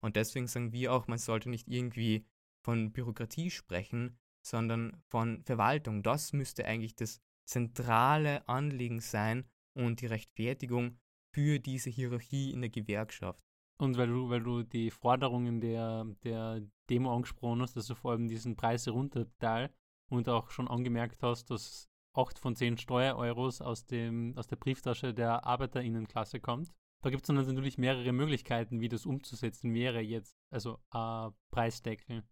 Und 0.00 0.16
deswegen 0.16 0.46
sagen 0.46 0.72
wir 0.72 0.92
auch, 0.92 1.06
man 1.08 1.18
sollte 1.18 1.50
nicht 1.50 1.68
irgendwie 1.68 2.24
von 2.64 2.92
Bürokratie 2.92 3.50
sprechen, 3.50 4.18
sondern 4.42 5.02
von 5.08 5.42
Verwaltung. 5.44 6.02
Das 6.02 6.32
müsste 6.32 6.64
eigentlich 6.64 6.94
das 6.94 7.20
zentrale 7.44 8.46
Anliegen 8.48 9.00
sein 9.00 9.44
und 9.74 10.00
die 10.00 10.06
Rechtfertigung 10.06 10.98
für 11.34 11.58
diese 11.58 11.90
Hierarchie 11.90 12.52
in 12.52 12.60
der 12.60 12.70
Gewerkschaft. 12.70 13.42
Und 13.80 13.96
weil 13.96 14.08
du, 14.08 14.28
weil 14.28 14.42
du 14.42 14.62
die 14.64 14.90
Forderungen 14.90 15.60
der, 15.60 16.04
der 16.24 16.62
Demo 16.90 17.14
angesprochen 17.14 17.62
hast, 17.62 17.76
also 17.76 17.94
vor 17.94 18.12
allem 18.12 18.26
diesen 18.26 18.56
Preise 18.56 18.90
runterteil 18.90 19.70
und 20.10 20.28
auch 20.28 20.50
schon 20.50 20.68
angemerkt 20.68 21.22
hast, 21.22 21.50
dass 21.50 21.88
8 22.14 22.38
von 22.38 22.56
10 22.56 22.78
Steuereuros 22.78 23.60
aus, 23.60 23.86
dem, 23.86 24.36
aus 24.36 24.48
der 24.48 24.56
Brieftasche 24.56 25.14
der 25.14 25.46
ArbeiterInnenklasse 25.46 26.40
kommt. 26.40 26.72
Da 27.02 27.10
gibt 27.10 27.22
es 27.22 27.26
dann 27.28 27.36
natürlich 27.36 27.78
mehrere 27.78 28.12
Möglichkeiten, 28.12 28.80
wie 28.80 28.88
das 28.88 29.06
umzusetzen 29.06 29.72
wäre 29.72 30.00
jetzt, 30.00 30.36
also 30.50 30.78
äh, 30.92 31.30
Preisdeckel. 31.50 32.24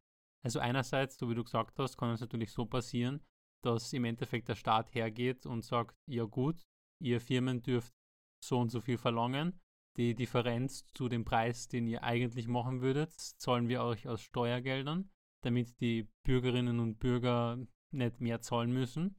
Also 0.42 0.58
einerseits, 0.58 1.16
so 1.18 1.30
wie 1.30 1.34
du 1.34 1.44
gesagt 1.44 1.78
hast, 1.78 1.96
kann 1.96 2.10
es 2.10 2.20
natürlich 2.20 2.52
so 2.52 2.66
passieren, 2.66 3.22
dass 3.62 3.92
im 3.92 4.04
Endeffekt 4.04 4.48
der 4.48 4.54
Staat 4.54 4.94
hergeht 4.94 5.46
und 5.46 5.64
sagt, 5.64 5.96
ja 6.06 6.24
gut, 6.24 6.64
ihr 7.00 7.20
Firmen 7.20 7.62
dürft 7.62 7.94
so 8.42 8.58
und 8.58 8.70
so 8.70 8.80
viel 8.80 8.98
verlangen, 8.98 9.60
die 9.96 10.14
Differenz 10.14 10.86
zu 10.94 11.08
dem 11.08 11.24
Preis, 11.24 11.68
den 11.68 11.86
ihr 11.86 12.02
eigentlich 12.02 12.48
machen 12.48 12.80
würdet, 12.80 13.12
zahlen 13.12 13.68
wir 13.68 13.82
euch 13.82 14.08
aus 14.08 14.20
Steuergeldern, 14.20 15.10
damit 15.42 15.80
die 15.80 16.08
Bürgerinnen 16.24 16.80
und 16.80 16.98
Bürger 16.98 17.58
nicht 17.92 18.20
mehr 18.20 18.40
zahlen 18.40 18.72
müssen. 18.72 19.16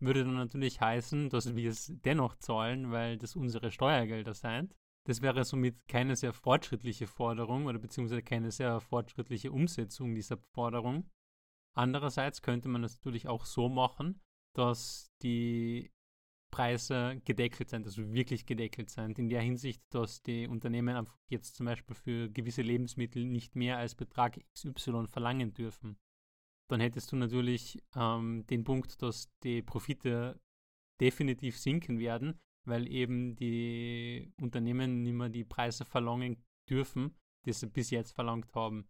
Würde 0.00 0.24
dann 0.24 0.34
natürlich 0.34 0.80
heißen, 0.80 1.30
dass 1.30 1.54
wir 1.54 1.70
es 1.70 1.92
dennoch 2.04 2.36
zahlen, 2.36 2.90
weil 2.90 3.16
das 3.18 3.36
unsere 3.36 3.70
Steuergelder 3.70 4.34
sind. 4.34 4.74
Das 5.06 5.20
wäre 5.20 5.44
somit 5.44 5.86
keine 5.86 6.16
sehr 6.16 6.32
fortschrittliche 6.32 7.06
Forderung 7.06 7.66
oder 7.66 7.78
beziehungsweise 7.78 8.22
keine 8.22 8.50
sehr 8.50 8.80
fortschrittliche 8.80 9.52
Umsetzung 9.52 10.14
dieser 10.14 10.38
Forderung. 10.38 11.10
Andererseits 11.76 12.40
könnte 12.40 12.68
man 12.68 12.84
es 12.84 12.96
natürlich 12.96 13.28
auch 13.28 13.44
so 13.44 13.68
machen, 13.68 14.20
dass 14.54 15.12
die 15.22 15.92
Preise 16.50 17.20
gedeckelt 17.24 17.68
sind, 17.68 17.84
also 17.84 18.12
wirklich 18.12 18.46
gedeckelt 18.46 18.88
sind, 18.88 19.18
in 19.18 19.28
der 19.28 19.42
Hinsicht, 19.42 19.82
dass 19.90 20.22
die 20.22 20.46
Unternehmen 20.46 21.04
jetzt 21.28 21.56
zum 21.56 21.66
Beispiel 21.66 21.96
für 21.96 22.30
gewisse 22.30 22.62
Lebensmittel 22.62 23.24
nicht 23.24 23.56
mehr 23.56 23.76
als 23.76 23.96
Betrag 23.96 24.38
XY 24.54 25.08
verlangen 25.08 25.52
dürfen. 25.52 25.98
Dann 26.70 26.80
hättest 26.80 27.10
du 27.10 27.16
natürlich 27.16 27.82
ähm, 27.96 28.46
den 28.46 28.62
Punkt, 28.62 29.02
dass 29.02 29.36
die 29.42 29.62
Profite 29.62 30.40
definitiv 31.00 31.58
sinken 31.58 31.98
werden, 31.98 32.40
weil 32.64 32.88
eben 32.88 33.36
die 33.36 34.32
Unternehmen 34.40 35.02
nicht 35.02 35.14
mehr 35.14 35.28
die 35.28 35.44
Preise 35.44 35.84
verlangen 35.84 36.42
dürfen, 36.68 37.14
die 37.44 37.52
sie 37.52 37.66
bis 37.66 37.90
jetzt 37.90 38.12
verlangt 38.12 38.54
haben. 38.54 38.88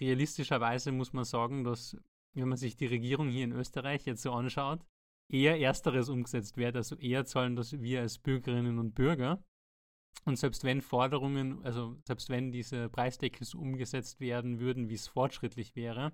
Realistischerweise 0.00 0.92
muss 0.92 1.12
man 1.12 1.24
sagen, 1.24 1.64
dass 1.64 1.96
wenn 2.34 2.48
man 2.48 2.58
sich 2.58 2.76
die 2.76 2.86
Regierung 2.86 3.28
hier 3.28 3.44
in 3.44 3.52
Österreich 3.52 4.06
jetzt 4.06 4.22
so 4.22 4.32
anschaut, 4.32 4.84
eher 5.28 5.60
Ersteres 5.60 6.08
umgesetzt 6.08 6.56
wird, 6.56 6.76
also 6.76 6.96
eher 6.96 7.24
zahlen 7.24 7.56
das 7.56 7.80
wir 7.80 8.00
als 8.00 8.18
Bürgerinnen 8.18 8.78
und 8.78 8.94
Bürger. 8.94 9.42
Und 10.24 10.36
selbst 10.36 10.64
wenn 10.64 10.80
Forderungen, 10.80 11.64
also 11.64 11.96
selbst 12.04 12.28
wenn 12.28 12.50
diese 12.50 12.88
Preisdeckel 12.88 13.46
so 13.46 13.58
umgesetzt 13.58 14.20
werden 14.20 14.58
würden, 14.58 14.88
wie 14.88 14.94
es 14.94 15.08
fortschrittlich 15.08 15.76
wäre, 15.76 16.12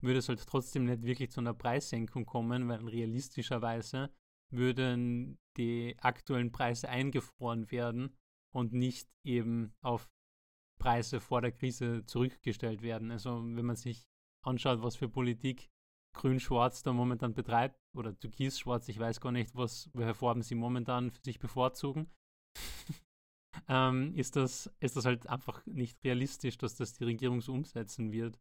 würde 0.00 0.18
es 0.18 0.28
halt 0.28 0.44
trotzdem 0.46 0.84
nicht 0.84 1.02
wirklich 1.02 1.30
zu 1.30 1.40
einer 1.40 1.54
Preissenkung 1.54 2.26
kommen, 2.26 2.68
weil 2.68 2.86
realistischerweise 2.86 4.10
würden 4.50 5.38
die 5.56 5.96
aktuellen 5.98 6.52
Preise 6.52 6.88
eingefroren 6.88 7.70
werden 7.70 8.16
und 8.52 8.72
nicht 8.72 9.08
eben 9.24 9.72
auf 9.80 10.08
Preise 10.78 11.20
vor 11.20 11.40
der 11.40 11.52
Krise 11.52 12.04
zurückgestellt 12.06 12.82
werden. 12.82 13.10
Also 13.10 13.42
wenn 13.42 13.64
man 13.64 13.76
sich 13.76 14.06
anschaut, 14.42 14.82
was 14.82 14.96
für 14.96 15.08
Politik 15.08 15.70
Grün-Schwarz 16.14 16.82
da 16.82 16.92
momentan 16.92 17.34
betreibt, 17.34 17.78
oder 17.94 18.18
Türkis-Schwarz, 18.18 18.88
ich 18.88 18.98
weiß 18.98 19.20
gar 19.20 19.32
nicht, 19.32 19.54
was, 19.54 19.90
welche 19.94 20.14
Farben 20.14 20.42
sie 20.42 20.54
momentan 20.54 21.10
für 21.10 21.22
sich 21.22 21.38
bevorzugen. 21.38 22.10
ähm, 23.68 24.14
ist, 24.14 24.36
das, 24.36 24.72
ist 24.80 24.96
das 24.96 25.04
halt 25.04 25.26
einfach 25.28 25.64
nicht 25.66 26.02
realistisch, 26.04 26.58
dass 26.58 26.76
das 26.76 26.94
die 26.94 27.04
Regierung 27.04 27.40
so 27.40 27.52
umsetzen 27.52 28.12
wird. 28.12 28.40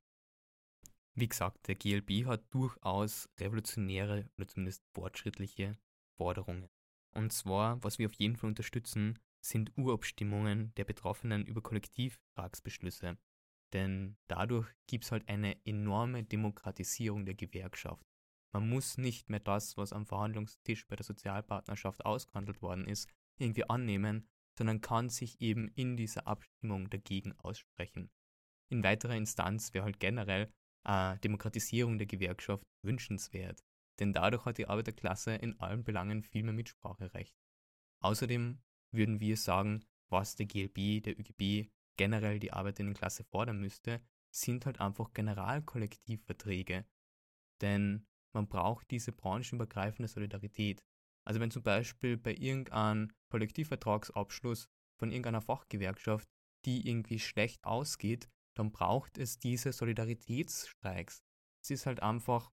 Wie 1.16 1.28
gesagt, 1.28 1.68
der 1.68 1.76
GLB 1.76 2.26
hat 2.26 2.52
durchaus 2.52 3.30
revolutionäre 3.40 4.30
oder 4.38 4.48
zumindest 4.48 4.84
fortschrittliche 4.96 5.78
Forderungen. 6.18 6.70
Und 7.16 7.32
zwar, 7.32 7.84
was 7.84 8.00
wir 8.00 8.08
auf 8.08 8.14
jeden 8.14 8.36
Fall 8.36 8.50
unterstützen, 8.50 9.20
sind 9.46 9.78
Urabstimmungen 9.78 10.74
der 10.76 10.86
Betroffenen 10.86 11.46
über 11.46 11.62
Kollektivratsbeschlüsse. 11.62 13.18
Denn 13.74 14.18
dadurch 14.28 14.68
gibt 14.88 15.04
es 15.04 15.12
halt 15.12 15.28
eine 15.28 15.58
enorme 15.66 16.24
Demokratisierung 16.24 17.26
der 17.26 17.36
Gewerkschaft. 17.36 18.06
Man 18.54 18.70
muss 18.70 18.98
nicht 18.98 19.30
mehr 19.30 19.40
das, 19.40 19.78
was 19.78 19.94
am 19.94 20.06
Verhandlungstisch 20.06 20.88
bei 20.88 20.96
der 20.96 21.06
Sozialpartnerschaft 21.06 22.06
ausgehandelt 22.06 22.62
worden 22.62 22.86
ist, 22.86 23.10
irgendwie 23.40 23.68
annehmen, 23.68 24.28
sondern 24.58 24.82
kann 24.82 25.10
sich 25.10 25.42
eben 25.42 25.70
in 25.70 25.98
dieser 25.98 26.28
Abstimmung 26.28 26.90
dagegen 26.90 27.34
aussprechen. 27.40 28.12
In 28.70 28.84
weiterer 28.84 29.16
Instanz 29.16 29.74
wäre 29.74 29.86
halt 29.86 30.00
generell 30.00 30.52
eine 30.84 31.20
Demokratisierung 31.20 31.98
der 31.98 32.08
Gewerkschaft 32.08 32.64
wünschenswert, 32.84 33.64
denn 34.00 34.14
dadurch 34.14 34.46
hat 34.46 34.58
die 34.58 34.68
Arbeiterklasse 34.68 35.36
in 35.36 35.60
allen 35.60 35.84
Belangen 35.84 36.24
viel 36.24 36.44
mehr 36.44 36.54
Mitspracherecht. 36.54 37.38
Außerdem 38.02 38.62
würden 38.92 39.20
wir 39.20 39.38
sagen, 39.38 39.86
was 40.10 40.36
der 40.36 40.46
GLB, 40.46 41.04
der 41.04 41.20
ÖGB, 41.20 41.70
generell 41.98 42.40
die 42.40 42.54
Arbeiterinnenklasse 42.54 43.24
fordern 43.24 43.60
müsste, 43.60 44.02
sind 44.32 44.66
halt 44.66 44.80
einfach 44.80 45.14
Generalkollektivverträge. 45.14 46.86
Denn 47.62 48.08
man 48.34 48.48
braucht 48.48 48.90
diese 48.92 49.12
branchenübergreifende 49.12 50.08
Solidarität. 50.08 50.84
Also 51.26 51.40
wenn 51.40 51.52
zum 51.52 51.64
Beispiel 51.64 52.18
bei 52.18 52.34
irgendeinem 52.34 53.12
Kollektivvertragsabschluss 53.30 54.68
von 54.98 55.12
irgendeiner 55.12 55.42
Fachgewerkschaft 55.42 56.28
die 56.66 56.88
irgendwie 56.88 57.20
schlecht 57.20 57.64
ausgeht, 57.66 58.30
dann 58.56 58.72
braucht 58.72 59.18
es 59.18 59.40
diese 59.40 59.72
Solidaritätsstreiks. 59.72 61.24
Es 61.62 61.72
ist 61.72 61.86
halt 61.86 62.02
einfach 62.02 62.52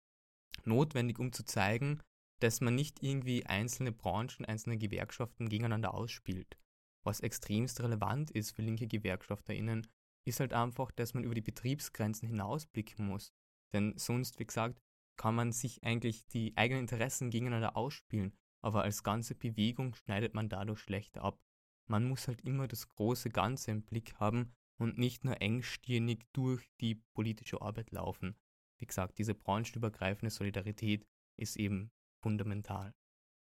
notwendig, 0.64 1.18
um 1.18 1.32
zu 1.32 1.44
zeigen, 1.44 2.00
dass 2.40 2.60
man 2.60 2.74
nicht 2.74 3.02
irgendwie 3.02 3.46
einzelne 3.46 3.92
Branchen, 3.92 4.44
einzelne 4.44 4.78
Gewerkschaften 4.78 5.48
gegeneinander 5.48 5.94
ausspielt. 5.94 6.56
Was 7.04 7.20
extremst 7.20 7.80
relevant 7.80 8.30
ist 8.30 8.52
für 8.52 8.62
linke 8.62 8.86
GewerkschafterInnen, 8.86 9.86
ist 10.26 10.40
halt 10.40 10.52
einfach, 10.52 10.90
dass 10.90 11.14
man 11.14 11.24
über 11.24 11.34
die 11.34 11.40
Betriebsgrenzen 11.40 12.28
hinausblicken 12.28 13.06
muss. 13.06 13.32
Denn 13.72 13.94
sonst, 13.96 14.38
wie 14.38 14.46
gesagt, 14.46 14.80
kann 15.16 15.34
man 15.34 15.52
sich 15.52 15.82
eigentlich 15.82 16.26
die 16.26 16.56
eigenen 16.56 16.82
Interessen 16.82 17.30
gegeneinander 17.30 17.76
ausspielen, 17.76 18.36
aber 18.62 18.82
als 18.82 19.02
ganze 19.02 19.34
Bewegung 19.34 19.94
schneidet 19.94 20.34
man 20.34 20.48
dadurch 20.48 20.80
schlechter 20.80 21.22
ab. 21.22 21.40
Man 21.88 22.08
muss 22.08 22.26
halt 22.26 22.42
immer 22.42 22.66
das 22.66 22.88
große 22.88 23.30
Ganze 23.30 23.70
im 23.70 23.82
Blick 23.82 24.14
haben 24.16 24.52
und 24.78 24.98
nicht 24.98 25.24
nur 25.24 25.40
engstirnig 25.40 26.26
durch 26.32 26.68
die 26.80 26.96
politische 27.14 27.62
Arbeit 27.62 27.92
laufen. 27.92 28.36
Wie 28.78 28.86
gesagt, 28.86 29.18
diese 29.18 29.34
branchenübergreifende 29.34 30.30
Solidarität 30.30 31.06
ist 31.38 31.56
eben 31.56 31.90
fundamental. 32.22 32.94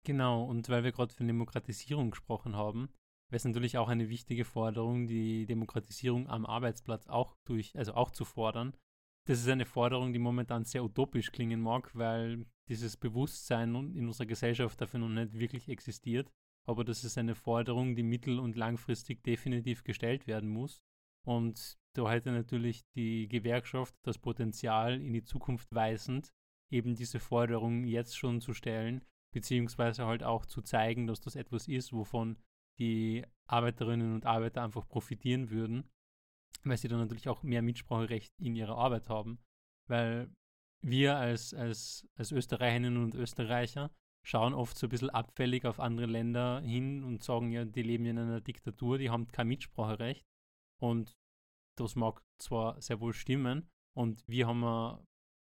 Genau, 0.05 0.45
und 0.45 0.69
weil 0.69 0.85
wir 0.85 0.93
gerade 0.93 1.15
von 1.15 1.27
Demokratisierung 1.27 2.11
gesprochen 2.11 2.57
haben, 2.57 2.89
wäre 3.31 3.37
es 3.37 3.45
natürlich 3.45 3.79
auch 3.79 3.89
eine 3.89 4.11
wichtige 4.11 4.45
Forderung, 4.45 5.07
die 5.07 5.47
Demokratisierung 5.47 6.29
am 6.29 6.45
Arbeitsplatz 6.45 7.07
auch 7.09 7.37
durch, 7.47 7.77
also 7.77 7.95
auch 7.95 8.11
zu 8.11 8.25
fordern. 8.25 8.77
Das 9.27 9.41
ist 9.41 9.49
eine 9.49 9.65
Forderung, 9.65 10.13
die 10.13 10.19
momentan 10.19 10.65
sehr 10.65 10.85
utopisch 10.85 11.33
klingen 11.33 11.63
mag, 11.63 11.95
weil 11.95 12.45
dieses 12.69 12.99
Bewusstsein 12.99 13.75
in 13.95 14.07
unserer 14.07 14.27
Gesellschaft 14.27 14.79
dafür 14.81 15.01
noch 15.01 15.09
nicht 15.09 15.33
wirklich 15.33 15.69
existiert. 15.71 16.31
Aber 16.67 16.85
das 16.85 17.05
ist 17.05 17.17
eine 17.17 17.35
Forderung, 17.35 17.97
die 17.97 18.03
mittel- 18.03 18.39
und 18.39 18.57
langfristig 18.57 19.23
definitiv 19.23 19.85
gestellt 19.85 20.27
werden 20.27 20.51
muss. 20.51 20.83
Und 21.27 21.79
da 21.95 22.11
hätte 22.11 22.33
natürlich 22.33 22.85
die 22.95 23.29
Gewerkschaft 23.29 23.95
das 24.03 24.19
Potenzial, 24.19 25.01
in 25.01 25.13
die 25.13 25.25
Zukunft 25.25 25.73
weisend 25.75 26.33
eben 26.71 26.95
diese 26.95 27.21
Forderung 27.21 27.85
jetzt 27.85 28.17
schon 28.17 28.41
zu 28.41 28.53
stellen, 28.53 29.05
beziehungsweise 29.33 30.07
halt 30.07 30.23
auch 30.23 30.45
zu 30.45 30.63
zeigen, 30.63 31.07
dass 31.07 31.21
das 31.21 31.37
etwas 31.37 31.69
ist, 31.69 31.93
wovon 31.93 32.37
die 32.79 33.25
Arbeiterinnen 33.47 34.15
und 34.15 34.27
Arbeiter 34.27 34.63
einfach 34.63 34.89
profitieren 34.89 35.51
würden, 35.51 35.89
weil 36.65 36.77
sie 36.77 36.89
dann 36.89 36.99
natürlich 36.99 37.29
auch 37.29 37.43
mehr 37.43 37.63
Mitspracherecht 37.63 38.33
in 38.41 38.57
ihrer 38.57 38.77
Arbeit 38.77 39.09
haben. 39.09 39.39
Weil 39.87 40.35
wir 40.83 41.17
als, 41.17 41.55
als, 41.55 42.09
als 42.17 42.33
Österreicherinnen 42.33 43.03
und 43.03 43.15
Österreicher 43.15 43.91
schauen 44.27 44.55
oft 44.55 44.77
so 44.77 44.87
ein 44.87 44.91
bisschen 44.91 45.11
abfällig 45.11 45.67
auf 45.67 45.79
andere 45.79 46.07
Länder 46.07 46.61
hin 46.63 47.05
und 47.05 47.23
sagen, 47.23 47.53
ja, 47.53 47.65
die 47.65 47.83
leben 47.83 48.07
in 48.07 48.19
einer 48.19 48.41
Diktatur, 48.41 48.99
die 48.99 49.11
haben 49.11 49.29
kein 49.29 49.49
Mitspracherecht. 49.49 50.25
Und 50.81 51.15
das 51.77 51.97
mag 51.97 52.23
zwar 52.39 52.81
sehr 52.81 53.01
wohl 53.01 53.13
stimmen, 53.13 53.69
und 53.95 54.23
wir 54.27 54.47
haben 54.47 54.65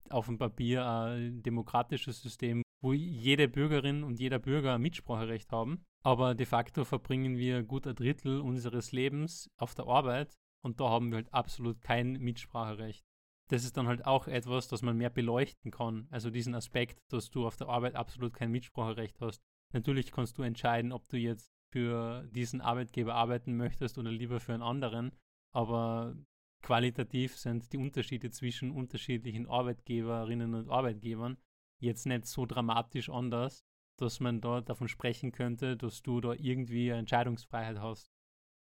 auf 0.09 0.25
dem 0.25 0.37
Papier 0.37 0.85
ein 0.85 1.41
demokratisches 1.41 2.21
System, 2.21 2.61
wo 2.81 2.93
jede 2.93 3.47
Bürgerin 3.47 4.03
und 4.03 4.19
jeder 4.19 4.39
Bürger 4.39 4.75
ein 4.75 4.81
Mitspracherecht 4.81 5.51
haben. 5.51 5.83
Aber 6.03 6.35
de 6.35 6.45
facto 6.45 6.83
verbringen 6.83 7.37
wir 7.37 7.63
gut 7.63 7.87
ein 7.87 7.95
Drittel 7.95 8.41
unseres 8.41 8.91
Lebens 8.91 9.49
auf 9.57 9.75
der 9.75 9.87
Arbeit 9.87 10.33
und 10.63 10.79
da 10.79 10.89
haben 10.89 11.11
wir 11.11 11.17
halt 11.17 11.33
absolut 11.33 11.81
kein 11.81 12.13
Mitspracherecht. 12.13 13.03
Das 13.49 13.63
ist 13.63 13.77
dann 13.77 13.87
halt 13.87 14.05
auch 14.05 14.27
etwas, 14.27 14.67
das 14.67 14.81
man 14.81 14.97
mehr 14.97 15.09
beleuchten 15.09 15.71
kann. 15.71 16.07
Also 16.09 16.29
diesen 16.29 16.55
Aspekt, 16.55 16.99
dass 17.09 17.29
du 17.29 17.45
auf 17.45 17.57
der 17.57 17.69
Arbeit 17.69 17.95
absolut 17.95 18.33
kein 18.33 18.51
Mitspracherecht 18.51 19.19
hast. 19.21 19.41
Natürlich 19.73 20.11
kannst 20.11 20.37
du 20.37 20.43
entscheiden, 20.43 20.91
ob 20.91 21.07
du 21.07 21.17
jetzt 21.17 21.51
für 21.71 22.27
diesen 22.31 22.61
Arbeitgeber 22.61 23.15
arbeiten 23.15 23.55
möchtest 23.55 23.97
oder 23.97 24.11
lieber 24.11 24.39
für 24.39 24.53
einen 24.53 24.63
anderen. 24.63 25.11
Aber 25.53 26.15
qualitativ 26.61 27.37
sind 27.37 27.71
die 27.73 27.77
Unterschiede 27.77 28.29
zwischen 28.29 28.71
unterschiedlichen 28.71 29.47
Arbeitgeberinnen 29.47 30.53
und 30.53 30.69
Arbeitgebern 30.69 31.37
jetzt 31.79 32.05
nicht 32.05 32.25
so 32.25 32.45
dramatisch 32.45 33.09
anders, 33.09 33.65
dass 33.97 34.19
man 34.19 34.41
da 34.41 34.61
davon 34.61 34.87
sprechen 34.87 35.31
könnte, 35.31 35.75
dass 35.77 36.01
du 36.01 36.21
da 36.21 36.33
irgendwie 36.33 36.91
eine 36.91 36.99
Entscheidungsfreiheit 36.99 37.79
hast. 37.79 38.11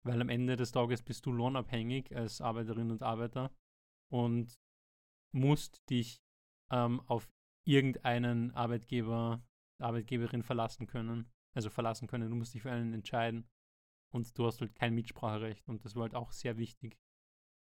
Weil 0.05 0.21
am 0.21 0.29
Ende 0.29 0.57
des 0.57 0.73
Tages 0.73 1.03
bist 1.03 1.27
du 1.27 1.33
lohnabhängig 1.33 2.15
als 2.17 2.41
Arbeiterin 2.41 2.91
und 2.91 3.03
Arbeiter 3.03 3.53
und 4.11 4.59
musst 5.33 5.89
dich 5.89 6.21
ähm, 6.71 7.01
auf 7.07 7.29
irgendeinen 7.65 8.51
Arbeitgeber, 8.53 9.43
Arbeitgeberin 9.79 10.43
verlassen 10.43 10.87
können. 10.87 11.31
Also 11.55 11.71
verlassen 11.71 12.09
können, 12.09 12.31
du 12.31 12.37
musst 12.37 12.55
dich 12.55 12.63
für 12.63 12.73
einen 12.73 12.95
entscheiden. 12.95 13.49
Und 14.13 14.39
du 14.39 14.47
hast 14.47 14.61
halt 14.61 14.75
kein 14.75 14.95
Mitspracherecht 14.95 15.67
und 15.69 15.85
das 15.85 15.95
war 15.97 16.03
halt 16.03 16.15
auch 16.15 16.33
sehr 16.33 16.59
wichtig 16.59 16.99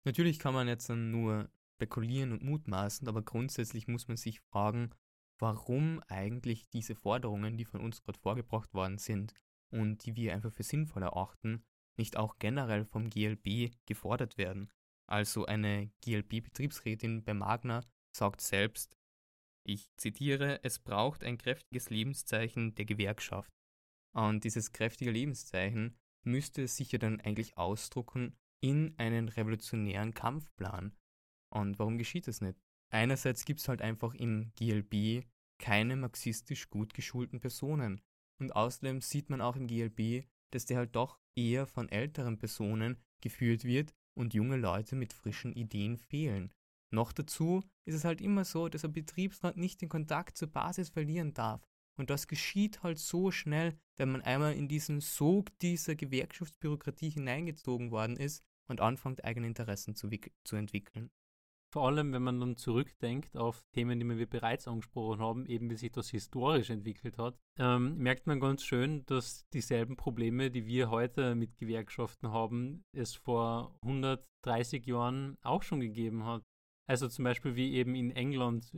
Natürlich 0.05 0.37
kann 0.37 0.53
man 0.53 0.67
jetzt 0.67 0.87
dann 0.87 1.09
nur 1.09 1.49
spekulieren 1.75 2.31
und 2.31 2.43
mutmaßen, 2.43 3.07
aber 3.07 3.23
grundsätzlich 3.23 3.87
muss 3.87 4.07
man 4.07 4.17
sich 4.17 4.39
fragen, 4.39 4.91
warum 5.39 5.99
eigentlich 6.07 6.69
diese 6.69 6.95
Forderungen, 6.95 7.57
die 7.57 7.65
von 7.65 7.81
uns 7.81 8.03
gerade 8.03 8.19
vorgebracht 8.19 8.73
worden 8.73 8.99
sind 8.99 9.33
und 9.71 10.05
die 10.05 10.15
wir 10.15 10.33
einfach 10.33 10.53
für 10.53 10.63
sinnvoll 10.63 11.01
erachten, 11.01 11.65
nicht 11.97 12.17
auch 12.17 12.37
generell 12.37 12.85
vom 12.85 13.09
GLB 13.09 13.71
gefordert 13.87 14.37
werden. 14.37 14.69
Also 15.07 15.45
eine 15.45 15.91
GLB-Betriebsrätin 16.01 17.23
bei 17.23 17.33
Magna 17.33 17.83
sagt 18.15 18.41
selbst, 18.41 18.95
ich 19.67 19.89
zitiere, 19.97 20.63
es 20.63 20.77
braucht 20.77 21.23
ein 21.23 21.39
kräftiges 21.39 21.89
Lebenszeichen 21.89 22.75
der 22.75 22.85
Gewerkschaft. 22.85 23.51
Und 24.13 24.43
dieses 24.43 24.71
kräftige 24.71 25.11
Lebenszeichen 25.11 25.97
müsste 26.25 26.67
sich 26.67 26.91
ja 26.91 26.99
dann 26.99 27.21
eigentlich 27.21 27.57
ausdrucken 27.57 28.35
in 28.61 28.93
einen 28.97 29.29
revolutionären 29.29 30.13
Kampfplan. 30.13 30.95
Und 31.53 31.79
warum 31.79 31.97
geschieht 31.97 32.27
das 32.27 32.41
nicht? 32.41 32.59
Einerseits 32.91 33.45
gibt 33.45 33.59
es 33.59 33.67
halt 33.67 33.81
einfach 33.81 34.13
im 34.13 34.51
GLB 34.55 35.25
keine 35.59 35.95
marxistisch 35.95 36.69
gut 36.69 36.93
geschulten 36.93 37.39
Personen. 37.39 38.01
Und 38.39 38.55
außerdem 38.55 39.01
sieht 39.01 39.29
man 39.29 39.41
auch 39.41 39.55
im 39.55 39.67
GLB, 39.67 40.25
dass 40.51 40.65
der 40.65 40.77
halt 40.77 40.95
doch 40.95 41.19
eher 41.37 41.67
von 41.67 41.89
älteren 41.89 42.37
Personen 42.37 42.97
geführt 43.21 43.63
wird 43.63 43.93
und 44.17 44.33
junge 44.33 44.57
Leute 44.57 44.95
mit 44.95 45.13
frischen 45.13 45.53
Ideen 45.53 45.97
fehlen. 45.97 46.51
Noch 46.93 47.11
dazu 47.11 47.63
ist 47.85 47.95
es 47.95 48.05
halt 48.05 48.21
immer 48.21 48.45
so, 48.45 48.69
dass 48.69 48.85
ein 48.85 48.93
Betriebsrat 48.93 49.57
nicht 49.57 49.81
den 49.81 49.89
Kontakt 49.89 50.37
zur 50.37 50.49
Basis 50.49 50.89
verlieren 50.89 51.33
darf. 51.33 51.67
Und 51.97 52.09
das 52.09 52.27
geschieht 52.27 52.83
halt 52.83 52.99
so 52.99 53.31
schnell, 53.31 53.77
wenn 53.97 54.11
man 54.11 54.21
einmal 54.21 54.53
in 54.53 54.67
diesen 54.67 54.99
Sog 55.01 55.57
dieser 55.59 55.95
Gewerkschaftsbürokratie 55.95 57.09
hineingezogen 57.09 57.91
worden 57.91 58.17
ist, 58.17 58.43
und 58.67 58.81
anfängt, 58.81 59.23
eigene 59.23 59.47
Interessen 59.47 59.95
zu, 59.95 60.09
zu 60.43 60.55
entwickeln. 60.55 61.09
Vor 61.71 61.87
allem, 61.87 62.13
wenn 62.13 62.23
man 62.23 62.39
dann 62.39 62.55
zurückdenkt 62.55 63.35
auf 63.35 63.61
Themen, 63.73 63.99
die 63.99 64.17
wir 64.17 64.29
bereits 64.29 64.67
angesprochen 64.67 65.19
haben, 65.19 65.45
eben 65.45 65.69
wie 65.69 65.75
sich 65.75 65.91
das 65.91 66.09
historisch 66.09 66.69
entwickelt 66.69 67.17
hat, 67.17 67.37
ähm, 67.59 67.97
merkt 67.97 68.27
man 68.27 68.39
ganz 68.39 68.63
schön, 68.63 69.05
dass 69.07 69.45
dieselben 69.49 69.97
Probleme, 69.97 70.51
die 70.51 70.65
wir 70.65 70.89
heute 70.89 71.35
mit 71.35 71.57
Gewerkschaften 71.57 72.29
haben, 72.29 72.85
es 72.93 73.15
vor 73.15 73.77
130 73.81 74.85
Jahren 74.85 75.37
auch 75.41 75.63
schon 75.63 75.81
gegeben 75.81 76.23
hat. 76.23 76.43
Also 76.87 77.09
zum 77.09 77.25
Beispiel 77.25 77.55
wie 77.55 77.73
eben 77.73 77.95
in 77.95 78.11
England 78.11 78.71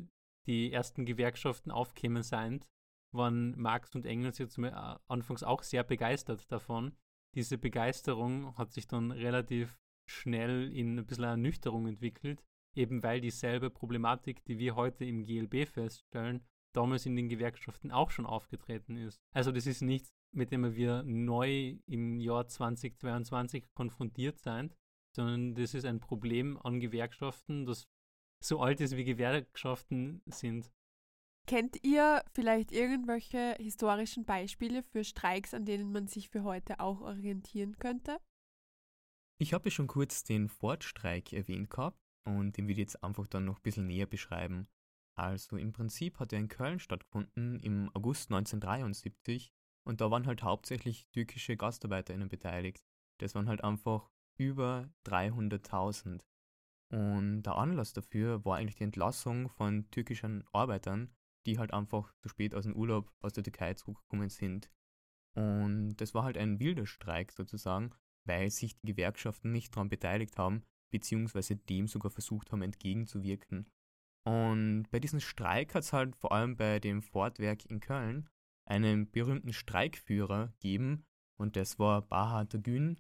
die 0.47 0.72
ersten 0.72 1.05
Gewerkschaften 1.05 1.70
aufkämen 1.70 2.24
sind, 2.24 2.68
waren 3.12 3.58
Marx 3.60 3.95
und 3.95 4.05
Engels 4.05 4.38
jetzt 4.38 4.60
anfangs 4.60 5.43
auch 5.43 5.64
sehr 5.64 5.84
begeistert 5.84 6.51
davon, 6.51 6.95
diese 7.36 7.58
Begeisterung 7.58 8.58
hat 8.58 8.72
sich 8.72 8.88
dann 8.88 9.12
relativ 9.12 9.80
schnell 10.10 10.74
in 10.74 10.97
ein 10.97 11.05
bisschen 11.05 11.26
Ernüchterung 11.26 11.88
entwickelt, 11.88 12.43
eben 12.76 13.03
weil 13.03 13.22
dieselbe 13.22 13.70
Problematik, 13.70 14.43
die 14.45 14.58
wir 14.58 14.76
heute 14.76 15.05
im 15.05 15.24
GLB 15.24 15.68
feststellen, 15.68 16.43
damals 16.74 17.05
in 17.05 17.16
den 17.16 17.30
Gewerkschaften 17.30 17.91
auch 17.91 18.12
schon 18.12 18.26
aufgetreten 18.26 18.97
ist. 18.97 19.20
Also 19.34 19.51
das 19.51 19.68
ist 19.68 19.82
nichts, 19.82 20.10
mit 20.34 20.51
dem 20.51 20.76
wir 20.76 21.03
neu 21.03 21.78
im 21.86 22.20
Jahr 22.20 22.47
2022 22.47 23.68
konfrontiert 23.74 24.39
sind, 24.39 24.76
sondern 25.16 25.55
das 25.55 25.74
ist 25.74 25.86
ein 25.86 25.99
Problem 25.99 26.58
an 26.64 26.80
Gewerkschaften, 26.80 27.66
das 27.66 27.88
so 28.43 28.62
alt 28.62 28.82
ist 28.82 28.95
wie 28.95 29.03
Gewerkschaften 29.03 30.22
sind. 30.28 30.72
Kennt 31.48 31.82
ihr 31.82 32.26
vielleicht 32.34 32.74
irgendwelche 32.74 33.56
historischen 33.58 34.26
Beispiele 34.26 34.84
für 34.84 35.06
Streiks, 35.06 35.54
an 35.54 35.64
denen 35.64 35.93
man 35.93 36.08
sich 36.08 36.28
für 36.28 36.43
heute 36.43 36.82
auch 36.82 37.00
orientieren 37.00 37.78
könnte? 37.78 38.20
Ich 39.39 39.54
habe 39.54 39.70
ja 39.70 39.72
schon 39.72 39.88
kurz 39.88 40.26
den 40.26 40.50
Ford-Streik 40.50 41.32
erwähnt 41.32 41.70
gehabt 41.70 42.02
und 42.26 42.58
den 42.58 42.66
würde 42.66 42.74
ich 42.74 42.80
jetzt 42.80 43.02
einfach 43.02 43.28
dann 43.28 43.45
noch 43.45 43.60
ein 43.60 43.62
bisschen 43.64 43.88
näher 43.88 44.08
beschreiben. 44.08 44.68
Also 45.18 45.56
im 45.56 45.72
Prinzip 45.72 46.20
hat 46.20 46.34
er 46.34 46.39
in 46.39 46.50
Köln 46.50 46.80
stattgefunden 46.80 47.62
im 47.62 47.89
August 47.93 48.30
1973 48.30 49.54
und 49.86 50.02
da 50.02 50.12
waren 50.12 50.28
halt 50.28 50.43
hauptsächlich 50.43 51.08
türkische 51.14 51.56
GastarbeiterInnen 51.56 52.28
beteiligt. 52.28 52.84
Das 53.22 53.36
waren 53.36 53.48
halt 53.48 53.64
einfach 53.64 54.12
über 54.38 54.89
300.000. 55.06 56.26
Und 56.89 57.43
der 57.43 57.56
Anlass 57.56 57.93
dafür 57.93 58.43
war 58.43 58.58
eigentlich 58.58 58.76
die 58.76 58.84
Entlassung 58.84 59.50
von 59.50 59.89
türkischen 59.91 60.43
Arbeitern, 60.52 61.16
die 61.48 61.58
halt 61.58 61.74
einfach 61.74 62.14
zu 62.20 62.30
spät 62.30 62.54
aus 62.54 62.66
dem 62.66 62.76
Urlaub 62.76 63.12
aus 63.22 63.34
der 63.34 63.43
Türkei 63.43 63.74
zurückgekommen 63.74 64.30
sind. 64.30 64.70
Und 65.36 65.95
das 65.98 66.14
war 66.14 66.24
halt 66.24 66.38
ein 66.38 66.60
wilder 66.60 66.86
Streik 66.86 67.32
sozusagen, 67.32 67.91
weil 68.26 68.50
sich 68.52 68.78
die 68.80 68.88
Gewerkschaften 68.88 69.52
nicht 69.52 69.76
daran 69.76 69.89
beteiligt 69.89 70.38
haben, 70.38 70.64
beziehungsweise 70.91 71.56
dem 71.56 71.88
sogar 71.88 72.12
versucht 72.12 72.52
haben, 72.52 72.62
entgegenzuwirken. 72.62 73.72
Und 74.26 74.89
bei 74.91 75.00
diesem 75.00 75.22
Streik 75.22 75.74
hat 75.74 75.84
es 75.84 75.93
halt 75.93 76.16
vor 76.16 76.34
allem 76.34 76.58
bei 76.58 76.80
dem 76.80 77.02
Fordwerk 77.02 77.66
in 77.66 77.80
Köln 77.80 78.30
einen 78.68 79.10
berühmten 79.10 79.54
Streikführer 79.54 80.50
gegeben 80.60 81.06
und 81.39 81.56
das 81.56 81.80
war 81.80 82.02
Bahadır 82.02 82.60
Gün. 82.60 83.00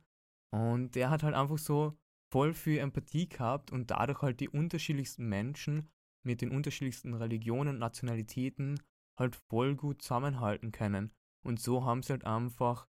Und 0.53 0.95
der 0.95 1.09
hat 1.09 1.23
halt 1.23 1.35
einfach 1.35 1.57
so 1.57 1.97
voll 2.31 2.53
viel 2.53 2.77
Empathie 2.77 3.27
gehabt 3.27 3.71
und 3.71 3.91
dadurch 3.91 4.21
halt 4.21 4.39
die 4.39 4.49
unterschiedlichsten 4.49 5.27
Menschen 5.27 5.89
mit 6.27 6.41
den 6.41 6.51
unterschiedlichsten 6.51 7.13
Religionen, 7.13 7.75
und 7.75 7.79
Nationalitäten 7.79 8.79
halt 9.17 9.35
voll 9.49 9.75
gut 9.75 10.01
zusammenhalten 10.01 10.71
können. 10.71 11.11
Und 11.43 11.59
so 11.59 11.83
haben 11.85 12.03
sie 12.03 12.11
halt 12.11 12.25
einfach 12.25 12.87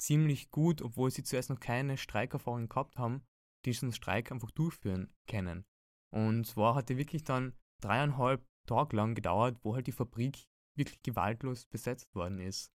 ziemlich 0.00 0.50
gut, 0.50 0.82
obwohl 0.82 1.10
sie 1.10 1.22
zuerst 1.22 1.50
noch 1.50 1.60
keine 1.60 1.96
Streikerfahrung 1.96 2.68
gehabt 2.68 2.98
haben, 2.98 3.22
diesen 3.64 3.92
Streik 3.92 4.32
einfach 4.32 4.50
durchführen 4.50 5.12
können. 5.26 5.64
Und 6.10 6.46
zwar 6.46 6.74
hat 6.74 6.90
er 6.90 6.96
wirklich 6.96 7.24
dann 7.24 7.54
dreieinhalb 7.82 8.44
Tage 8.66 8.96
lang 8.96 9.14
gedauert, 9.14 9.58
wo 9.62 9.74
halt 9.74 9.86
die 9.86 9.92
Fabrik 9.92 10.46
wirklich 10.76 11.02
gewaltlos 11.02 11.66
besetzt 11.66 12.14
worden 12.14 12.38
ist. 12.38 12.72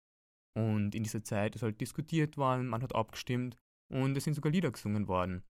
Und 0.55 0.93
in 0.93 1.03
dieser 1.03 1.23
Zeit 1.23 1.55
ist 1.55 1.63
halt 1.63 1.81
diskutiert 1.81 2.37
worden, 2.37 2.67
man 2.67 2.83
hat 2.83 2.93
abgestimmt 2.93 3.57
und 3.89 4.15
es 4.15 4.25
sind 4.25 4.35
sogar 4.35 4.51
Lieder 4.51 4.71
gesungen 4.71 5.07
worden. 5.07 5.43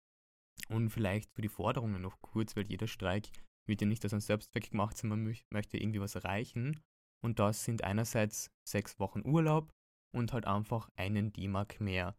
Und 0.68 0.90
vielleicht 0.90 1.30
für 1.34 1.42
die 1.42 1.48
Forderungen 1.48 2.00
noch 2.00 2.20
kurz, 2.22 2.56
weil 2.56 2.66
jeder 2.66 2.86
Streik 2.86 3.28
wird 3.66 3.80
ja 3.80 3.86
nicht 3.86 4.04
als 4.04 4.14
ein 4.14 4.20
Selbstzweck 4.20 4.70
gemacht, 4.70 4.96
sondern 4.96 5.24
man 5.24 5.36
möchte 5.50 5.78
irgendwie 5.78 6.00
was 6.00 6.14
erreichen. 6.14 6.80
Und 7.22 7.38
das 7.38 7.64
sind 7.64 7.84
einerseits 7.84 8.50
sechs 8.68 8.98
Wochen 8.98 9.22
Urlaub 9.26 9.72
und 10.14 10.32
halt 10.32 10.46
einfach 10.46 10.90
einen 10.96 11.32
D-Mark 11.32 11.80
mehr. 11.80 12.16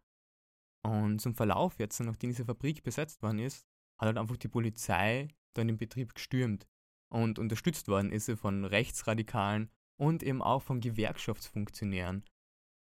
Und 0.84 1.20
zum 1.20 1.34
Verlauf 1.34 1.78
jetzt, 1.78 2.00
nachdem 2.00 2.30
diese 2.30 2.44
Fabrik 2.44 2.82
besetzt 2.82 3.22
worden 3.22 3.38
ist, 3.38 3.66
hat 3.98 4.06
halt 4.06 4.18
einfach 4.18 4.36
die 4.36 4.48
Polizei 4.48 5.28
dann 5.54 5.68
den 5.68 5.78
Betrieb 5.78 6.14
gestürmt. 6.14 6.66
Und 7.12 7.38
unterstützt 7.38 7.88
worden 7.88 8.12
ist 8.12 8.26
sie 8.26 8.36
von 8.36 8.64
Rechtsradikalen 8.64 9.70
und 9.98 10.22
eben 10.22 10.42
auch 10.42 10.62
von 10.62 10.80
Gewerkschaftsfunktionären. 10.80 12.24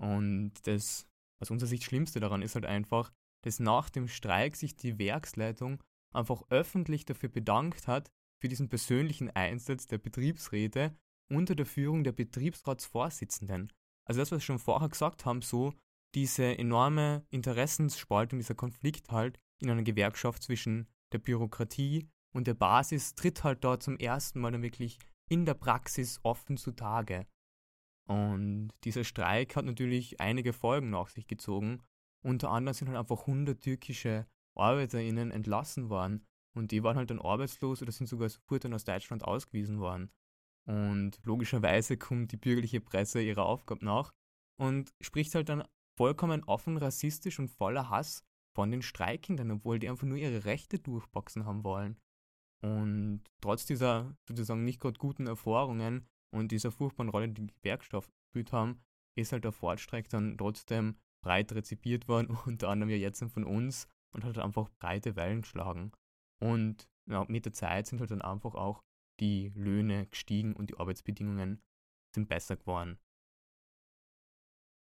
Und 0.02 0.54
das 0.64 1.08
aus 1.42 1.52
unserer 1.52 1.70
Sicht 1.70 1.84
Schlimmste 1.84 2.20
daran 2.20 2.42
ist 2.42 2.56
halt 2.56 2.66
einfach, 2.66 3.12
dass 3.44 3.60
nach 3.60 3.90
dem 3.90 4.08
Streik 4.08 4.56
sich 4.56 4.76
die 4.76 4.98
Werksleitung 4.98 5.84
einfach 6.14 6.44
öffentlich 6.50 7.06
dafür 7.06 7.30
bedankt 7.30 7.88
hat, 7.88 8.12
für 8.44 8.50
diesen 8.50 8.68
persönlichen 8.68 9.30
Einsatz 9.30 9.88
der 9.88 10.00
Betriebsräte 10.00 10.94
unter 11.32 11.56
der 11.56 11.66
Führung 11.66 12.04
der 12.04 12.12
Betriebsratsvorsitzenden. 12.12 13.72
Also 14.06 14.20
das, 14.20 14.34
was 14.34 14.40
wir 14.40 14.42
schon 14.42 14.60
vorher 14.60 14.90
gesagt 14.90 15.24
haben, 15.24 15.42
so 15.42 15.74
diese 16.14 16.58
enorme 16.58 17.26
Interessensspaltung, 17.30 18.40
dieser 18.40 18.54
Konflikt 18.54 19.12
halt 19.12 19.40
in 19.62 19.70
einer 19.70 19.84
Gewerkschaft 19.84 20.44
zwischen 20.44 20.90
der 21.14 21.20
Bürokratie 21.20 22.10
und 22.36 22.46
der 22.46 22.54
Basis 22.54 23.16
tritt 23.16 23.46
halt 23.46 23.64
dort 23.64 23.82
zum 23.82 23.96
ersten 23.96 24.42
Mal 24.42 24.52
dann 24.52 24.62
wirklich 24.62 25.00
in 25.30 25.46
der 25.46 25.54
Praxis 25.54 26.20
offen 26.24 26.58
zutage. 26.58 27.26
Und 28.10 28.72
dieser 28.84 29.06
Streik 29.06 29.56
hat 29.56 29.64
natürlich 29.64 30.20
einige 30.20 30.52
Folgen 30.52 30.90
nach 30.90 31.08
sich 31.08 31.28
gezogen. 31.28 31.82
Unter 32.26 32.52
anderem 32.52 32.74
sind 32.74 32.90
halt 32.90 32.98
einfach 32.98 33.22
100 33.22 33.62
türkische 33.62 34.28
ArbeiterInnen 34.58 35.32
entlassen 35.32 35.90
worden. 35.90 36.26
Und 36.56 36.72
die 36.72 36.84
waren 36.84 36.98
halt 36.98 37.10
dann 37.10 37.22
arbeitslos 37.22 37.82
oder 37.82 37.92
sind 37.92 38.08
sogar 38.08 38.30
sofort 38.30 38.64
dann 38.64 38.74
aus 38.74 38.84
Deutschland 38.84 39.24
ausgewiesen 39.24 39.80
worden. 39.80 40.12
Und 40.66 41.20
logischerweise 41.24 41.98
kommt 41.98 42.32
die 42.32 42.38
bürgerliche 42.38 42.80
Presse 42.80 43.22
ihrer 43.22 43.46
Aufgabe 43.46 43.84
nach 43.84 44.14
und 44.58 44.94
spricht 45.02 45.36
halt 45.36 45.50
dann 45.50 45.64
vollkommen 45.98 46.44
offen 46.46 46.78
rassistisch 46.78 47.40
und 47.40 47.50
voller 47.50 47.90
Hass 47.90 48.24
von 48.56 48.72
den 48.72 48.82
Streikenden, 48.82 49.52
obwohl 49.52 49.80
die 49.80 49.90
einfach 49.90 50.08
nur 50.08 50.18
ihre 50.18 50.46
Rechte 50.46 50.80
durchboxen 50.80 51.46
haben 51.46 51.64
wollen. 51.64 51.98
Und 52.62 53.24
trotz 53.42 53.66
dieser 53.66 54.16
sozusagen 54.28 54.64
nicht 54.64 54.80
gerade 54.80 54.98
guten 54.98 55.28
Erfahrungen 55.28 56.08
und 56.34 56.52
dieser 56.52 56.72
furchtbaren 56.72 57.10
Rolle, 57.10 57.30
die 57.30 57.48
die 57.48 57.54
Gewerkschaft 57.54 58.10
gespielt 58.22 58.54
haben, 58.54 58.82
ist 59.16 59.32
halt 59.32 59.44
der 59.44 59.52
Fortstreik 59.52 60.08
dann 60.10 60.38
trotzdem 60.38 60.96
breit 61.22 61.52
rezipiert 61.52 62.08
worden, 62.08 62.38
unter 62.46 62.70
anderem 62.70 62.90
ja 62.90 62.98
jetzt 62.98 63.24
von 63.24 63.44
uns 63.44 63.88
und 64.12 64.24
hat 64.24 64.38
einfach 64.38 64.70
breite 64.80 65.16
Wellen 65.16 65.42
geschlagen. 65.42 65.92
Und 66.42 66.90
ja, 67.10 67.26
mit 67.28 67.46
der 67.46 67.54
Zeit 67.54 67.88
sind 67.88 68.00
halt 68.00 68.12
dann 68.12 68.22
einfach 68.22 68.56
auch 68.56 68.84
die 69.20 69.52
Löhne 69.56 70.08
gestiegen 70.08 70.56
und 70.56 70.70
die 70.70 70.78
Arbeitsbedingungen 70.78 71.62
sind 72.14 72.28
besser 72.28 72.58
geworden. 72.58 72.98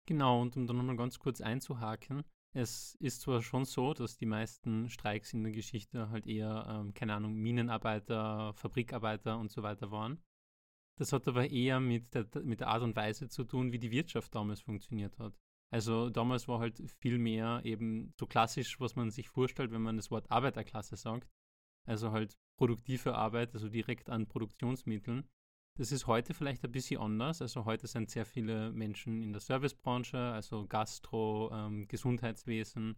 Genau, 0.05 0.41
und 0.41 0.57
um 0.57 0.67
dann 0.67 0.77
nochmal 0.77 0.97
ganz 0.97 1.17
kurz 1.17 1.39
einzuhaken, 1.39 2.23
es 2.53 2.95
ist 2.95 3.21
zwar 3.21 3.41
schon 3.41 3.65
so, 3.65 3.93
dass 3.93 4.17
die 4.17 4.25
meisten 4.25 4.89
Streiks 4.89 5.33
in 5.33 5.43
der 5.43 5.53
Geschichte 5.53 6.09
halt 6.09 6.27
eher, 6.27 6.65
ähm, 6.69 6.93
keine 6.93 7.15
Ahnung, 7.15 7.35
Minenarbeiter, 7.35 8.53
Fabrikarbeiter 8.53 9.37
und 9.39 9.51
so 9.51 9.63
weiter 9.63 9.91
waren. 9.91 10.21
Das 10.99 11.13
hat 11.13 11.27
aber 11.27 11.49
eher 11.49 11.79
mit 11.79 12.13
der, 12.13 12.27
mit 12.43 12.59
der 12.59 12.67
Art 12.67 12.83
und 12.83 12.95
Weise 12.95 13.27
zu 13.27 13.43
tun, 13.43 13.71
wie 13.71 13.79
die 13.79 13.89
Wirtschaft 13.89 14.35
damals 14.35 14.61
funktioniert 14.61 15.17
hat. 15.17 15.33
Also 15.73 16.11
damals 16.11 16.47
war 16.47 16.59
halt 16.59 16.83
viel 16.99 17.17
mehr 17.17 17.61
eben 17.63 18.13
so 18.19 18.27
klassisch, 18.27 18.79
was 18.79 18.95
man 18.95 19.09
sich 19.09 19.29
vorstellt, 19.29 19.71
wenn 19.71 19.81
man 19.81 19.97
das 19.97 20.11
Wort 20.11 20.29
Arbeiterklasse 20.29 20.95
sagt. 20.95 21.27
Also 21.87 22.11
halt 22.11 22.37
produktive 22.57 23.15
Arbeit, 23.15 23.55
also 23.55 23.69
direkt 23.69 24.11
an 24.11 24.27
Produktionsmitteln. 24.27 25.27
Das 25.75 25.91
ist 25.91 26.05
heute 26.05 26.35
vielleicht 26.35 26.63
ein 26.63 26.71
bisschen 26.71 27.01
anders. 27.01 27.41
Also 27.41 27.65
heute 27.65 27.87
sind 27.87 28.11
sehr 28.11 28.27
viele 28.27 28.71
Menschen 28.71 29.23
in 29.23 29.33
der 29.33 29.41
Servicebranche, 29.41 30.19
also 30.19 30.67
Gastro, 30.67 31.49
ähm, 31.51 31.87
Gesundheitswesen 31.87 32.95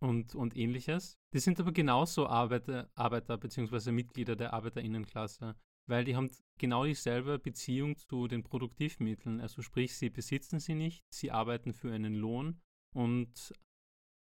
und, 0.00 0.34
und 0.34 0.56
ähnliches. 0.56 1.18
Die 1.34 1.40
sind 1.40 1.60
aber 1.60 1.72
genauso 1.72 2.26
Arbeiter, 2.26 2.88
Arbeiter 2.94 3.36
bzw. 3.36 3.92
Mitglieder 3.92 4.34
der 4.34 4.54
Arbeiterinnenklasse, 4.54 5.56
weil 5.86 6.04
die 6.04 6.16
haben 6.16 6.30
genau 6.58 6.84
dieselbe 6.84 7.38
Beziehung 7.38 7.96
zu 7.96 8.28
den 8.28 8.42
Produktivmitteln. 8.42 9.40
Also 9.40 9.62
sprich, 9.62 9.96
sie 9.96 10.10
besitzen 10.10 10.60
sie 10.60 10.74
nicht, 10.74 11.04
sie 11.12 11.30
arbeiten 11.30 11.72
für 11.72 11.92
einen 11.92 12.14
Lohn 12.14 12.60
und 12.94 13.54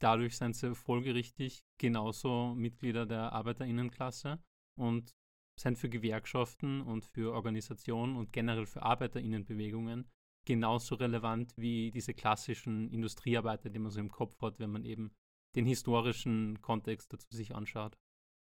dadurch 0.00 0.36
sind 0.36 0.54
sie 0.54 0.74
folgerichtig 0.74 1.64
genauso 1.78 2.54
Mitglieder 2.54 3.06
der 3.06 3.32
Arbeiterinnenklasse 3.32 4.42
und 4.78 5.14
sind 5.58 5.78
für 5.78 5.90
Gewerkschaften 5.90 6.80
und 6.80 7.04
für 7.04 7.32
Organisationen 7.32 8.16
und 8.16 8.32
generell 8.32 8.66
für 8.66 8.82
Arbeiterinnenbewegungen 8.82 10.08
genauso 10.46 10.94
relevant 10.94 11.52
wie 11.56 11.90
diese 11.90 12.14
klassischen 12.14 12.90
Industriearbeiter, 12.90 13.68
die 13.68 13.78
man 13.78 13.90
so 13.90 14.00
im 14.00 14.10
Kopf 14.10 14.40
hat, 14.40 14.58
wenn 14.58 14.70
man 14.70 14.84
eben 14.84 15.12
den 15.54 15.66
historischen 15.66 16.60
Kontext 16.62 17.12
dazu 17.12 17.28
sich 17.30 17.54
anschaut. 17.54 17.98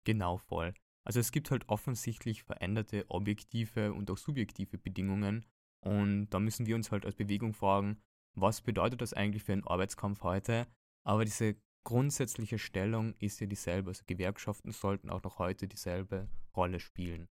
Genau 0.05 0.37
voll. 0.37 0.73
Also 1.05 1.19
es 1.19 1.31
gibt 1.31 1.51
halt 1.51 1.67
offensichtlich 1.69 2.43
veränderte 2.43 3.05
objektive 3.09 3.93
und 3.93 4.09
auch 4.09 4.17
subjektive 4.17 4.77
Bedingungen 4.77 5.45
und 5.83 6.29
da 6.29 6.39
müssen 6.39 6.65
wir 6.65 6.75
uns 6.75 6.91
halt 6.91 7.05
als 7.05 7.15
Bewegung 7.15 7.53
fragen, 7.53 8.01
was 8.35 8.61
bedeutet 8.61 9.01
das 9.01 9.13
eigentlich 9.13 9.43
für 9.43 9.53
einen 9.53 9.67
Arbeitskampf 9.67 10.23
heute? 10.23 10.65
Aber 11.05 11.25
diese 11.25 11.57
grundsätzliche 11.83 12.57
Stellung 12.57 13.13
ist 13.19 13.41
ja 13.41 13.47
dieselbe. 13.47 13.89
Also 13.89 14.03
Gewerkschaften 14.07 14.71
sollten 14.71 15.09
auch 15.09 15.21
noch 15.23 15.39
heute 15.39 15.67
dieselbe 15.67 16.29
Rolle 16.55 16.79
spielen. 16.79 17.27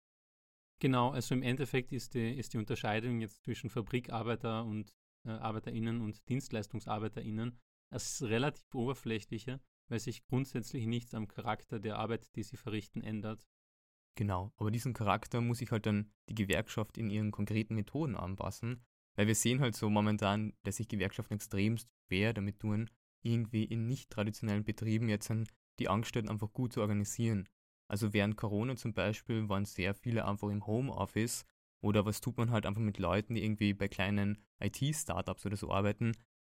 Genau, 0.80 1.10
also 1.10 1.34
im 1.34 1.42
Endeffekt 1.42 1.92
ist 1.92 2.14
die, 2.14 2.36
ist 2.36 2.52
die 2.52 2.58
Unterscheidung 2.58 3.20
jetzt 3.20 3.42
zwischen 3.44 3.70
Fabrikarbeiter 3.70 4.64
und 4.64 4.92
äh, 5.24 5.30
ArbeiterInnen 5.30 6.00
und 6.00 6.28
Dienstleistungsarbeiterinnen 6.28 7.58
das 7.90 8.22
relativ 8.22 8.74
oberflächliche, 8.74 9.60
weil 9.88 9.98
sich 9.98 10.26
grundsätzlich 10.26 10.86
nichts 10.86 11.14
am 11.14 11.28
Charakter 11.28 11.78
der 11.78 11.98
Arbeit, 11.98 12.34
die 12.36 12.42
sie 12.42 12.56
verrichten, 12.56 13.02
ändert. 13.02 13.46
Genau, 14.14 14.52
aber 14.56 14.70
diesen 14.70 14.92
Charakter 14.92 15.40
muss 15.40 15.58
sich 15.58 15.70
halt 15.70 15.86
dann 15.86 16.10
die 16.28 16.34
Gewerkschaft 16.34 16.98
in 16.98 17.08
ihren 17.10 17.30
konkreten 17.30 17.74
Methoden 17.74 18.14
anpassen, 18.14 18.84
weil 19.16 19.26
wir 19.26 19.34
sehen 19.34 19.60
halt 19.60 19.74
so 19.74 19.88
momentan, 19.88 20.52
dass 20.64 20.76
sich 20.76 20.88
Gewerkschaften 20.88 21.34
extremst 21.34 21.88
schwer 22.06 22.34
damit 22.34 22.60
tun, 22.60 22.90
irgendwie 23.22 23.64
in 23.64 23.86
nicht 23.86 24.10
traditionellen 24.10 24.64
Betrieben 24.64 25.08
jetzt 25.08 25.32
die 25.78 25.88
Angestellten 25.88 26.28
einfach 26.28 26.52
gut 26.52 26.72
zu 26.74 26.80
organisieren. 26.80 27.48
Also 27.88 28.12
während 28.12 28.36
Corona 28.36 28.76
zum 28.76 28.92
Beispiel 28.92 29.48
waren 29.48 29.64
sehr 29.64 29.94
viele 29.94 30.26
einfach 30.26 30.48
im 30.48 30.66
Homeoffice 30.66 31.46
oder 31.82 32.04
was 32.04 32.20
tut 32.20 32.36
man 32.36 32.50
halt 32.50 32.66
einfach 32.66 32.80
mit 32.80 32.98
Leuten, 32.98 33.34
die 33.34 33.44
irgendwie 33.44 33.74
bei 33.74 33.88
kleinen 33.88 34.44
IT-Startups 34.60 35.46
oder 35.46 35.56
so 35.56 35.70
arbeiten. 35.70 36.12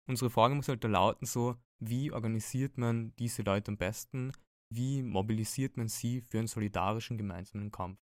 Unsere 0.07 0.29
Frage 0.29 0.55
muss 0.55 0.67
halt 0.67 0.83
da 0.83 0.87
lauten 0.87 1.25
so, 1.25 1.55
wie 1.79 2.11
organisiert 2.11 2.77
man 2.77 3.15
diese 3.17 3.43
Leute 3.43 3.71
am 3.71 3.77
besten? 3.77 4.31
Wie 4.75 5.03
mobilisiert 5.03 5.77
man 5.77 5.87
sie 5.87 6.21
für 6.21 6.39
einen 6.39 6.47
solidarischen 6.47 7.17
gemeinsamen 7.17 7.71
Kampf? 7.71 7.99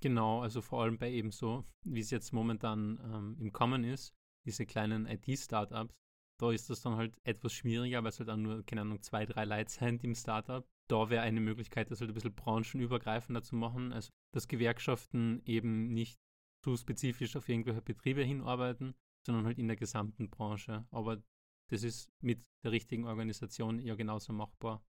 Genau, 0.00 0.40
also 0.40 0.62
vor 0.62 0.82
allem 0.82 0.98
bei 0.98 1.10
eben 1.10 1.32
so, 1.32 1.64
wie 1.82 2.00
es 2.00 2.10
jetzt 2.10 2.32
momentan 2.32 3.00
ähm, 3.02 3.36
im 3.40 3.52
Kommen 3.52 3.82
ist, 3.82 4.14
diese 4.46 4.66
kleinen 4.66 5.06
IT-Startups, 5.06 5.94
da 6.38 6.52
ist 6.52 6.70
das 6.70 6.80
dann 6.80 6.96
halt 6.96 7.18
etwas 7.24 7.52
schwieriger, 7.52 8.02
weil 8.02 8.10
es 8.10 8.18
halt 8.18 8.28
dann 8.28 8.42
nur, 8.42 8.64
keine 8.64 8.82
Ahnung, 8.82 9.02
zwei, 9.02 9.26
drei 9.26 9.44
Leute 9.44 9.70
sind 9.70 10.04
im 10.04 10.14
Startup. 10.14 10.66
Da 10.88 11.10
wäre 11.10 11.22
eine 11.22 11.40
Möglichkeit, 11.40 11.90
das 11.90 12.00
halt 12.00 12.10
ein 12.10 12.14
bisschen 12.14 12.34
branchenübergreifender 12.34 13.42
zu 13.42 13.56
machen. 13.56 13.92
Also, 13.92 14.10
dass 14.32 14.48
Gewerkschaften 14.48 15.42
eben 15.44 15.92
nicht 15.92 16.18
zu 16.64 16.76
spezifisch 16.76 17.36
auf 17.36 17.48
irgendwelche 17.48 17.82
Betriebe 17.82 18.22
hinarbeiten, 18.22 18.94
sondern 19.26 19.44
halt 19.44 19.58
in 19.58 19.66
der 19.66 19.76
gesamten 19.76 20.30
Branche. 20.30 20.86
Aber 20.90 21.22
das 21.68 21.82
ist 21.82 22.10
mit 22.20 22.42
der 22.64 22.72
richtigen 22.72 23.04
Organisation 23.06 23.78
ja 23.78 23.94
genauso 23.94 24.32
machbar. 24.32 24.82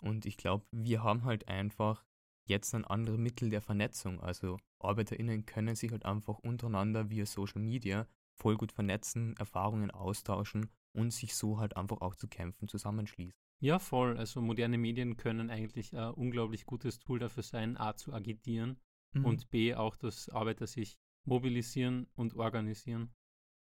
Und 0.00 0.26
ich 0.26 0.36
glaube, 0.36 0.64
wir 0.70 1.02
haben 1.02 1.24
halt 1.24 1.48
einfach 1.48 2.04
jetzt 2.44 2.74
ein 2.74 2.84
anderes 2.84 3.18
Mittel 3.18 3.50
der 3.50 3.60
Vernetzung. 3.60 4.20
Also 4.20 4.58
ArbeiterInnen 4.80 5.46
können 5.46 5.74
sich 5.74 5.92
halt 5.92 6.04
einfach 6.04 6.38
untereinander 6.38 7.10
via 7.10 7.26
Social 7.26 7.60
Media 7.60 8.06
voll 8.34 8.56
gut 8.56 8.72
vernetzen, 8.72 9.36
Erfahrungen 9.36 9.90
austauschen 9.90 10.70
und 10.92 11.12
sich 11.12 11.34
so 11.34 11.58
halt 11.58 11.76
einfach 11.76 12.00
auch 12.00 12.14
zu 12.14 12.28
kämpfen 12.28 12.68
zusammenschließen. 12.68 13.34
Ja, 13.60 13.78
voll. 13.78 14.16
Also 14.16 14.40
moderne 14.40 14.78
Medien 14.78 15.16
können 15.16 15.50
eigentlich 15.50 15.96
ein 15.96 16.14
unglaublich 16.14 16.64
gutes 16.64 17.00
Tool 17.00 17.18
dafür 17.18 17.42
sein, 17.42 17.76
A 17.76 17.96
zu 17.96 18.12
agitieren 18.12 18.78
mhm. 19.12 19.24
und 19.24 19.50
B 19.50 19.74
auch, 19.74 19.96
dass 19.96 20.28
Arbeiter 20.28 20.66
sich 20.66 20.96
mobilisieren 21.24 22.06
und 22.14 22.34
organisieren. 22.34 23.12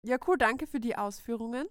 Ja, 0.04 0.18
cool, 0.28 0.38
danke 0.38 0.68
für 0.68 0.80
die 0.80 0.96
Ausführungen. 0.96 1.68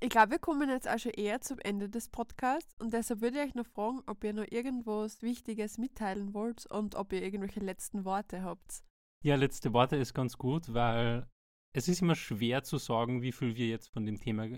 Ich 0.00 0.08
glaube, 0.08 0.32
wir 0.32 0.38
kommen 0.38 0.68
jetzt 0.70 0.88
auch 0.88 0.98
schon 0.98 1.12
eher 1.12 1.40
zum 1.40 1.58
Ende 1.58 1.88
des 1.88 2.08
Podcasts 2.08 2.74
und 2.78 2.92
deshalb 2.92 3.20
würde 3.20 3.38
ich 3.38 3.48
euch 3.48 3.54
noch 3.54 3.66
fragen, 3.66 4.02
ob 4.06 4.22
ihr 4.24 4.32
noch 4.32 4.46
irgendwas 4.50 5.22
Wichtiges 5.22 5.78
mitteilen 5.78 6.32
wollt 6.32 6.66
und 6.66 6.94
ob 6.94 7.12
ihr 7.12 7.22
irgendwelche 7.22 7.60
letzten 7.60 8.04
Worte 8.04 8.42
habt. 8.42 8.82
Ja, 9.24 9.36
letzte 9.36 9.72
Worte 9.72 9.96
ist 9.96 10.14
ganz 10.14 10.38
gut, 10.38 10.72
weil 10.72 11.28
es 11.74 11.88
ist 11.88 12.02
immer 12.02 12.14
schwer 12.14 12.62
zu 12.62 12.78
sagen, 12.78 13.22
wie 13.22 13.32
viel 13.32 13.56
wir 13.56 13.68
jetzt 13.68 13.92
von 13.92 14.06
dem 14.06 14.18
Thema 14.18 14.48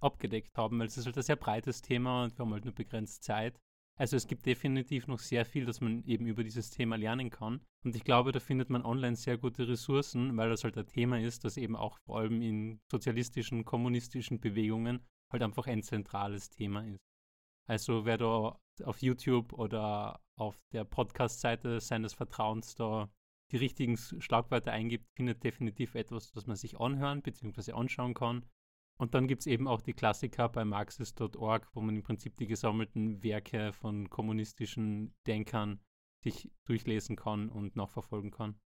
abgedeckt 0.00 0.56
haben, 0.56 0.78
weil 0.78 0.86
es 0.86 0.96
ist 0.96 1.06
halt 1.06 1.16
ein 1.16 1.22
sehr 1.22 1.36
breites 1.36 1.82
Thema 1.82 2.24
und 2.24 2.36
wir 2.38 2.44
haben 2.44 2.52
halt 2.52 2.64
nur 2.64 2.74
begrenzt 2.74 3.22
Zeit. 3.24 3.58
Also 4.00 4.16
es 4.16 4.26
gibt 4.26 4.46
definitiv 4.46 5.08
noch 5.08 5.18
sehr 5.18 5.44
viel, 5.44 5.66
das 5.66 5.82
man 5.82 6.02
eben 6.04 6.24
über 6.26 6.42
dieses 6.42 6.70
Thema 6.70 6.96
lernen 6.96 7.28
kann. 7.28 7.60
Und 7.84 7.94
ich 7.94 8.02
glaube, 8.02 8.32
da 8.32 8.40
findet 8.40 8.70
man 8.70 8.82
online 8.82 9.14
sehr 9.14 9.36
gute 9.36 9.68
Ressourcen, 9.68 10.34
weil 10.38 10.48
das 10.48 10.64
halt 10.64 10.78
ein 10.78 10.86
Thema 10.86 11.20
ist, 11.20 11.44
das 11.44 11.58
eben 11.58 11.76
auch 11.76 11.98
vor 12.06 12.20
allem 12.20 12.40
in 12.40 12.80
sozialistischen, 12.90 13.66
kommunistischen 13.66 14.40
Bewegungen 14.40 15.04
halt 15.30 15.42
einfach 15.42 15.66
ein 15.66 15.82
zentrales 15.82 16.48
Thema 16.48 16.82
ist. 16.86 17.04
Also 17.68 18.06
wer 18.06 18.16
da 18.16 18.58
auf 18.84 19.02
YouTube 19.02 19.52
oder 19.52 20.22
auf 20.38 20.58
der 20.72 20.84
Podcast-Seite 20.84 21.78
seines 21.80 22.14
Vertrauens 22.14 22.74
da 22.74 23.10
die 23.50 23.58
richtigen 23.58 23.98
Schlagwörter 23.98 24.72
eingibt, 24.72 25.10
findet 25.14 25.44
definitiv 25.44 25.94
etwas, 25.94 26.32
das 26.32 26.46
man 26.46 26.56
sich 26.56 26.80
anhören 26.80 27.20
bzw. 27.20 27.72
anschauen 27.72 28.14
kann. 28.14 28.46
Und 29.00 29.14
dann 29.14 29.26
gibt 29.26 29.40
es 29.40 29.46
eben 29.46 29.66
auch 29.66 29.80
die 29.80 29.94
Klassiker 29.94 30.48
bei 30.48 30.64
marxist.org, 30.64 31.68
wo 31.72 31.80
man 31.80 31.96
im 31.96 32.02
Prinzip 32.02 32.36
die 32.36 32.46
gesammelten 32.46 33.22
Werke 33.22 33.72
von 33.72 34.10
kommunistischen 34.10 35.14
Denkern 35.26 35.80
sich 36.22 36.52
durchlesen 36.64 37.16
kann 37.16 37.48
und 37.48 37.76
nachverfolgen 37.76 38.30
kann. 38.30 38.60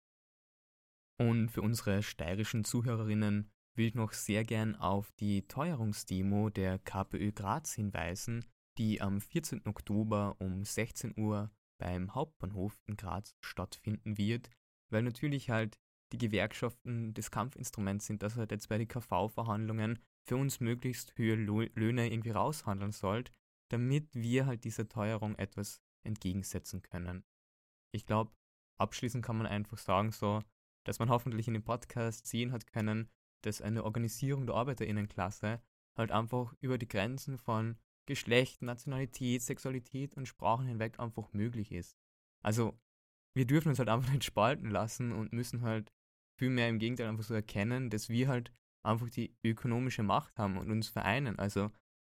Und 1.18 1.48
für 1.48 1.62
unsere 1.62 2.02
steirischen 2.02 2.64
Zuhörerinnen 2.64 3.50
will 3.76 3.86
ich 3.86 3.94
noch 3.94 4.12
sehr 4.12 4.44
gern 4.44 4.76
auf 4.76 5.10
die 5.12 5.46
Teuerungsdemo 5.48 6.48
der 6.48 6.78
KPÖ 6.78 7.32
Graz 7.32 7.74
hinweisen, 7.74 8.44
die 8.78 9.00
am 9.00 9.20
14. 9.20 9.66
Oktober 9.66 10.36
um 10.38 10.64
16 10.64 11.18
Uhr 11.18 11.50
beim 11.78 12.14
Hauptbahnhof 12.14 12.80
in 12.86 12.96
Graz 12.96 13.34
stattfinden 13.40 14.16
wird 14.16 14.50
weil 14.90 15.02
natürlich 15.02 15.50
halt 15.50 15.80
die 16.12 16.18
Gewerkschaften 16.18 17.14
das 17.14 17.30
Kampfinstrument 17.30 18.02
sind, 18.02 18.22
das 18.22 18.36
halt 18.36 18.50
jetzt 18.50 18.68
bei 18.68 18.78
den 18.78 18.88
KV-Verhandlungen 18.88 19.98
für 20.26 20.36
uns 20.36 20.60
möglichst 20.60 21.16
höhere 21.16 21.68
Löhne 21.74 22.10
irgendwie 22.10 22.30
raushandeln 22.30 22.92
sollte, 22.92 23.32
damit 23.70 24.08
wir 24.14 24.46
halt 24.46 24.64
dieser 24.64 24.88
Teuerung 24.88 25.34
etwas 25.36 25.80
entgegensetzen 26.02 26.82
können. 26.82 27.24
Ich 27.92 28.06
glaube, 28.06 28.32
abschließend 28.78 29.24
kann 29.24 29.38
man 29.38 29.46
einfach 29.46 29.78
sagen, 29.78 30.12
so, 30.12 30.42
dass 30.84 30.98
man 30.98 31.10
hoffentlich 31.10 31.46
in 31.46 31.54
dem 31.54 31.64
Podcast 31.64 32.26
sehen 32.26 32.52
hat 32.52 32.66
können, 32.66 33.08
dass 33.42 33.62
eine 33.62 33.84
Organisierung 33.84 34.46
der 34.46 34.56
Arbeiterinnenklasse 34.56 35.60
halt 35.96 36.10
einfach 36.10 36.54
über 36.60 36.78
die 36.78 36.88
Grenzen 36.88 37.38
von 37.38 37.76
Geschlecht, 38.06 38.62
Nationalität, 38.62 39.42
Sexualität 39.42 40.14
und 40.16 40.26
Sprachen 40.26 40.66
hinweg 40.66 40.98
einfach 40.98 41.32
möglich 41.32 41.72
ist. 41.72 41.96
Also 42.42 42.78
wir 43.34 43.46
dürfen 43.46 43.68
uns 43.68 43.78
halt 43.78 43.88
einfach 43.88 44.10
nicht 44.10 44.24
spalten 44.24 44.70
lassen 44.70 45.12
und 45.12 45.32
müssen 45.32 45.62
halt 45.62 45.92
vielmehr 46.38 46.68
im 46.68 46.78
Gegenteil 46.78 47.08
einfach 47.08 47.24
so 47.24 47.34
erkennen, 47.34 47.90
dass 47.90 48.08
wir 48.08 48.28
halt 48.28 48.52
einfach 48.82 49.10
die 49.10 49.36
ökonomische 49.44 50.02
Macht 50.02 50.38
haben 50.38 50.56
und 50.56 50.70
uns 50.70 50.88
vereinen. 50.88 51.38
Also 51.38 51.70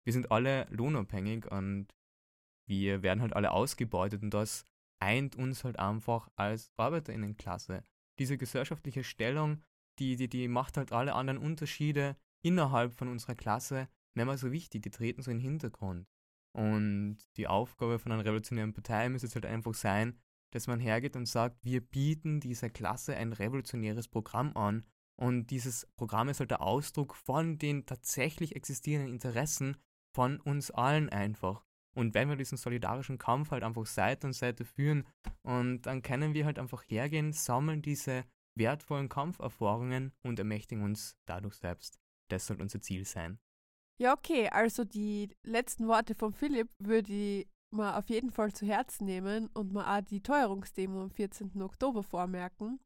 wir 0.06 0.14
sind 0.14 0.32
alle 0.32 0.68
lohnabhängig 0.70 1.52
und 1.52 1.88
wir 2.68 3.04
werden 3.04 3.22
halt 3.22 3.36
alle 3.36 3.52
ausgebeutet 3.52 4.24
und 4.24 4.34
das 4.34 4.66
eint 5.00 5.36
uns 5.36 5.64
halt 5.64 5.80
einfach 5.80 6.30
als 6.36 6.72
Arbeiterinnenklasse. 6.78 7.84
Diese 8.20 8.38
gesellschaftliche 8.38 9.04
Stellung, 9.04 9.62
die, 10.00 10.16
die, 10.16 10.30
die 10.30 10.48
macht 10.48 10.78
halt 10.78 10.92
alle 10.92 11.14
anderen 11.14 11.38
Unterschiede 11.38 12.16
innerhalb 12.44 12.94
von 12.94 13.08
unserer 13.08 13.36
Klasse 13.36 13.88
nicht 14.16 14.26
mehr 14.26 14.38
so 14.38 14.52
wichtig, 14.52 14.84
die 14.84 14.92
treten 14.92 15.22
so 15.22 15.32
in 15.32 15.38
den 15.38 15.44
Hintergrund. 15.44 16.08
Und 16.56 17.18
die 17.36 17.48
Aufgabe 17.48 18.00
von 18.00 18.12
einer 18.12 18.24
revolutionären 18.24 18.74
Partei 18.74 19.10
muss 19.10 19.24
jetzt 19.24 19.36
halt 19.36 19.46
einfach 19.46 19.74
sein, 19.74 20.18
dass 20.54 20.68
man 20.68 20.80
hergeht 20.80 21.18
und 21.18 21.26
sagt, 21.26 21.66
wir 21.66 21.82
bieten 21.82 22.40
dieser 22.40 22.70
Klasse 22.70 23.16
ein 23.18 23.34
revolutionäres 23.34 24.08
Programm 24.08 24.56
an. 24.56 24.86
Und 25.18 25.48
dieses 25.48 25.88
Programm 25.96 26.30
ist 26.30 26.40
halt 26.40 26.52
der 26.52 26.62
Ausdruck 26.62 27.16
von 27.16 27.58
den 27.58 27.86
tatsächlich 27.86 28.56
existierenden 28.56 29.14
Interessen 29.14 29.78
von 30.14 30.40
uns 30.42 30.72
allen 30.72 31.10
einfach. 31.10 31.66
Und 31.96 32.14
wenn 32.14 32.28
wir 32.28 32.36
diesen 32.36 32.58
solidarischen 32.58 33.18
Kampf 33.18 33.52
halt 33.52 33.64
einfach 33.64 33.86
Seite 33.86 34.28
an 34.28 34.34
Seite 34.34 34.66
führen 34.66 35.08
und 35.44 35.84
dann 35.84 36.02
können 36.02 36.34
wir 36.34 36.46
halt 36.46 36.60
einfach 36.60 36.84
hergehen, 36.84 37.32
sammeln 37.32 37.82
diese 37.82 38.26
wertvollen 38.58 39.10
Kampferfahrungen 39.10 40.12
und 40.24 40.40
ermächtigen 40.40 40.84
uns 40.84 41.16
dadurch 41.26 41.56
selbst. 41.56 42.00
Das 42.30 42.48
soll 42.48 42.62
unser 42.62 42.82
Ziel 42.82 43.06
sein. 43.06 43.40
Ja, 43.98 44.14
okay, 44.14 44.50
also 44.50 44.84
die 44.84 45.34
letzten 45.44 45.88
Worte 45.88 46.16
von 46.16 46.34
Philipp 46.34 46.70
würde 46.80 47.14
ich 47.14 47.48
mal 47.72 47.98
auf 47.98 48.10
jeden 48.10 48.32
Fall 48.32 48.54
zu 48.54 48.66
Herzen 48.66 49.06
nehmen 49.06 49.50
und 49.54 49.72
mal 49.72 49.98
auch 49.98 50.04
die 50.04 50.22
Teuerungsdemo 50.22 51.04
am 51.04 51.12
14. 51.12 51.62
Oktober 51.62 52.04
vormerken. 52.04 52.80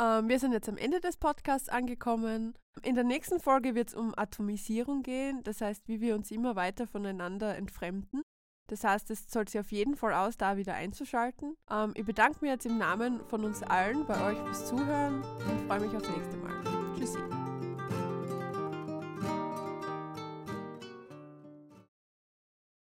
Ähm, 0.00 0.28
wir 0.28 0.38
sind 0.38 0.52
jetzt 0.52 0.68
am 0.68 0.78
Ende 0.78 1.00
des 1.00 1.16
Podcasts 1.16 1.68
angekommen. 1.68 2.54
In 2.82 2.94
der 2.94 3.04
nächsten 3.04 3.38
Folge 3.38 3.74
wird 3.74 3.88
es 3.88 3.94
um 3.94 4.14
Atomisierung 4.16 5.02
gehen, 5.02 5.42
das 5.42 5.60
heißt, 5.60 5.88
wie 5.88 6.00
wir 6.00 6.14
uns 6.14 6.30
immer 6.30 6.56
weiter 6.56 6.86
voneinander 6.86 7.56
entfremden. 7.56 8.22
Das 8.68 8.84
heißt, 8.84 9.10
es 9.10 9.26
zahlt 9.26 9.50
sich 9.50 9.60
auf 9.60 9.72
jeden 9.72 9.96
Fall 9.96 10.14
aus, 10.14 10.36
da 10.36 10.56
wieder 10.56 10.74
einzuschalten. 10.74 11.56
Ähm, 11.70 11.92
ich 11.96 12.06
bedanke 12.06 12.38
mich 12.40 12.50
jetzt 12.50 12.66
im 12.66 12.78
Namen 12.78 13.20
von 13.26 13.44
uns 13.44 13.62
allen 13.62 14.06
bei 14.06 14.30
euch 14.30 14.38
fürs 14.38 14.68
Zuhören 14.68 15.22
und 15.22 15.66
freue 15.66 15.80
mich 15.80 15.94
aufs 15.94 16.08
nächste 16.08 16.36
Mal. 16.36 16.54
Tschüssi. 16.96 17.39